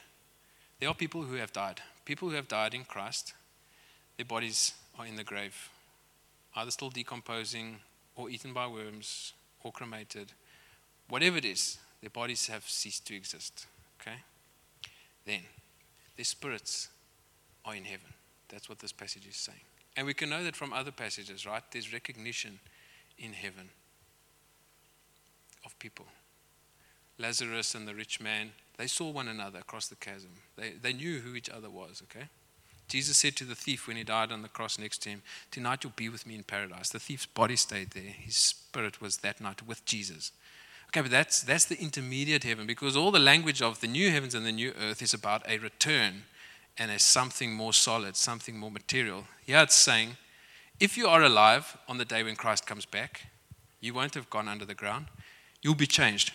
There 0.80 0.88
are 0.88 0.95
people 0.95 1.24
who 1.24 1.36
have 1.36 1.52
died. 1.52 1.82
People 2.06 2.30
who 2.30 2.36
have 2.36 2.47
died 2.47 2.74
in 2.74 2.86
Christ, 2.86 3.34
their 4.15 4.26
bodies 4.26 4.74
are 4.97 5.06
in 5.06 5.17
the 5.17 5.26
grave, 5.26 5.69
either 6.56 6.72
still 6.72 6.90
decomposing, 6.90 7.80
or 8.16 8.30
eaten 8.30 8.54
by 8.54 8.68
worms, 8.68 9.34
or 9.64 9.72
cremated. 9.72 10.34
Whatever 11.08 11.38
it 11.38 11.46
is, 11.46 11.78
their 12.02 12.10
bodies 12.10 12.48
have 12.48 12.68
ceased 12.68 13.06
to 13.08 13.16
exist. 13.16 13.68
Okay? 14.02 14.18
Then, 15.26 15.42
their 16.18 16.26
spirits 16.26 16.90
are 17.66 17.76
in 17.76 17.84
heaven. 17.84 18.14
That's 18.50 18.68
what 18.68 18.80
this 18.80 18.92
passage 18.92 19.28
is 19.28 19.38
saying. 19.38 19.62
And 19.96 20.08
we 20.08 20.14
can 20.14 20.30
know 20.30 20.44
that 20.44 20.56
from 20.56 20.74
other 20.74 20.92
passages, 20.92 21.46
right? 21.46 21.64
There's 21.72 21.94
recognition 21.94 22.60
in 23.18 23.34
heaven 23.34 23.70
of 25.66 25.78
people. 25.80 26.06
Lazarus 27.18 27.76
and 27.76 27.88
the 27.88 27.94
rich 27.94 28.20
man, 28.20 28.52
they 28.78 28.88
saw 28.88 29.12
one 29.12 29.28
another 29.28 29.60
across 29.60 29.88
the 29.88 29.96
chasm. 29.96 30.32
They, 30.56 30.72
they 30.82 30.94
knew 30.94 31.20
who 31.20 31.36
each 31.36 31.50
other 31.50 31.70
was, 31.70 32.02
okay? 32.04 32.28
Jesus 32.92 33.16
said 33.16 33.38
to 33.38 33.46
the 33.46 33.56
thief 33.56 33.88
when 33.88 33.96
he 33.96 34.04
died 34.04 34.34
on 34.34 34.42
the 34.42 34.50
cross 34.50 34.78
next 34.78 35.02
to 35.04 35.10
him, 35.10 35.22
Tonight 35.50 35.84
you'll 35.84 35.94
be 35.96 36.10
with 36.10 36.28
me 36.28 36.36
in 36.36 36.44
paradise. 36.44 36.89
The 36.89 37.00
thief's 37.00 37.26
body 37.26 37.56
stayed 37.56 37.92
there. 37.92 38.04
His 38.04 38.36
spirit 38.36 39.00
was 39.00 39.18
that 39.18 39.39
night 39.39 39.66
with 39.66 39.86
Jesus. 39.86 40.34
Okay, 40.89 41.00
but 41.00 41.10
that's, 41.10 41.42
that's 41.42 41.64
the 41.64 41.80
intermediate 41.80 42.44
heaven 42.44 42.68
because 42.68 42.98
all 42.98 43.12
the 43.12 43.18
language 43.18 43.62
of 43.62 43.80
the 43.80 43.88
new 43.88 44.12
heavens 44.12 44.36
and 44.36 44.46
the 44.46 44.52
new 44.52 44.74
earth 44.78 45.02
is 45.02 45.14
about 45.14 45.42
a 45.48 45.58
return 45.60 46.24
and 46.78 46.92
a 46.92 47.00
something 47.00 47.54
more 47.54 47.72
solid, 47.72 48.18
something 48.18 48.58
more 48.58 48.72
material. 48.72 49.24
Here 49.46 49.62
it's 49.62 49.76
saying, 49.76 50.18
if 50.82 50.98
you 50.98 51.08
are 51.08 51.24
alive 51.24 51.78
on 51.88 51.98
the 51.98 52.04
day 52.04 52.24
when 52.24 52.36
Christ 52.36 52.66
comes 52.66 52.86
back, 52.86 53.28
you 53.80 53.94
won't 53.94 54.16
have 54.16 54.30
gone 54.30 54.50
under 54.50 54.66
the 54.66 54.74
ground. 54.74 55.06
You'll 55.62 55.76
be 55.76 55.88
changed 55.88 56.34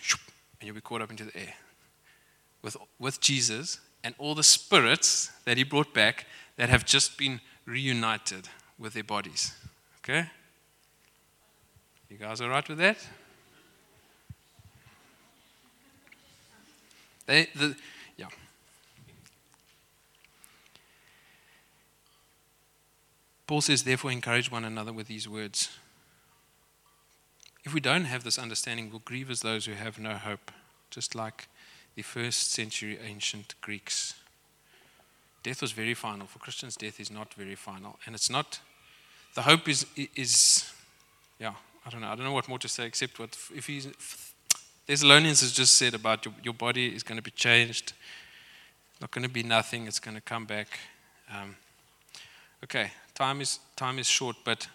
and 0.59 0.65
you'll 0.65 0.75
be 0.75 0.81
caught 0.81 1.03
up 1.03 1.11
into 1.11 1.25
the 1.25 1.37
air 1.37 1.53
with, 2.63 2.77
with 2.97 3.21
Jesus 3.21 3.79
and 4.03 4.15
all 4.17 4.33
the 4.33 4.43
spirits 4.43 5.31
that 5.45 5.57
he 5.57 5.63
brought 5.63 5.93
back 5.93 6.25
that 6.57 6.69
have 6.69 6.85
just 6.85 7.17
been 7.17 7.39
reunited 7.65 8.49
with 8.77 8.93
their 8.93 9.03
bodies. 9.03 9.53
Okay? 9.99 10.27
You 12.09 12.17
guys 12.17 12.41
all 12.41 12.49
right 12.49 12.67
with 12.67 12.77
that? 12.79 12.97
They, 17.25 17.47
the, 17.55 17.75
yeah. 18.15 18.27
Paul 23.45 23.61
says, 23.61 23.83
therefore, 23.83 24.11
encourage 24.11 24.49
one 24.49 24.63
another 24.63 24.93
with 24.93 25.07
these 25.07 25.27
words. 25.27 25.69
If 27.65 27.73
we 27.73 27.81
don't 27.81 28.05
have 28.05 28.23
this 28.23 28.39
understanding, 28.39 28.89
we'll 28.89 28.99
grieve 28.99 29.29
as 29.29 29.41
those 29.41 29.65
who 29.65 29.73
have 29.73 29.99
no 29.99 30.13
hope, 30.13 30.51
just 30.89 31.15
like 31.15 31.49
the 31.95 32.01
first 32.01 32.51
century 32.51 32.97
ancient 33.05 33.55
Greeks. 33.59 34.13
Death 35.47 35.61
was 35.61 35.71
very 35.71 35.93
final. 35.93 36.27
For 36.27 36.39
Christians, 36.39 36.75
death 36.75 36.99
is 36.99 37.09
not 37.09 37.33
very 37.33 37.55
final. 37.55 37.97
And 38.05 38.13
it's 38.13 38.29
not, 38.29 38.59
the 39.33 39.43
hope 39.43 39.69
is, 39.69 39.85
is 40.13 40.69
yeah, 41.39 41.53
I 41.85 41.89
don't 41.89 42.01
know. 42.01 42.09
I 42.09 42.15
don't 42.15 42.25
know 42.25 42.33
what 42.33 42.49
more 42.49 42.59
to 42.59 42.67
say 42.67 42.85
except 42.85 43.17
what, 43.17 43.29
if 43.55 43.65
he's, 43.65 43.87
Thessalonians 44.87 45.39
has 45.39 45.53
just 45.53 45.75
said 45.75 45.93
about 45.93 46.25
your, 46.25 46.33
your 46.43 46.53
body 46.53 46.93
is 46.93 47.01
going 47.01 47.15
to 47.15 47.21
be 47.21 47.31
changed. 47.31 47.93
Not 48.99 49.11
going 49.11 49.23
to 49.23 49.29
be 49.29 49.41
nothing, 49.41 49.87
it's 49.87 50.01
going 50.01 50.15
to 50.15 50.21
come 50.21 50.43
back. 50.43 50.67
Um, 51.33 51.55
okay, 52.65 52.91
time 53.13 53.39
is, 53.39 53.59
time 53.77 53.99
is 53.99 54.07
short, 54.07 54.35
but 54.43 54.67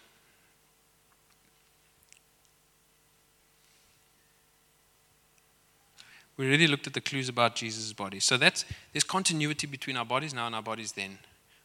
we 6.37 6.47
already 6.47 6.67
looked 6.67 6.87
at 6.87 6.93
the 6.93 7.01
clues 7.01 7.29
about 7.29 7.55
Jesus' 7.55 7.93
body. 7.93 8.19
So 8.19 8.37
that's, 8.37 8.65
there's 8.91 9.03
continuity 9.03 9.67
between 9.67 9.97
our 9.97 10.05
bodies 10.05 10.33
now 10.33 10.47
and 10.47 10.55
our 10.55 10.63
bodies 10.63 10.93
then. 10.93 11.19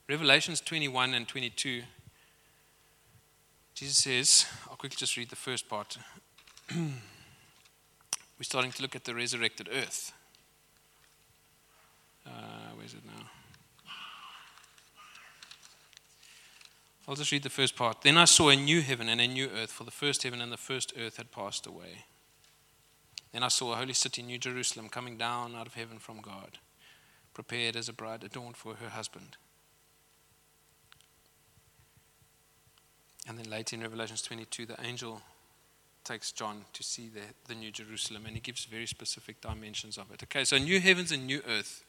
Revelations 0.08 0.60
21 0.60 1.14
and 1.14 1.26
22, 1.26 1.82
Jesus 3.74 3.96
says, 3.98 4.46
I'll 4.68 4.76
quickly 4.76 4.96
just 4.98 5.16
read 5.16 5.30
the 5.30 5.36
first 5.36 5.68
part. 5.68 5.98
We're 6.74 8.42
starting 8.42 8.72
to 8.72 8.82
look 8.82 8.94
at 8.94 9.04
the 9.04 9.14
resurrected 9.14 9.68
earth. 9.72 10.12
Uh, 12.26 12.30
where's 12.76 12.94
it 12.94 13.04
now? 13.06 13.26
I'll 17.08 17.14
just 17.14 17.32
read 17.32 17.42
the 17.42 17.50
first 17.50 17.74
part. 17.74 18.02
Then 18.02 18.18
I 18.18 18.26
saw 18.26 18.50
a 18.50 18.56
new 18.56 18.82
heaven 18.82 19.08
and 19.08 19.18
a 19.18 19.26
new 19.26 19.48
earth, 19.48 19.70
for 19.70 19.84
the 19.84 19.90
first 19.90 20.24
heaven 20.24 20.42
and 20.42 20.52
the 20.52 20.58
first 20.58 20.92
earth 20.98 21.16
had 21.16 21.32
passed 21.32 21.66
away. 21.66 22.04
Then 23.32 23.42
I 23.42 23.48
saw 23.48 23.72
a 23.72 23.76
holy 23.76 23.92
city, 23.92 24.22
New 24.22 24.38
Jerusalem, 24.38 24.88
coming 24.88 25.16
down 25.16 25.54
out 25.54 25.66
of 25.66 25.74
heaven 25.74 25.98
from 25.98 26.20
God, 26.20 26.58
prepared 27.34 27.76
as 27.76 27.88
a 27.88 27.92
bride 27.92 28.24
adorned 28.24 28.56
for 28.56 28.74
her 28.74 28.88
husband. 28.88 29.36
And 33.28 33.38
then 33.38 33.50
later 33.50 33.76
in 33.76 33.82
Revelations 33.82 34.22
22, 34.22 34.66
the 34.66 34.80
angel 34.82 35.20
takes 36.02 36.32
John 36.32 36.64
to 36.72 36.82
see 36.82 37.08
the, 37.08 37.20
the 37.46 37.54
New 37.54 37.70
Jerusalem, 37.70 38.24
and 38.26 38.34
he 38.34 38.40
gives 38.40 38.64
very 38.64 38.86
specific 38.86 39.42
dimensions 39.42 39.98
of 39.98 40.10
it. 40.10 40.22
Okay, 40.22 40.44
so 40.44 40.56
new 40.56 40.80
heavens 40.80 41.12
and 41.12 41.26
new 41.26 41.42
earth. 41.46 41.84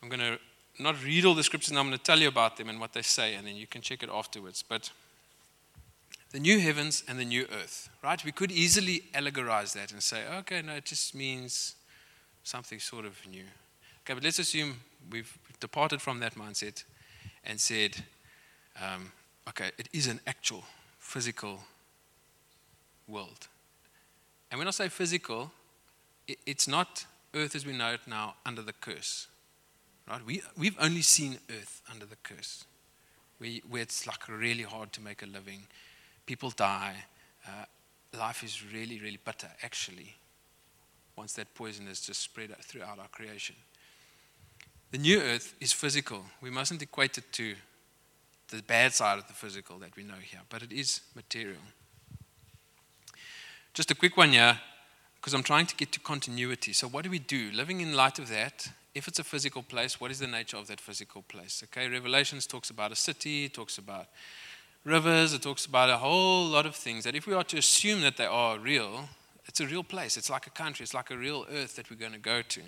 I'm 0.00 0.08
going 0.08 0.20
to 0.20 0.38
not 0.78 1.02
read 1.02 1.24
all 1.24 1.34
the 1.34 1.42
scriptures, 1.42 1.70
and 1.70 1.78
I'm 1.78 1.86
going 1.86 1.98
to 1.98 2.04
tell 2.04 2.20
you 2.20 2.28
about 2.28 2.56
them 2.56 2.68
and 2.68 2.78
what 2.78 2.92
they 2.92 3.02
say, 3.02 3.34
and 3.34 3.44
then 3.44 3.56
you 3.56 3.66
can 3.66 3.82
check 3.82 4.04
it 4.04 4.10
afterwards. 4.12 4.62
But 4.62 4.92
the 6.30 6.40
new 6.40 6.60
heavens 6.60 7.04
and 7.08 7.18
the 7.18 7.24
new 7.24 7.46
earth, 7.52 7.88
right? 8.02 8.22
We 8.24 8.32
could 8.32 8.52
easily 8.52 9.04
allegorize 9.14 9.72
that 9.74 9.92
and 9.92 10.02
say, 10.02 10.24
okay, 10.40 10.62
no, 10.62 10.74
it 10.74 10.84
just 10.84 11.14
means 11.14 11.76
something 12.42 12.78
sort 12.80 13.06
of 13.06 13.16
new. 13.30 13.44
Okay, 14.04 14.14
but 14.14 14.22
let's 14.22 14.38
assume 14.38 14.80
we've 15.10 15.38
departed 15.60 16.00
from 16.00 16.20
that 16.20 16.34
mindset 16.34 16.84
and 17.44 17.60
said, 17.60 18.04
um, 18.80 19.12
okay, 19.48 19.70
it 19.78 19.88
is 19.92 20.06
an 20.06 20.20
actual 20.26 20.64
physical 20.98 21.60
world. 23.06 23.48
And 24.50 24.58
when 24.58 24.68
I 24.68 24.70
say 24.70 24.88
physical, 24.88 25.50
it's 26.26 26.68
not 26.68 27.06
earth 27.34 27.54
as 27.54 27.64
we 27.66 27.72
know 27.72 27.92
it 27.92 28.00
now 28.06 28.34
under 28.44 28.62
the 28.62 28.72
curse. 28.72 29.28
Right? 30.08 30.24
We, 30.24 30.42
we've 30.56 30.76
only 30.80 31.02
seen 31.02 31.38
earth 31.50 31.82
under 31.90 32.06
the 32.06 32.16
curse, 32.22 32.64
where, 33.38 33.50
where 33.68 33.82
it's 33.82 34.06
like 34.06 34.28
really 34.28 34.62
hard 34.62 34.92
to 34.94 35.00
make 35.02 35.22
a 35.22 35.26
living. 35.26 35.66
People 36.28 36.50
die. 36.50 36.94
Uh, 37.46 37.64
life 38.18 38.44
is 38.44 38.62
really, 38.70 39.00
really 39.00 39.18
bitter, 39.24 39.48
actually, 39.62 40.14
once 41.16 41.32
that 41.32 41.54
poison 41.54 41.88
is 41.88 42.02
just 42.02 42.20
spread 42.20 42.54
throughout 42.60 42.98
our 42.98 43.08
creation. 43.08 43.56
The 44.90 44.98
new 44.98 45.22
earth 45.22 45.54
is 45.58 45.72
physical. 45.72 46.22
We 46.42 46.50
mustn't 46.50 46.82
equate 46.82 47.16
it 47.16 47.32
to 47.32 47.54
the 48.48 48.62
bad 48.62 48.92
side 48.92 49.18
of 49.18 49.26
the 49.26 49.32
physical 49.32 49.78
that 49.78 49.96
we 49.96 50.02
know 50.02 50.20
here, 50.22 50.40
but 50.50 50.62
it 50.62 50.70
is 50.70 51.00
material. 51.14 51.62
Just 53.72 53.90
a 53.90 53.94
quick 53.94 54.18
one 54.18 54.32
here, 54.32 54.60
because 55.16 55.32
I'm 55.32 55.42
trying 55.42 55.64
to 55.64 55.76
get 55.76 55.92
to 55.92 56.00
continuity. 56.00 56.74
So, 56.74 56.88
what 56.88 57.04
do 57.04 57.10
we 57.10 57.20
do? 57.20 57.50
Living 57.54 57.80
in 57.80 57.94
light 57.94 58.18
of 58.18 58.28
that, 58.28 58.68
if 58.94 59.08
it's 59.08 59.18
a 59.18 59.24
physical 59.24 59.62
place, 59.62 59.98
what 59.98 60.10
is 60.10 60.18
the 60.18 60.26
nature 60.26 60.58
of 60.58 60.66
that 60.66 60.78
physical 60.78 61.22
place? 61.22 61.64
Okay, 61.64 61.88
Revelations 61.88 62.46
talks 62.46 62.68
about 62.68 62.92
a 62.92 62.96
city, 62.96 63.48
talks 63.48 63.78
about 63.78 64.08
rivers, 64.88 65.32
it 65.34 65.42
talks 65.42 65.66
about 65.66 65.90
a 65.90 65.98
whole 65.98 66.46
lot 66.46 66.66
of 66.66 66.74
things 66.74 67.04
that 67.04 67.14
if 67.14 67.26
we 67.26 67.34
are 67.34 67.44
to 67.44 67.58
assume 67.58 68.00
that 68.02 68.16
they 68.16 68.26
are 68.26 68.58
real, 68.58 69.08
it's 69.46 69.60
a 69.60 69.66
real 69.66 69.84
place. 69.84 70.16
It's 70.16 70.30
like 70.30 70.46
a 70.46 70.50
country, 70.50 70.84
it's 70.84 70.94
like 70.94 71.10
a 71.10 71.16
real 71.16 71.46
earth 71.52 71.76
that 71.76 71.90
we're 71.90 71.96
going 71.96 72.12
to 72.12 72.18
go 72.18 72.42
to. 72.42 72.60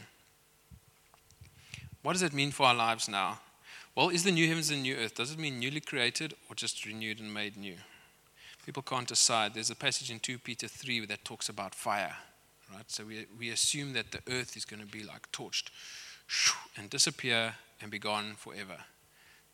What 2.03 2.13
does 2.13 2.23
it 2.23 2.33
mean 2.33 2.51
for 2.51 2.67
our 2.67 2.75
lives 2.75 3.09
now? 3.09 3.41
Well, 3.95 4.09
is 4.09 4.25
the 4.25 4.33
new 4.33 4.47
heavens 4.47 4.71
and 4.71 4.83
new 4.83 4.97
earth, 4.97 5.17
does 5.17 5.33
it 5.33 5.39
mean 5.39 5.59
newly 5.59 5.81
created 5.81 6.35
or 6.49 6.55
just 6.55 6.87
renewed 6.87 7.21
and 7.21 7.33
made 7.33 7.57
new? 7.57 7.77
People 8.65 8.83
can't 8.83 9.09
decide. 9.09 9.55
There's 9.55 9.71
a 9.71 9.77
passage 9.77 10.11
in 10.11 10.21
2 10.21 10.39
Peter 10.39 10.69
3 10.69 11.07
that 11.07 11.25
talks 11.25 11.49
about 11.49 11.75
fire, 11.75 12.15
right? 12.73 12.89
So 12.91 13.05
we, 13.05 13.27
we 13.39 13.51
assume 13.51 13.95
that 13.95 14.13
the 14.13 14.21
earth 14.33 14.57
is 14.57 14.65
going 14.65 14.81
to 14.81 14.87
be 14.87 15.03
like 15.03 15.31
torched 15.33 15.71
and 16.77 16.89
disappear 16.89 17.55
and 17.81 17.91
be 17.91 17.99
gone 17.99 18.35
forever. 18.37 18.77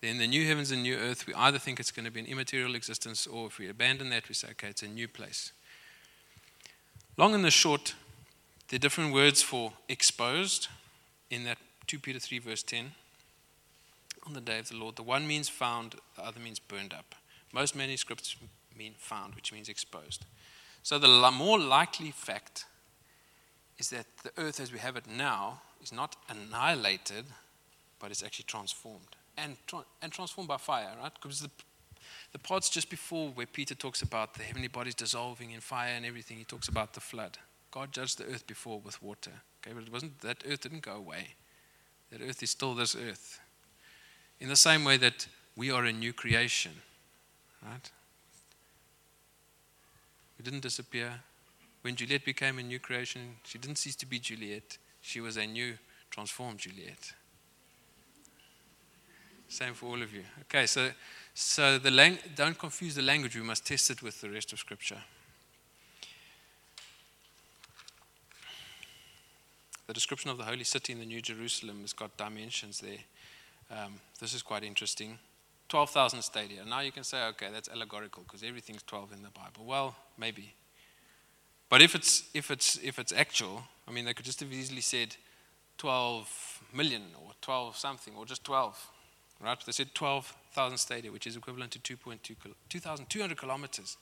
Then 0.01 0.19
the 0.19 0.27
new 0.27 0.47
heavens 0.47 0.71
and 0.71 0.83
new 0.83 0.97
earth, 0.97 1.27
we 1.27 1.35
either 1.35 1.59
think 1.59 1.81
it's 1.81 1.91
going 1.91 2.05
to 2.05 2.11
be 2.11 2.21
an 2.21 2.27
immaterial 2.27 2.75
existence, 2.75 3.27
or 3.27 3.47
if 3.47 3.59
we 3.59 3.69
abandon 3.69 4.11
that, 4.11 4.29
we 4.29 4.35
say, 4.35 4.49
okay, 4.51 4.69
it's 4.69 4.83
a 4.83 4.89
new 4.89 5.09
place. 5.09 5.53
Long 7.17 7.35
and 7.35 7.45
the 7.45 7.51
short, 7.51 7.95
there 8.69 8.77
are 8.77 8.79
different 8.79 9.15
words 9.15 9.43
for 9.43 9.73
exposed 9.89 10.69
in 11.31 11.45
that 11.45 11.59
2 11.87 11.99
Peter 11.99 12.19
3, 12.19 12.39
verse 12.41 12.63
10. 12.63 12.93
On 14.27 14.35
the 14.35 14.41
day 14.41 14.59
of 14.59 14.69
the 14.69 14.77
Lord, 14.77 14.97
the 14.97 15.03
one 15.03 15.27
means 15.27 15.49
found, 15.49 15.95
the 16.17 16.25
other 16.25 16.41
means 16.41 16.59
burned 16.59 16.93
up. 16.93 17.15
Most 17.53 17.75
manuscripts 17.75 18.37
mean 18.77 18.95
found, 18.99 19.35
which 19.35 19.53
means 19.53 19.69
exposed. 19.69 20.27
So 20.83 20.99
the 20.99 21.31
more 21.31 21.59
likely 21.59 22.11
fact 22.11 22.67
is 23.79 23.91
that 23.91 24.07
the 24.23 24.33
earth 24.37 24.61
as 24.61 24.73
we 24.73 24.79
have 24.79 24.97
it 24.97 25.07
now 25.07 25.63
is 25.83 25.93
not 25.93 26.17
annihilated, 26.29 27.25
but 27.99 28.11
it's 28.11 28.23
actually 28.23 28.45
transformed. 28.47 29.17
And, 29.39 29.57
tra- 29.67 29.85
and 30.01 30.11
transformed 30.11 30.49
by 30.49 30.57
fire, 30.57 30.89
right? 31.01 31.13
Because 31.15 31.41
the, 31.41 31.51
the 32.33 32.39
parts 32.39 32.71
just 32.71 32.89
before 32.89 33.31
where 33.31 33.47
Peter 33.47 33.75
talks 33.75 34.03
about 34.03 34.35
the 34.35 34.43
heavenly 34.43 34.69
bodies 34.69 34.95
dissolving 34.95 35.51
in 35.51 35.61
fire 35.61 35.93
and 35.95 36.07
everything, 36.07 36.39
he 36.39 36.45
talks 36.45 36.69
about 36.69 36.95
the 36.95 37.01
flood. 37.01 37.39
God 37.71 37.93
judged 37.93 38.19
the 38.19 38.25
earth 38.25 38.47
before 38.47 38.81
with 38.81 39.03
water. 39.03 39.33
Okay, 39.61 39.75
but 39.75 39.83
it 39.83 39.93
wasn't 39.93 40.21
that 40.21 40.43
earth 40.49 40.63
didn't 40.63 40.83
go 40.83 40.93
away. 40.93 41.29
That 42.11 42.23
earth 42.23 42.43
is 42.43 42.51
still 42.51 42.75
this 42.75 42.95
earth. 42.95 43.41
In 44.41 44.49
the 44.49 44.57
same 44.57 44.85
way 44.85 44.97
that 44.99 45.27
we 45.57 45.71
are 45.71 45.85
a 45.85 45.93
new 45.93 46.13
creation, 46.13 46.73
right? 47.63 47.91
We 50.39 50.45
didn't 50.45 50.61
disappear. 50.61 51.13
When 51.83 51.97
Juliet 51.97 52.25
became 52.25 52.59
a 52.59 52.63
new 52.63 52.79
creation, 52.79 53.37
she 53.45 53.59
didn't 53.59 53.77
cease 53.77 53.97
to 53.97 54.07
be 54.07 54.19
Juliet. 54.19 54.79
She 55.01 55.21
was 55.21 55.37
a 55.37 55.47
new, 55.47 55.79
transformed 56.11 56.59
Juliet. 56.59 57.13
Same 59.49 59.75
for 59.75 59.87
all 59.87 60.03
of 60.03 60.13
you. 60.13 60.23
Okay, 60.43 60.67
so, 60.67 60.91
so 61.35 61.79
the 61.79 61.91
lang- 61.91 62.19
don't 62.35 62.59
confuse 62.59 62.95
the 62.95 63.03
language. 63.03 63.37
We 63.37 63.43
must 63.43 63.67
test 63.67 63.91
it 63.91 64.03
with 64.03 64.21
the 64.21 64.31
rest 64.31 64.53
of 64.53 64.59
Scripture. 64.59 65.03
The 69.87 69.95
description 69.95 70.31
of 70.31 70.39
the 70.39 70.45
holy 70.45 70.65
city 70.65 70.93
in 70.93 70.99
the 70.99 71.07
New 71.07 71.21
Jerusalem 71.21 71.83
has 71.83 71.93
got 71.93 72.17
dimensions 72.17 72.81
there. 72.81 72.99
Um, 73.71 73.95
this 74.21 74.35
is 74.35 74.43
quite 74.43 74.65
interesting. 74.65 75.19
12,000 75.69 76.23
stadia. 76.23 76.65
Now 76.65 76.81
you 76.81 76.91
can 76.91 77.05
say, 77.05 77.25
okay, 77.29 77.49
that's 77.53 77.69
allegorical 77.69 78.25
because 78.25 78.43
everything's 78.43 78.83
12 78.83 79.13
in 79.13 79.23
the 79.23 79.31
Bible. 79.31 79.65
Well, 79.65 79.95
maybe. 80.19 80.55
But 81.69 81.83
if 81.83 81.95
it's, 81.95 82.25
if, 82.35 82.51
it's, 82.51 82.79
if 82.83 82.99
it's 82.99 83.13
actual, 83.13 83.63
I 83.87 83.93
mean, 83.93 84.05
they 84.05 84.15
could 84.15 84.25
just 84.25 84.41
have 84.41 84.53
easily 84.53 84.81
said 84.81 85.17
12 85.79 86.63
million 86.73 87.03
or 87.23 87.33
12 87.41 87.77
something 87.77 88.15
or 88.17 88.25
just 88.25 88.45
12, 88.45 88.91
right? 89.43 89.59
They 89.65 89.73
said 89.73 89.95
12,000 89.95 90.79
stadia, 90.79 91.13
which 91.13 91.27
is 91.27 91.37
equivalent 91.37 91.73
to 91.73 91.97
2.2, 91.97 92.37
2,200 92.69 93.37
kilometers. 93.37 93.97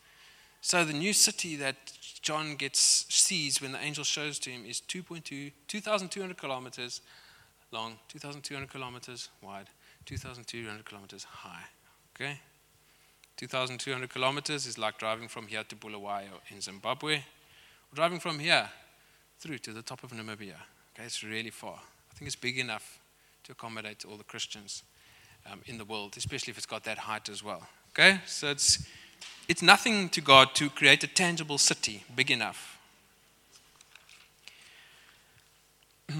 So 0.60 0.84
the 0.84 0.92
new 0.92 1.12
city 1.12 1.56
that 1.56 1.76
John 2.22 2.56
gets 2.56 3.06
sees 3.08 3.60
when 3.60 3.72
the 3.72 3.80
angel 3.80 4.04
shows 4.04 4.38
to 4.40 4.50
him 4.50 4.64
is 4.64 4.80
2.2, 4.80 5.52
2,200 5.68 6.38
kilometers 6.38 7.00
long, 7.70 7.98
2,200 8.08 8.70
kilometers 8.70 9.28
wide, 9.42 9.68
2,200 10.06 10.84
kilometers 10.84 11.24
high. 11.24 11.64
Okay? 12.14 12.40
2,200 13.36 14.08
kilometers 14.08 14.64
is 14.66 14.78
like 14.78 14.96
driving 14.98 15.28
from 15.28 15.46
here 15.48 15.64
to 15.64 15.76
Bulawayo 15.76 16.40
in 16.50 16.60
Zimbabwe, 16.60 17.16
or 17.16 17.94
driving 17.94 18.20
from 18.20 18.38
here 18.38 18.68
through 19.40 19.58
to 19.58 19.72
the 19.72 19.82
top 19.82 20.04
of 20.04 20.12
Namibia. 20.12 20.56
Okay, 20.94 21.04
it's 21.04 21.24
really 21.24 21.50
far. 21.50 21.74
I 22.10 22.14
think 22.14 22.26
it's 22.28 22.36
big 22.36 22.58
enough 22.58 23.00
to 23.42 23.52
accommodate 23.52 24.04
all 24.08 24.16
the 24.16 24.24
Christians. 24.24 24.84
Um, 25.50 25.60
in 25.66 25.78
the 25.78 25.84
world, 25.84 26.16
especially 26.16 26.50
if 26.50 26.56
it's 26.56 26.66
got 26.66 26.84
that 26.84 26.98
height 26.98 27.28
as 27.28 27.42
well. 27.42 27.66
Okay? 27.92 28.20
So 28.26 28.50
it's, 28.50 28.86
it's 29.48 29.62
nothing 29.62 30.08
to 30.10 30.20
God 30.20 30.54
to 30.54 30.70
create 30.70 31.02
a 31.04 31.06
tangible 31.06 31.58
city 31.58 32.04
big 32.14 32.30
enough. 32.30 32.78
okay, 36.10 36.18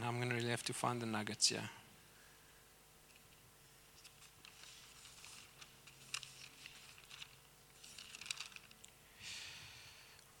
now 0.00 0.08
I'm 0.08 0.16
going 0.16 0.30
to 0.30 0.34
really 0.34 0.50
have 0.50 0.64
to 0.64 0.72
find 0.72 1.00
the 1.00 1.06
nuggets 1.06 1.48
here. 1.48 1.70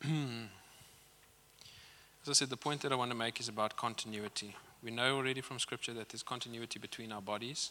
As 2.22 2.28
I 2.28 2.32
said, 2.32 2.50
the 2.50 2.56
point 2.56 2.82
that 2.82 2.92
I 2.92 2.96
want 2.96 3.10
to 3.10 3.16
make 3.16 3.40
is 3.40 3.48
about 3.48 3.76
continuity. 3.76 4.54
We 4.86 4.92
know 4.92 5.16
already 5.16 5.40
from 5.40 5.58
Scripture 5.58 5.92
that 5.94 6.10
there's 6.10 6.22
continuity 6.22 6.78
between 6.78 7.10
our 7.10 7.20
bodies. 7.20 7.70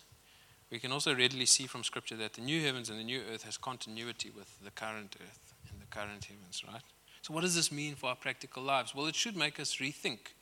We 0.69 0.79
can 0.79 0.91
also 0.91 1.15
readily 1.15 1.45
see 1.45 1.65
from 1.65 1.85
Scripture 1.85 2.17
that 2.17 2.33
the 2.33 2.41
new 2.41 2.61
heavens 2.61 2.89
and 2.89 2.99
the 2.99 3.05
new 3.05 3.21
earth 3.33 3.43
has 3.43 3.55
continuity 3.55 4.33
with 4.35 4.61
the 4.61 4.71
current 4.71 5.15
earth 5.21 5.53
and 5.71 5.81
the 5.81 5.85
current 5.85 6.25
heavens, 6.25 6.61
right? 6.67 6.81
So, 7.21 7.33
what 7.33 7.43
does 7.43 7.55
this 7.55 7.71
mean 7.71 7.95
for 7.95 8.09
our 8.09 8.17
practical 8.17 8.63
lives? 8.63 8.93
Well, 8.93 9.05
it 9.05 9.15
should 9.15 9.37
make 9.37 9.61
us 9.61 9.77
rethink 9.77 10.33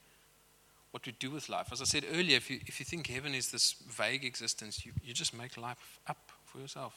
what 0.90 1.06
we 1.06 1.12
do 1.20 1.30
with 1.30 1.48
life. 1.48 1.68
As 1.72 1.80
I 1.80 1.86
said 1.86 2.06
earlier, 2.12 2.38
if 2.38 2.50
you, 2.50 2.60
if 2.66 2.80
you 2.80 2.88
think 2.88 3.06
heaven 3.06 3.36
is 3.36 3.52
this 3.52 3.76
vague 3.88 4.26
existence, 4.26 4.84
you, 4.84 4.94
you 5.04 5.14
just 5.14 5.38
make 5.38 5.58
life 5.58 6.00
up 6.08 6.32
for 6.44 6.58
yourself. 6.58 6.96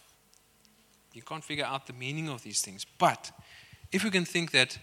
You 1.12 1.20
can't 1.20 1.44
figure 1.44 1.66
out 1.66 1.86
the 1.86 1.92
meaning 1.92 2.30
of 2.30 2.42
these 2.42 2.62
things. 2.62 2.86
But 2.98 3.30
if 3.92 4.04
we 4.04 4.10
can 4.10 4.24
think 4.24 4.52
that, 4.52 4.78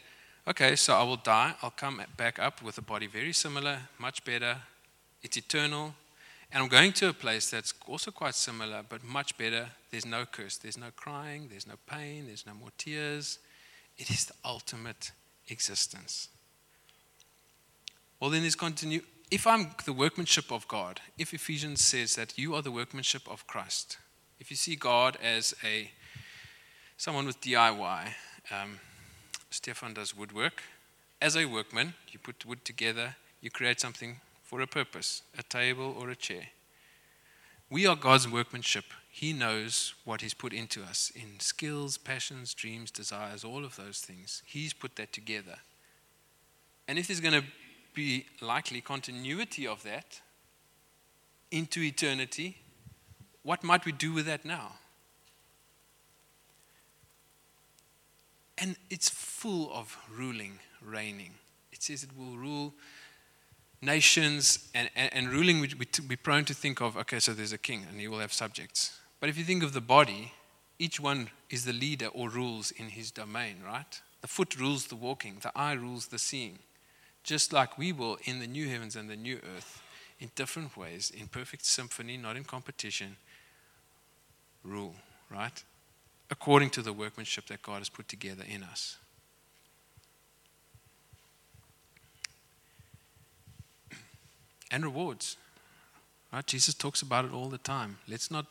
okay, 0.47 0.75
so 0.75 0.93
I 0.93 1.01
will 1.01 1.15
die, 1.15 1.55
I'll 1.63 1.71
come 1.71 1.99
back 2.15 2.37
up 2.37 2.61
with 2.61 2.77
a 2.77 2.83
body 2.83 3.07
very 3.07 3.33
similar, 3.33 3.79
much 3.97 4.23
better, 4.23 4.57
it's 5.23 5.37
eternal. 5.37 5.95
And 6.51 6.61
I'm 6.61 6.69
going 6.69 6.93
to 6.93 7.09
a 7.09 7.13
place 7.13 7.49
that's 7.49 7.73
also 7.87 8.11
quite 8.11 8.35
similar, 8.35 8.83
but 8.87 9.03
much 9.03 9.35
better. 9.37 9.69
There's 9.89 10.05
no 10.05 10.25
curse, 10.25 10.57
there's 10.57 10.77
no 10.77 10.91
crying, 10.95 11.47
there's 11.49 11.65
no 11.65 11.75
pain, 11.87 12.27
there's 12.27 12.45
no 12.45 12.53
more 12.53 12.69
tears. 12.77 13.39
It 13.97 14.11
is 14.11 14.25
the 14.25 14.33
ultimate 14.45 15.11
existence. 15.49 16.27
Well, 18.19 18.29
then 18.29 18.41
there's 18.41 18.55
continue. 18.55 19.01
If 19.31 19.47
I'm 19.47 19.71
the 19.85 19.93
workmanship 19.93 20.51
of 20.51 20.67
God, 20.67 21.01
if 21.17 21.33
Ephesians 21.33 21.81
says 21.81 22.15
that 22.15 22.37
you 22.37 22.53
are 22.53 22.61
the 22.61 22.71
workmanship 22.71 23.23
of 23.27 23.47
Christ, 23.47 23.97
if 24.39 24.51
you 24.51 24.57
see 24.57 24.75
God 24.75 25.17
as 25.23 25.55
a 25.63 25.89
someone 26.97 27.25
with 27.25 27.41
DIY, 27.41 28.13
um, 28.51 28.79
Stefan 29.49 29.93
does 29.93 30.15
woodwork. 30.15 30.61
As 31.21 31.35
a 31.35 31.45
workman, 31.45 31.95
you 32.11 32.19
put 32.19 32.45
wood 32.45 32.63
together, 32.63 33.15
you 33.41 33.49
create 33.49 33.79
something 33.79 34.19
for 34.53 34.61
a 34.61 34.67
purpose, 34.67 35.23
a 35.35 35.41
table 35.41 35.95
or 35.99 36.11
a 36.11 36.15
chair. 36.15 36.43
We 37.71 37.87
are 37.87 37.95
God's 37.95 38.29
workmanship. 38.29 38.85
He 39.09 39.33
knows 39.33 39.95
what 40.05 40.21
He's 40.21 40.35
put 40.35 40.53
into 40.53 40.83
us 40.83 41.11
in 41.15 41.39
skills, 41.39 41.97
passions, 41.97 42.53
dreams, 42.53 42.91
desires, 42.91 43.43
all 43.43 43.65
of 43.65 43.77
those 43.77 44.01
things. 44.01 44.43
He's 44.45 44.71
put 44.71 44.95
that 44.97 45.11
together. 45.11 45.55
And 46.87 46.99
if 46.99 47.07
there's 47.07 47.19
going 47.19 47.41
to 47.41 47.47
be 47.95 48.27
likely 48.41 48.79
continuity 48.79 49.65
of 49.65 49.81
that 49.85 50.21
into 51.49 51.81
eternity, 51.81 52.57
what 53.41 53.63
might 53.63 53.85
we 53.85 53.91
do 53.91 54.13
with 54.13 54.27
that 54.27 54.45
now? 54.45 54.73
And 58.59 58.75
it's 58.91 59.09
full 59.09 59.73
of 59.73 59.97
ruling, 60.15 60.59
reigning. 60.79 61.33
It 61.71 61.81
says 61.81 62.03
it 62.03 62.11
will 62.15 62.37
rule 62.37 62.75
nations 63.83 64.69
and, 64.73 64.89
and, 64.95 65.13
and 65.13 65.29
ruling, 65.29 65.59
we, 65.59 65.69
we, 65.77 65.87
we're 66.07 66.17
prone 66.17 66.45
to 66.45 66.53
think 66.53 66.81
of, 66.81 66.97
okay, 66.97 67.19
so 67.19 67.33
there's 67.33 67.53
a 67.53 67.57
king 67.57 67.85
and 67.89 67.99
he 67.99 68.07
will 68.07 68.19
have 68.19 68.33
subjects. 68.33 68.99
But 69.19 69.29
if 69.29 69.37
you 69.37 69.43
think 69.43 69.63
of 69.63 69.73
the 69.73 69.81
body, 69.81 70.33
each 70.79 70.99
one 70.99 71.29
is 71.49 71.65
the 71.65 71.73
leader 71.73 72.07
or 72.07 72.29
rules 72.29 72.71
in 72.71 72.89
his 72.89 73.11
domain, 73.11 73.57
right? 73.65 74.01
The 74.21 74.27
foot 74.27 74.59
rules 74.59 74.87
the 74.87 74.95
walking, 74.95 75.37
the 75.41 75.51
eye 75.55 75.73
rules 75.73 76.07
the 76.07 76.19
seeing. 76.19 76.59
Just 77.23 77.53
like 77.53 77.77
we 77.77 77.91
will 77.91 78.17
in 78.23 78.39
the 78.39 78.47
new 78.47 78.67
heavens 78.67 78.95
and 78.95 79.09
the 79.09 79.15
new 79.15 79.39
earth, 79.55 79.81
in 80.19 80.31
different 80.35 80.75
ways, 80.75 81.11
in 81.11 81.27
perfect 81.27 81.65
symphony, 81.65 82.17
not 82.17 82.35
in 82.35 82.43
competition, 82.43 83.17
rule, 84.63 84.95
right? 85.29 85.63
According 86.29 86.69
to 86.71 86.81
the 86.81 86.93
workmanship 86.93 87.47
that 87.47 87.61
God 87.61 87.79
has 87.79 87.89
put 87.89 88.07
together 88.07 88.43
in 88.47 88.63
us. 88.63 88.97
And 94.73 94.83
rewards. 94.83 95.37
Right? 96.33 96.45
Jesus 96.45 96.73
talks 96.73 97.01
about 97.01 97.25
it 97.25 97.31
all 97.31 97.47
the 97.47 97.59
time. 97.59 97.99
Let's 98.09 98.31
not 98.31 98.47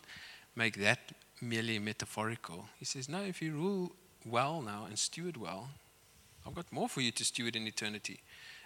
make 0.54 0.76
that 0.76 1.00
merely 1.40 1.78
metaphorical. 1.78 2.66
He 2.78 2.84
says, 2.84 3.08
No, 3.08 3.22
if 3.22 3.42
you 3.42 3.52
rule 3.52 3.92
well 4.24 4.62
now 4.62 4.86
and 4.86 4.98
steward 4.98 5.36
well, 5.36 5.68
I've 6.46 6.54
got 6.54 6.72
more 6.72 6.88
for 6.88 7.00
you 7.00 7.10
to 7.10 7.24
steward 7.24 7.56
in 7.56 7.66
eternity. 7.66 8.20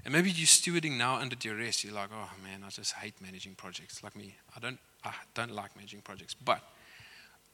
And 0.05 0.13
maybe 0.13 0.31
you're 0.31 0.47
stewarding 0.47 0.99
now 0.99 1.17
under 1.17 1.35
duress. 1.35 1.85
You're 1.85 1.95
like, 1.95 2.11
oh 2.15 2.31
man, 2.43 2.63
I 2.65 2.69
just 2.69 2.93
hate 2.95 3.15
managing 3.21 3.55
projects. 3.55 4.03
Like 4.03 4.15
me, 4.15 4.37
I 4.55 4.61
don't, 4.61 4.79
I 5.05 5.13
don't 5.35 5.53
like 5.53 5.75
managing 5.75 6.01
projects. 6.03 6.35
But 6.35 6.63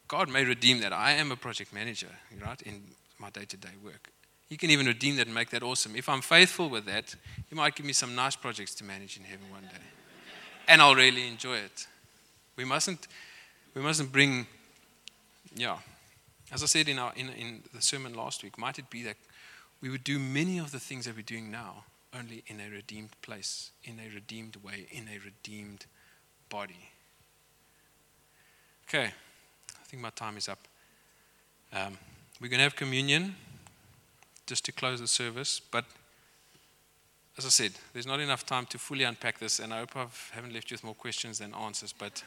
God 0.06 0.28
may 0.28 0.44
redeem 0.44 0.80
that. 0.80 0.92
I 0.92 1.12
am 1.12 1.32
a 1.32 1.36
project 1.36 1.72
manager, 1.72 2.10
right, 2.44 2.60
in 2.62 2.82
my 3.18 3.30
day 3.30 3.46
to 3.46 3.56
day 3.56 3.70
work. 3.82 4.10
He 4.52 4.58
can 4.58 4.68
even 4.68 4.84
redeem 4.84 5.16
that 5.16 5.24
and 5.24 5.34
make 5.34 5.48
that 5.48 5.62
awesome. 5.62 5.96
If 5.96 6.10
I'm 6.10 6.20
faithful 6.20 6.68
with 6.68 6.84
that, 6.84 7.16
He 7.48 7.54
might 7.54 7.74
give 7.74 7.86
me 7.86 7.94
some 7.94 8.14
nice 8.14 8.36
projects 8.36 8.74
to 8.74 8.84
manage 8.84 9.16
in 9.16 9.24
heaven 9.24 9.46
one 9.50 9.62
day. 9.62 9.80
And 10.68 10.82
I'll 10.82 10.94
really 10.94 11.26
enjoy 11.26 11.56
it. 11.56 11.86
We 12.56 12.66
mustn't, 12.66 13.08
we 13.74 13.80
mustn't 13.80 14.12
bring, 14.12 14.46
yeah. 15.54 15.78
As 16.52 16.62
I 16.62 16.66
said 16.66 16.86
in, 16.90 16.98
our, 16.98 17.14
in, 17.16 17.30
in 17.30 17.62
the 17.72 17.80
sermon 17.80 18.12
last 18.12 18.42
week, 18.42 18.58
might 18.58 18.78
it 18.78 18.90
be 18.90 19.02
that 19.04 19.16
we 19.80 19.88
would 19.88 20.04
do 20.04 20.18
many 20.18 20.58
of 20.58 20.70
the 20.70 20.78
things 20.78 21.06
that 21.06 21.16
we're 21.16 21.22
doing 21.22 21.50
now 21.50 21.84
only 22.14 22.44
in 22.48 22.60
a 22.60 22.68
redeemed 22.68 23.18
place, 23.22 23.70
in 23.84 23.98
a 23.98 24.14
redeemed 24.14 24.56
way, 24.56 24.86
in 24.90 25.08
a 25.08 25.18
redeemed 25.24 25.86
body. 26.50 26.90
Okay, 28.86 29.04
I 29.06 29.84
think 29.86 30.02
my 30.02 30.10
time 30.10 30.36
is 30.36 30.46
up. 30.46 30.58
Um, 31.72 31.96
we're 32.38 32.48
going 32.48 32.58
to 32.58 32.64
have 32.64 32.76
communion 32.76 33.34
just 34.52 34.66
to 34.66 34.72
close 34.72 35.00
the 35.00 35.06
service. 35.06 35.62
But 35.70 35.86
as 37.38 37.46
I 37.46 37.48
said, 37.48 37.72
there's 37.94 38.06
not 38.06 38.20
enough 38.20 38.44
time 38.44 38.66
to 38.66 38.78
fully 38.78 39.02
unpack 39.02 39.38
this, 39.38 39.60
and 39.60 39.72
I 39.72 39.78
hope 39.78 39.96
I 39.96 40.06
haven't 40.32 40.52
left 40.52 40.70
you 40.70 40.74
with 40.74 40.84
more 40.84 40.94
questions 40.94 41.38
than 41.38 41.54
answers. 41.54 41.94
But 41.94 42.22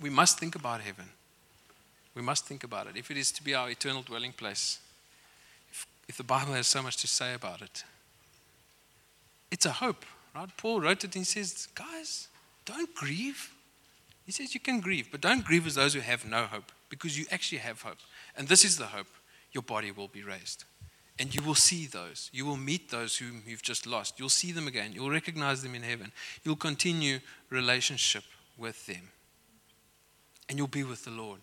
we 0.00 0.10
must 0.10 0.40
think 0.40 0.56
about 0.56 0.80
heaven. 0.80 1.04
We 2.16 2.22
must 2.22 2.44
think 2.44 2.64
about 2.64 2.88
it. 2.88 2.96
If 2.96 3.08
it 3.08 3.16
is 3.16 3.30
to 3.30 3.44
be 3.44 3.54
our 3.54 3.70
eternal 3.70 4.02
dwelling 4.02 4.32
place, 4.32 4.80
if, 5.70 5.86
if 6.08 6.16
the 6.16 6.24
Bible 6.24 6.54
has 6.54 6.66
so 6.66 6.82
much 6.82 6.96
to 6.96 7.06
say 7.06 7.34
about 7.34 7.62
it, 7.62 7.84
it's 9.52 9.66
a 9.66 9.70
hope, 9.70 10.04
right? 10.34 10.48
Paul 10.56 10.80
wrote 10.80 11.04
it 11.04 11.14
and 11.14 11.24
he 11.24 11.24
says, 11.24 11.68
Guys, 11.76 12.26
don't 12.64 12.92
grieve. 12.96 13.52
He 14.26 14.32
says 14.32 14.54
you 14.54 14.60
can 14.60 14.80
grieve, 14.80 15.06
but 15.12 15.20
don't 15.20 15.44
grieve 15.44 15.68
as 15.68 15.76
those 15.76 15.94
who 15.94 16.00
have 16.00 16.24
no 16.24 16.46
hope, 16.46 16.72
because 16.88 17.16
you 17.16 17.26
actually 17.30 17.58
have 17.58 17.82
hope. 17.82 17.98
And 18.36 18.48
this 18.48 18.64
is 18.64 18.76
the 18.76 18.86
hope 18.86 19.06
your 19.52 19.62
body 19.62 19.92
will 19.92 20.08
be 20.08 20.24
raised. 20.24 20.64
And 21.20 21.34
you 21.34 21.42
will 21.42 21.54
see 21.54 21.86
those. 21.86 22.30
You 22.32 22.46
will 22.46 22.56
meet 22.56 22.90
those 22.90 23.18
whom 23.18 23.42
you've 23.46 23.62
just 23.62 23.86
lost. 23.86 24.18
You'll 24.18 24.30
see 24.30 24.52
them 24.52 24.66
again. 24.66 24.92
You'll 24.94 25.10
recognize 25.10 25.62
them 25.62 25.74
in 25.74 25.82
heaven. 25.82 26.12
You'll 26.44 26.56
continue 26.56 27.20
relationship 27.50 28.24
with 28.56 28.86
them. 28.86 29.10
And 30.48 30.56
you'll 30.56 30.66
be 30.66 30.82
with 30.82 31.04
the 31.04 31.10
Lord. 31.10 31.40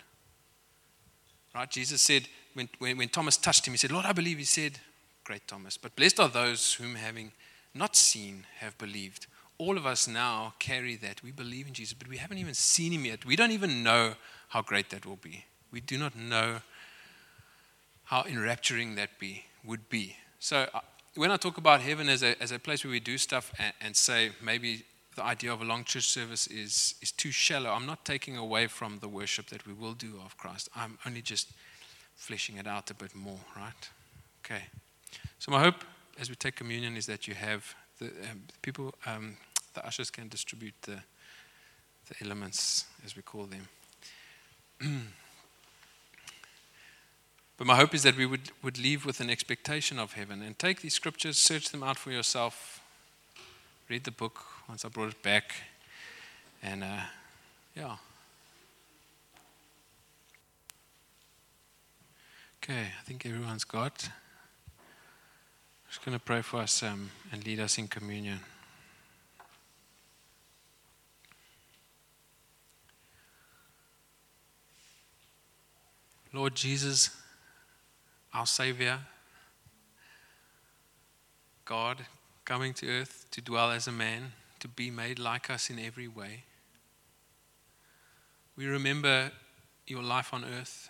Right? 1.54 1.70
Jesus 1.70 2.02
said, 2.02 2.28
when, 2.56 2.68
when, 2.80 2.98
when 2.98 3.10
Thomas 3.10 3.38
touched 3.38 3.68
him, 3.68 3.74
he 3.76 3.78
said, 3.78 3.92
Lord, 3.92 4.06
I 4.06 4.14
believe. 4.14 4.40
He 4.40 4.46
said, 4.46 4.80
Great 5.24 5.48
Thomas. 5.48 5.78
But 5.78 5.96
blessed 5.96 6.20
are 6.22 6.28
those 6.28 6.74
whom 6.74 6.96
having 6.96 7.32
not 7.76 7.96
seen 7.96 8.46
have 8.58 8.76
believed. 8.80 9.28
All 9.60 9.78
of 9.78 9.86
us 9.86 10.08
now 10.08 10.56
carry 10.58 10.96
that. 10.96 11.22
We 11.22 11.32
believe 11.32 11.68
in 11.68 11.74
Jesus, 11.74 11.94
but 11.94 12.08
we 12.08 12.18
haven't 12.18 12.40
even 12.40 12.56
seen 12.56 12.94
him 12.94 13.06
yet. 13.06 13.26
We 13.26 13.36
don't 13.36 13.52
even 13.52 13.84
know 13.84 14.16
how 14.50 14.64
great 14.64 14.90
that 14.90 15.06
will 15.06 15.18
be. 15.18 15.46
We 15.72 15.82
do 15.82 16.00
not 16.00 16.16
know 16.16 16.62
how 18.06 18.24
enrapturing 18.24 18.96
that 18.96 19.20
be 19.20 19.44
would 19.68 19.90
be. 19.90 20.16
So 20.40 20.68
uh, 20.74 20.80
when 21.16 21.32
I 21.32 21.38
talk 21.38 21.58
about 21.58 21.82
heaven 21.82 22.10
as 22.10 22.24
a, 22.24 22.42
as 22.42 22.52
a 22.52 22.60
place 22.60 22.84
where 22.84 22.92
we 22.92 23.00
do 23.00 23.18
stuff 23.18 23.52
and, 23.60 23.74
and 23.82 23.96
say 23.96 24.32
maybe 24.42 24.84
the 25.16 25.24
idea 25.24 25.52
of 25.52 25.62
a 25.62 25.66
long 25.66 25.84
church 25.84 26.08
service 26.08 26.48
is, 26.48 26.96
is 27.02 27.12
too 27.12 27.32
shallow, 27.32 27.72
I'm 27.72 27.86
not 27.86 28.06
taking 28.06 28.38
away 28.38 28.68
from 28.68 29.00
the 29.00 29.08
worship 29.08 29.48
that 29.48 29.66
we 29.68 29.74
will 29.74 29.94
do 29.94 30.20
of 30.24 30.38
Christ. 30.38 30.70
I'm 30.76 30.98
only 31.06 31.22
just 31.22 31.52
fleshing 32.16 32.58
it 32.58 32.68
out 32.68 32.90
a 32.92 32.94
bit 32.94 33.16
more, 33.16 33.40
right? 33.56 33.90
Okay. 34.46 34.64
So 35.40 35.52
my 35.52 35.60
hope 35.60 35.84
as 36.20 36.30
we 36.30 36.36
take 36.36 36.56
communion 36.56 36.96
is 36.96 37.06
that 37.08 37.28
you 37.28 37.34
have 37.34 37.76
the 38.00 38.08
um, 38.32 38.44
people, 38.62 38.94
um, 39.06 39.38
the 39.74 39.86
ushers 39.86 40.10
can 40.10 40.28
distribute 40.30 40.74
the, 40.84 41.00
the 42.10 42.16
elements, 42.22 42.86
as 43.06 43.16
we 43.16 43.22
call 43.22 43.46
them. 43.46 43.68
But 47.58 47.66
my 47.66 47.76
hope 47.76 47.96
is 47.96 48.04
that 48.04 48.16
we 48.16 48.28
would, 48.28 48.52
would 48.62 48.78
leave 48.78 49.04
with 49.04 49.20
an 49.20 49.32
expectation 49.32 49.98
of 49.98 50.14
heaven 50.14 50.44
and 50.44 50.58
take 50.58 50.82
these 50.82 50.94
scriptures, 50.94 51.40
search 51.40 51.70
them 51.70 51.82
out 51.82 51.98
for 51.98 52.12
yourself, 52.12 52.82
read 53.90 54.04
the 54.04 54.12
book 54.12 54.46
once 54.70 54.86
I 54.86 54.90
brought 54.90 55.10
it 55.10 55.24
back, 55.24 55.54
And 56.62 56.84
uh, 56.84 57.02
yeah. 57.76 57.96
Okay, 62.62 62.82
I 63.00 63.04
think 63.06 63.26
everyone's 63.26 63.64
got. 63.64 64.04
I'm 64.06 64.12
just 65.90 66.06
going 66.06 66.18
to 66.18 66.24
pray 66.24 66.42
for 66.42 66.60
us 66.60 66.84
um, 66.84 67.10
and 67.32 67.44
lead 67.44 67.60
us 67.60 67.80
in 67.80 67.88
communion. 67.88 68.40
Lord 76.34 76.54
Jesus, 76.54 77.17
our 78.34 78.46
Savior, 78.46 79.00
God 81.66 82.06
coming 82.46 82.74
to 82.76 82.90
earth 82.90 83.26
to 83.32 83.42
dwell 83.42 83.72
as 83.72 83.88
a 83.88 83.92
man, 83.92 84.32
to 84.60 84.68
be 84.68 84.90
made 84.90 85.20
like 85.20 85.50
us 85.50 85.70
in 85.70 85.80
every 85.80 86.08
way. 86.08 86.44
We 88.56 88.68
remember 88.68 89.32
your 89.86 90.02
life 90.02 90.34
on 90.34 90.46
earth 90.46 90.90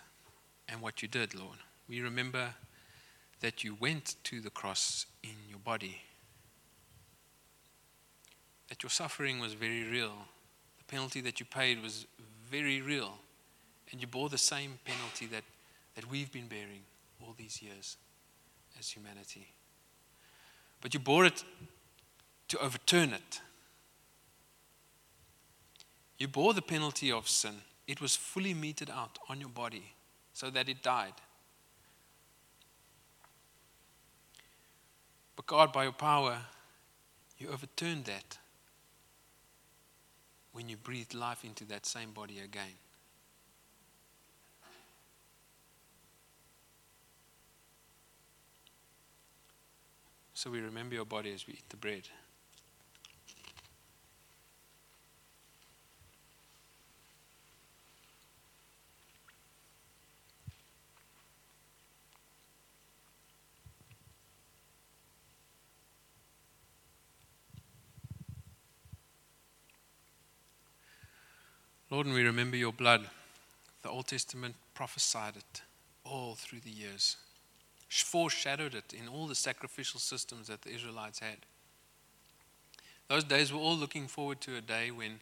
and 0.68 0.80
what 0.80 1.02
you 1.02 1.08
did, 1.08 1.34
Lord. 1.34 1.58
We 1.88 2.00
remember 2.00 2.54
that 3.40 3.64
you 3.64 3.76
went 3.78 4.16
to 4.24 4.40
the 4.40 4.50
cross 4.50 5.06
in 5.22 5.34
your 5.48 5.58
body, 5.58 6.00
that 8.68 8.82
your 8.82 8.90
suffering 8.90 9.38
was 9.38 9.54
very 9.54 9.84
real, 9.84 10.12
the 10.78 10.84
penalty 10.84 11.20
that 11.22 11.40
you 11.40 11.46
paid 11.46 11.82
was 11.82 12.06
very 12.50 12.80
real, 12.80 13.14
and 13.90 14.00
you 14.00 14.06
bore 14.06 14.28
the 14.28 14.38
same 14.38 14.78
penalty 14.84 15.26
that, 15.26 15.44
that 15.94 16.10
we've 16.10 16.32
been 16.32 16.48
bearing 16.48 16.82
all 17.20 17.34
these 17.36 17.62
years 17.62 17.96
as 18.78 18.90
humanity. 18.90 19.48
But 20.80 20.94
you 20.94 21.00
bore 21.00 21.24
it 21.24 21.44
to 22.48 22.58
overturn 22.58 23.12
it. 23.12 23.40
You 26.18 26.28
bore 26.28 26.54
the 26.54 26.62
penalty 26.62 27.12
of 27.12 27.28
sin. 27.28 27.54
It 27.86 28.00
was 28.00 28.16
fully 28.16 28.54
meted 28.54 28.90
out 28.90 29.18
on 29.28 29.40
your 29.40 29.48
body 29.48 29.94
so 30.32 30.50
that 30.50 30.68
it 30.68 30.82
died. 30.82 31.14
But 35.36 35.46
God, 35.46 35.72
by 35.72 35.84
your 35.84 35.92
power, 35.92 36.38
you 37.38 37.48
overturned 37.48 38.06
that 38.06 38.38
when 40.52 40.68
you 40.68 40.76
breathed 40.76 41.14
life 41.14 41.44
into 41.44 41.64
that 41.66 41.86
same 41.86 42.10
body 42.10 42.40
again. 42.40 42.74
So 50.38 50.50
we 50.50 50.60
remember 50.60 50.94
your 50.94 51.04
body 51.04 51.34
as 51.34 51.48
we 51.48 51.54
eat 51.54 51.68
the 51.68 51.76
bread. 51.76 52.02
Lord, 71.90 72.06
and 72.06 72.14
we 72.14 72.22
remember 72.22 72.56
your 72.56 72.72
blood. 72.72 73.10
The 73.82 73.88
Old 73.88 74.06
Testament 74.06 74.54
prophesied 74.72 75.34
it 75.34 75.62
all 76.04 76.36
through 76.36 76.60
the 76.60 76.70
years, 76.70 77.16
foreshadowed 77.88 78.74
it 78.74 78.92
in 78.92 79.08
all 79.08 79.26
the 79.26 79.34
sacrificial 79.34 80.00
systems 80.00 80.48
that 80.48 80.62
the 80.62 80.74
Israelites 80.74 81.18
had. 81.18 81.38
Those 83.08 83.24
days 83.24 83.52
were 83.52 83.58
all 83.58 83.76
looking 83.76 84.06
forward 84.06 84.40
to 84.42 84.56
a 84.56 84.60
day 84.60 84.90
when 84.90 85.20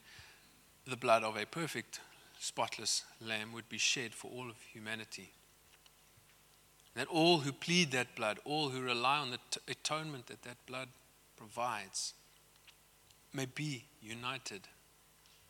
the 0.87 0.97
blood 0.97 1.23
of 1.23 1.37
a 1.37 1.47
perfect, 1.47 2.01
spotless 2.41 3.05
lamb 3.21 3.53
would 3.53 3.69
be 3.69 3.79
shed 3.79 4.13
for 4.13 4.31
all 4.31 4.51
of 4.51 4.57
humanity. 4.73 5.31
That 6.95 7.07
all 7.09 7.39
who 7.39 7.53
plead 7.53 7.93
that 7.93 8.17
blood, 8.17 8.39
all 8.45 8.71
who 8.71 8.81
rely 8.81 9.19
on 9.19 9.31
the 9.31 9.39
t- 9.51 9.61
atonement 9.69 10.27
that 10.27 10.43
that 10.43 10.57
blood 10.67 10.89
provides, 11.37 12.15
may 13.33 13.47
be 13.47 13.85
united 14.01 14.63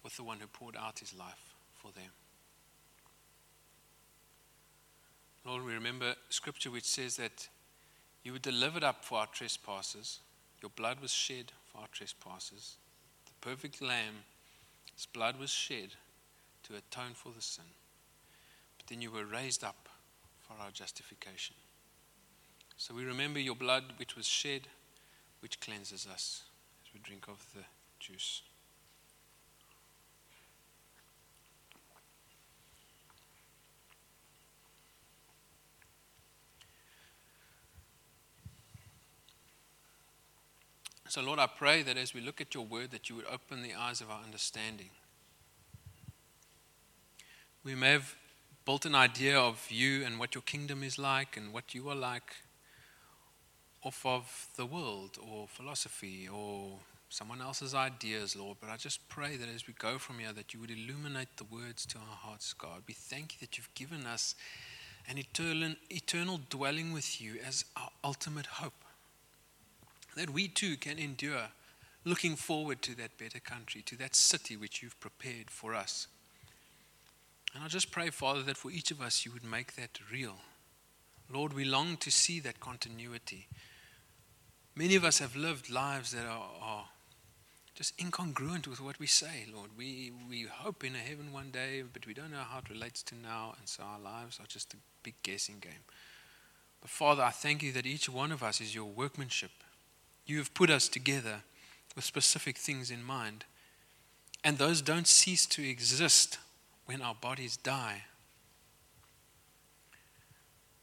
with 0.02 0.16
the 0.16 0.24
one 0.24 0.40
who 0.40 0.46
poured 0.46 0.76
out 0.76 0.98
his 0.98 1.14
life 1.14 1.54
for 1.74 1.92
them. 1.92 2.10
Lord, 5.46 5.64
we 5.64 5.74
remember 5.74 6.16
scripture 6.28 6.72
which 6.72 6.84
says 6.84 7.16
that 7.18 7.48
you 8.24 8.32
were 8.32 8.40
delivered 8.40 8.82
up 8.82 9.04
for 9.04 9.18
our 9.18 9.28
trespasses, 9.28 10.18
your 10.60 10.70
blood 10.74 10.98
was 11.00 11.12
shed 11.12 11.52
for 11.70 11.82
our 11.82 11.88
trespasses. 11.92 12.78
The 13.26 13.48
perfect 13.48 13.80
lamb, 13.80 14.24
his 14.92 15.06
blood 15.06 15.38
was 15.38 15.50
shed 15.50 15.90
to 16.64 16.74
atone 16.74 17.14
for 17.14 17.30
the 17.32 17.40
sin. 17.40 17.64
But 18.76 18.88
then 18.88 19.00
you 19.00 19.12
were 19.12 19.24
raised 19.24 19.62
up 19.62 19.88
for 20.40 20.54
our 20.60 20.72
justification. 20.72 21.54
So 22.76 22.92
we 22.92 23.04
remember 23.04 23.38
your 23.38 23.54
blood 23.54 23.84
which 23.98 24.16
was 24.16 24.26
shed, 24.26 24.66
which 25.38 25.60
cleanses 25.60 26.08
us 26.12 26.42
as 26.84 26.92
we 26.92 26.98
drink 26.98 27.28
of 27.28 27.46
the 27.54 27.62
juice. 28.00 28.42
So, 41.16 41.22
Lord, 41.22 41.38
I 41.38 41.46
pray 41.46 41.82
that 41.82 41.96
as 41.96 42.12
we 42.12 42.20
look 42.20 42.42
at 42.42 42.52
your 42.52 42.66
word, 42.66 42.90
that 42.90 43.08
you 43.08 43.16
would 43.16 43.24
open 43.32 43.62
the 43.62 43.72
eyes 43.72 44.02
of 44.02 44.10
our 44.10 44.22
understanding. 44.22 44.90
We 47.64 47.74
may 47.74 47.92
have 47.92 48.14
built 48.66 48.84
an 48.84 48.94
idea 48.94 49.38
of 49.38 49.66
you 49.70 50.04
and 50.04 50.18
what 50.18 50.34
your 50.34 50.42
kingdom 50.42 50.82
is 50.82 50.98
like 50.98 51.38
and 51.38 51.54
what 51.54 51.74
you 51.74 51.88
are 51.88 51.94
like 51.94 52.34
off 53.82 54.04
of 54.04 54.48
the 54.56 54.66
world 54.66 55.16
or 55.26 55.48
philosophy 55.48 56.28
or 56.30 56.80
someone 57.08 57.40
else's 57.40 57.72
ideas, 57.74 58.36
Lord. 58.36 58.58
But 58.60 58.68
I 58.68 58.76
just 58.76 59.08
pray 59.08 59.38
that 59.38 59.48
as 59.48 59.66
we 59.66 59.72
go 59.72 59.96
from 59.96 60.18
here, 60.18 60.34
that 60.34 60.52
you 60.52 60.60
would 60.60 60.70
illuminate 60.70 61.34
the 61.38 61.44
words 61.44 61.86
to 61.86 61.98
our 61.98 62.16
hearts, 62.24 62.52
God. 62.52 62.82
We 62.86 62.92
thank 62.92 63.32
you 63.32 63.38
that 63.40 63.56
you've 63.56 63.74
given 63.74 64.04
us 64.04 64.34
an 65.08 65.16
eternal, 65.16 65.76
eternal 65.88 66.40
dwelling 66.50 66.92
with 66.92 67.22
you 67.22 67.36
as 67.42 67.64
our 67.74 67.88
ultimate 68.04 68.44
hope 68.44 68.74
that 70.16 70.30
we 70.30 70.48
too 70.48 70.76
can 70.76 70.98
endure 70.98 71.48
looking 72.04 72.36
forward 72.36 72.82
to 72.82 72.94
that 72.96 73.18
better 73.18 73.40
country, 73.40 73.82
to 73.82 73.96
that 73.96 74.14
city 74.14 74.56
which 74.56 74.82
you've 74.82 74.98
prepared 75.00 75.50
for 75.50 75.74
us. 75.74 76.06
And 77.54 77.64
I 77.64 77.68
just 77.68 77.90
pray, 77.90 78.10
Father, 78.10 78.42
that 78.42 78.56
for 78.56 78.70
each 78.70 78.90
of 78.90 79.00
us 79.00 79.24
you 79.24 79.32
would 79.32 79.44
make 79.44 79.76
that 79.76 79.98
real. 80.12 80.36
Lord, 81.32 81.52
we 81.52 81.64
long 81.64 81.96
to 81.98 82.10
see 82.10 82.38
that 82.40 82.60
continuity. 82.60 83.48
Many 84.76 84.94
of 84.94 85.04
us 85.04 85.18
have 85.18 85.34
lived 85.34 85.70
lives 85.70 86.12
that 86.12 86.26
are, 86.26 86.50
are 86.62 86.84
just 87.74 87.96
incongruent 87.98 88.68
with 88.68 88.80
what 88.80 89.00
we 89.00 89.06
say, 89.06 89.46
Lord. 89.52 89.70
We, 89.76 90.12
we 90.28 90.44
hope 90.44 90.84
in 90.84 90.94
a 90.94 90.98
heaven 90.98 91.32
one 91.32 91.50
day, 91.50 91.82
but 91.92 92.06
we 92.06 92.14
don't 92.14 92.30
know 92.30 92.44
how 92.48 92.58
it 92.58 92.70
relates 92.70 93.02
to 93.04 93.14
now, 93.16 93.54
and 93.58 93.68
so 93.68 93.82
our 93.82 93.98
lives 93.98 94.38
are 94.38 94.46
just 94.46 94.74
a 94.74 94.78
big 95.02 95.14
guessing 95.22 95.56
game. 95.60 95.84
But 96.80 96.90
Father, 96.90 97.22
I 97.22 97.30
thank 97.30 97.62
you 97.62 97.72
that 97.72 97.86
each 97.86 98.08
one 98.08 98.32
of 98.32 98.42
us 98.42 98.60
is 98.60 98.74
your 98.74 98.84
workmanship 98.84 99.50
you 100.26 100.38
have 100.38 100.54
put 100.54 100.70
us 100.70 100.88
together 100.88 101.42
with 101.94 102.04
specific 102.04 102.58
things 102.58 102.90
in 102.90 103.02
mind. 103.02 103.44
And 104.44 104.58
those 104.58 104.82
don't 104.82 105.06
cease 105.06 105.46
to 105.46 105.68
exist 105.68 106.38
when 106.84 107.02
our 107.02 107.14
bodies 107.14 107.56
die. 107.56 108.04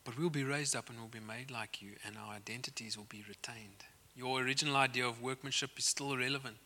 But 0.04 0.18
we'll 0.18 0.30
be 0.30 0.44
raised 0.44 0.76
up 0.76 0.90
and 0.90 1.00
we'll 1.00 1.08
be 1.08 1.20
made 1.20 1.50
like 1.50 1.82
you, 1.82 1.92
and 2.06 2.18
our 2.18 2.34
identities 2.34 2.98
will 2.98 3.08
be 3.08 3.24
retained. 3.28 3.86
Your 4.16 4.42
original 4.42 4.76
idea 4.76 5.08
of 5.08 5.22
workmanship 5.22 5.72
is 5.78 5.86
still 5.86 6.18
relevant. 6.18 6.58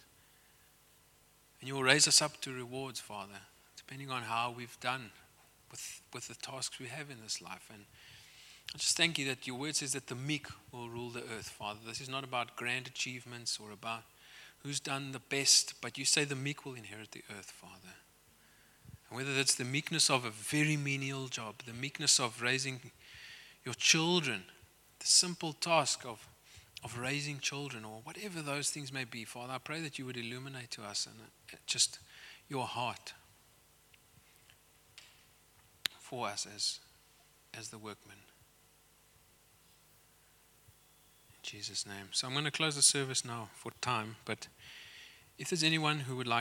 And 1.60 1.68
you'll 1.68 1.84
raise 1.84 2.08
us 2.08 2.22
up 2.22 2.42
to 2.42 2.54
rewards, 2.54 3.00
Father, 3.00 3.42
depending 3.76 4.10
on 4.10 4.24
how 4.24 4.54
we've 4.56 4.80
done 4.80 5.12
with, 5.70 6.02
with 6.14 6.28
the 6.28 6.36
tasks 6.36 6.80
we 6.80 6.88
have 6.88 7.10
in 7.10 7.18
this 7.22 7.42
life. 7.42 7.70
And 7.72 7.86
I 8.74 8.78
just 8.78 8.98
thank 8.98 9.18
you 9.18 9.26
that 9.28 9.48
your 9.48 9.58
word 9.58 9.76
says 9.76 9.94
that 9.94 10.08
the 10.08 10.16
meek 10.16 10.48
will 10.72 10.90
rule 10.90 11.10
the 11.10 11.24
earth, 11.24 11.50
Father. 11.50 11.80
This 11.86 12.02
is 12.02 12.10
not 12.10 12.24
about 12.24 12.56
grand 12.56 12.88
achievements 12.88 13.60
or 13.62 13.72
about 13.72 14.04
who's 14.60 14.80
done 14.80 15.12
the 15.12 15.20
best, 15.20 15.76
but 15.82 15.98
you 15.98 16.06
say 16.06 16.24
the 16.24 16.36
meek 16.36 16.66
will 16.66 16.76
inherit 16.76 17.12
the 17.12 17.24
earth, 17.38 17.52
Father. 17.52 17.96
And 19.10 19.18
whether 19.18 19.34
that's 19.34 19.56
the 19.56 19.64
meekness 19.64 20.10
of 20.10 20.26
a 20.26 20.30
very 20.30 20.76
menial 20.76 21.28
job, 21.28 21.56
the 21.66 21.74
meekness 21.74 22.20
of 22.20 22.42
raising 22.42 22.92
your 23.64 23.74
children, 23.74 24.44
the 25.00 25.08
simple 25.08 25.54
task 25.54 26.06
of, 26.06 26.28
of 26.84 26.98
raising 26.98 27.40
children, 27.40 27.86
or 27.86 28.02
whatever 28.04 28.42
those 28.42 28.70
things 28.70 28.92
may 28.92 29.06
be, 29.06 29.24
Father, 29.24 29.54
I 29.54 29.60
pray 29.60 29.80
that 29.82 29.98
you 29.98 30.06
would 30.06 30.18
illuminate 30.18 30.72
to 30.72 30.84
us 30.84 31.06
and 31.06 31.16
uh, 31.54 31.58
just 31.66 32.00
your 32.50 32.66
heart 32.66 33.14
for 36.00 36.28
us 36.28 36.46
as, 36.54 36.80
as 37.58 37.70
the 37.70 37.78
workmen. 37.78 38.18
Jesus' 41.48 41.86
name. 41.86 42.10
So 42.12 42.28
I'm 42.28 42.34
going 42.34 42.44
to 42.44 42.52
close 42.52 42.76
the 42.76 42.82
service 42.82 43.24
now 43.24 43.48
for 43.56 43.72
time, 43.80 44.18
but 44.26 44.50
if 45.40 45.50
there's 45.50 45.64
anyone 45.64 46.00
who 46.00 46.18
would 46.18 46.28
like 46.28 46.36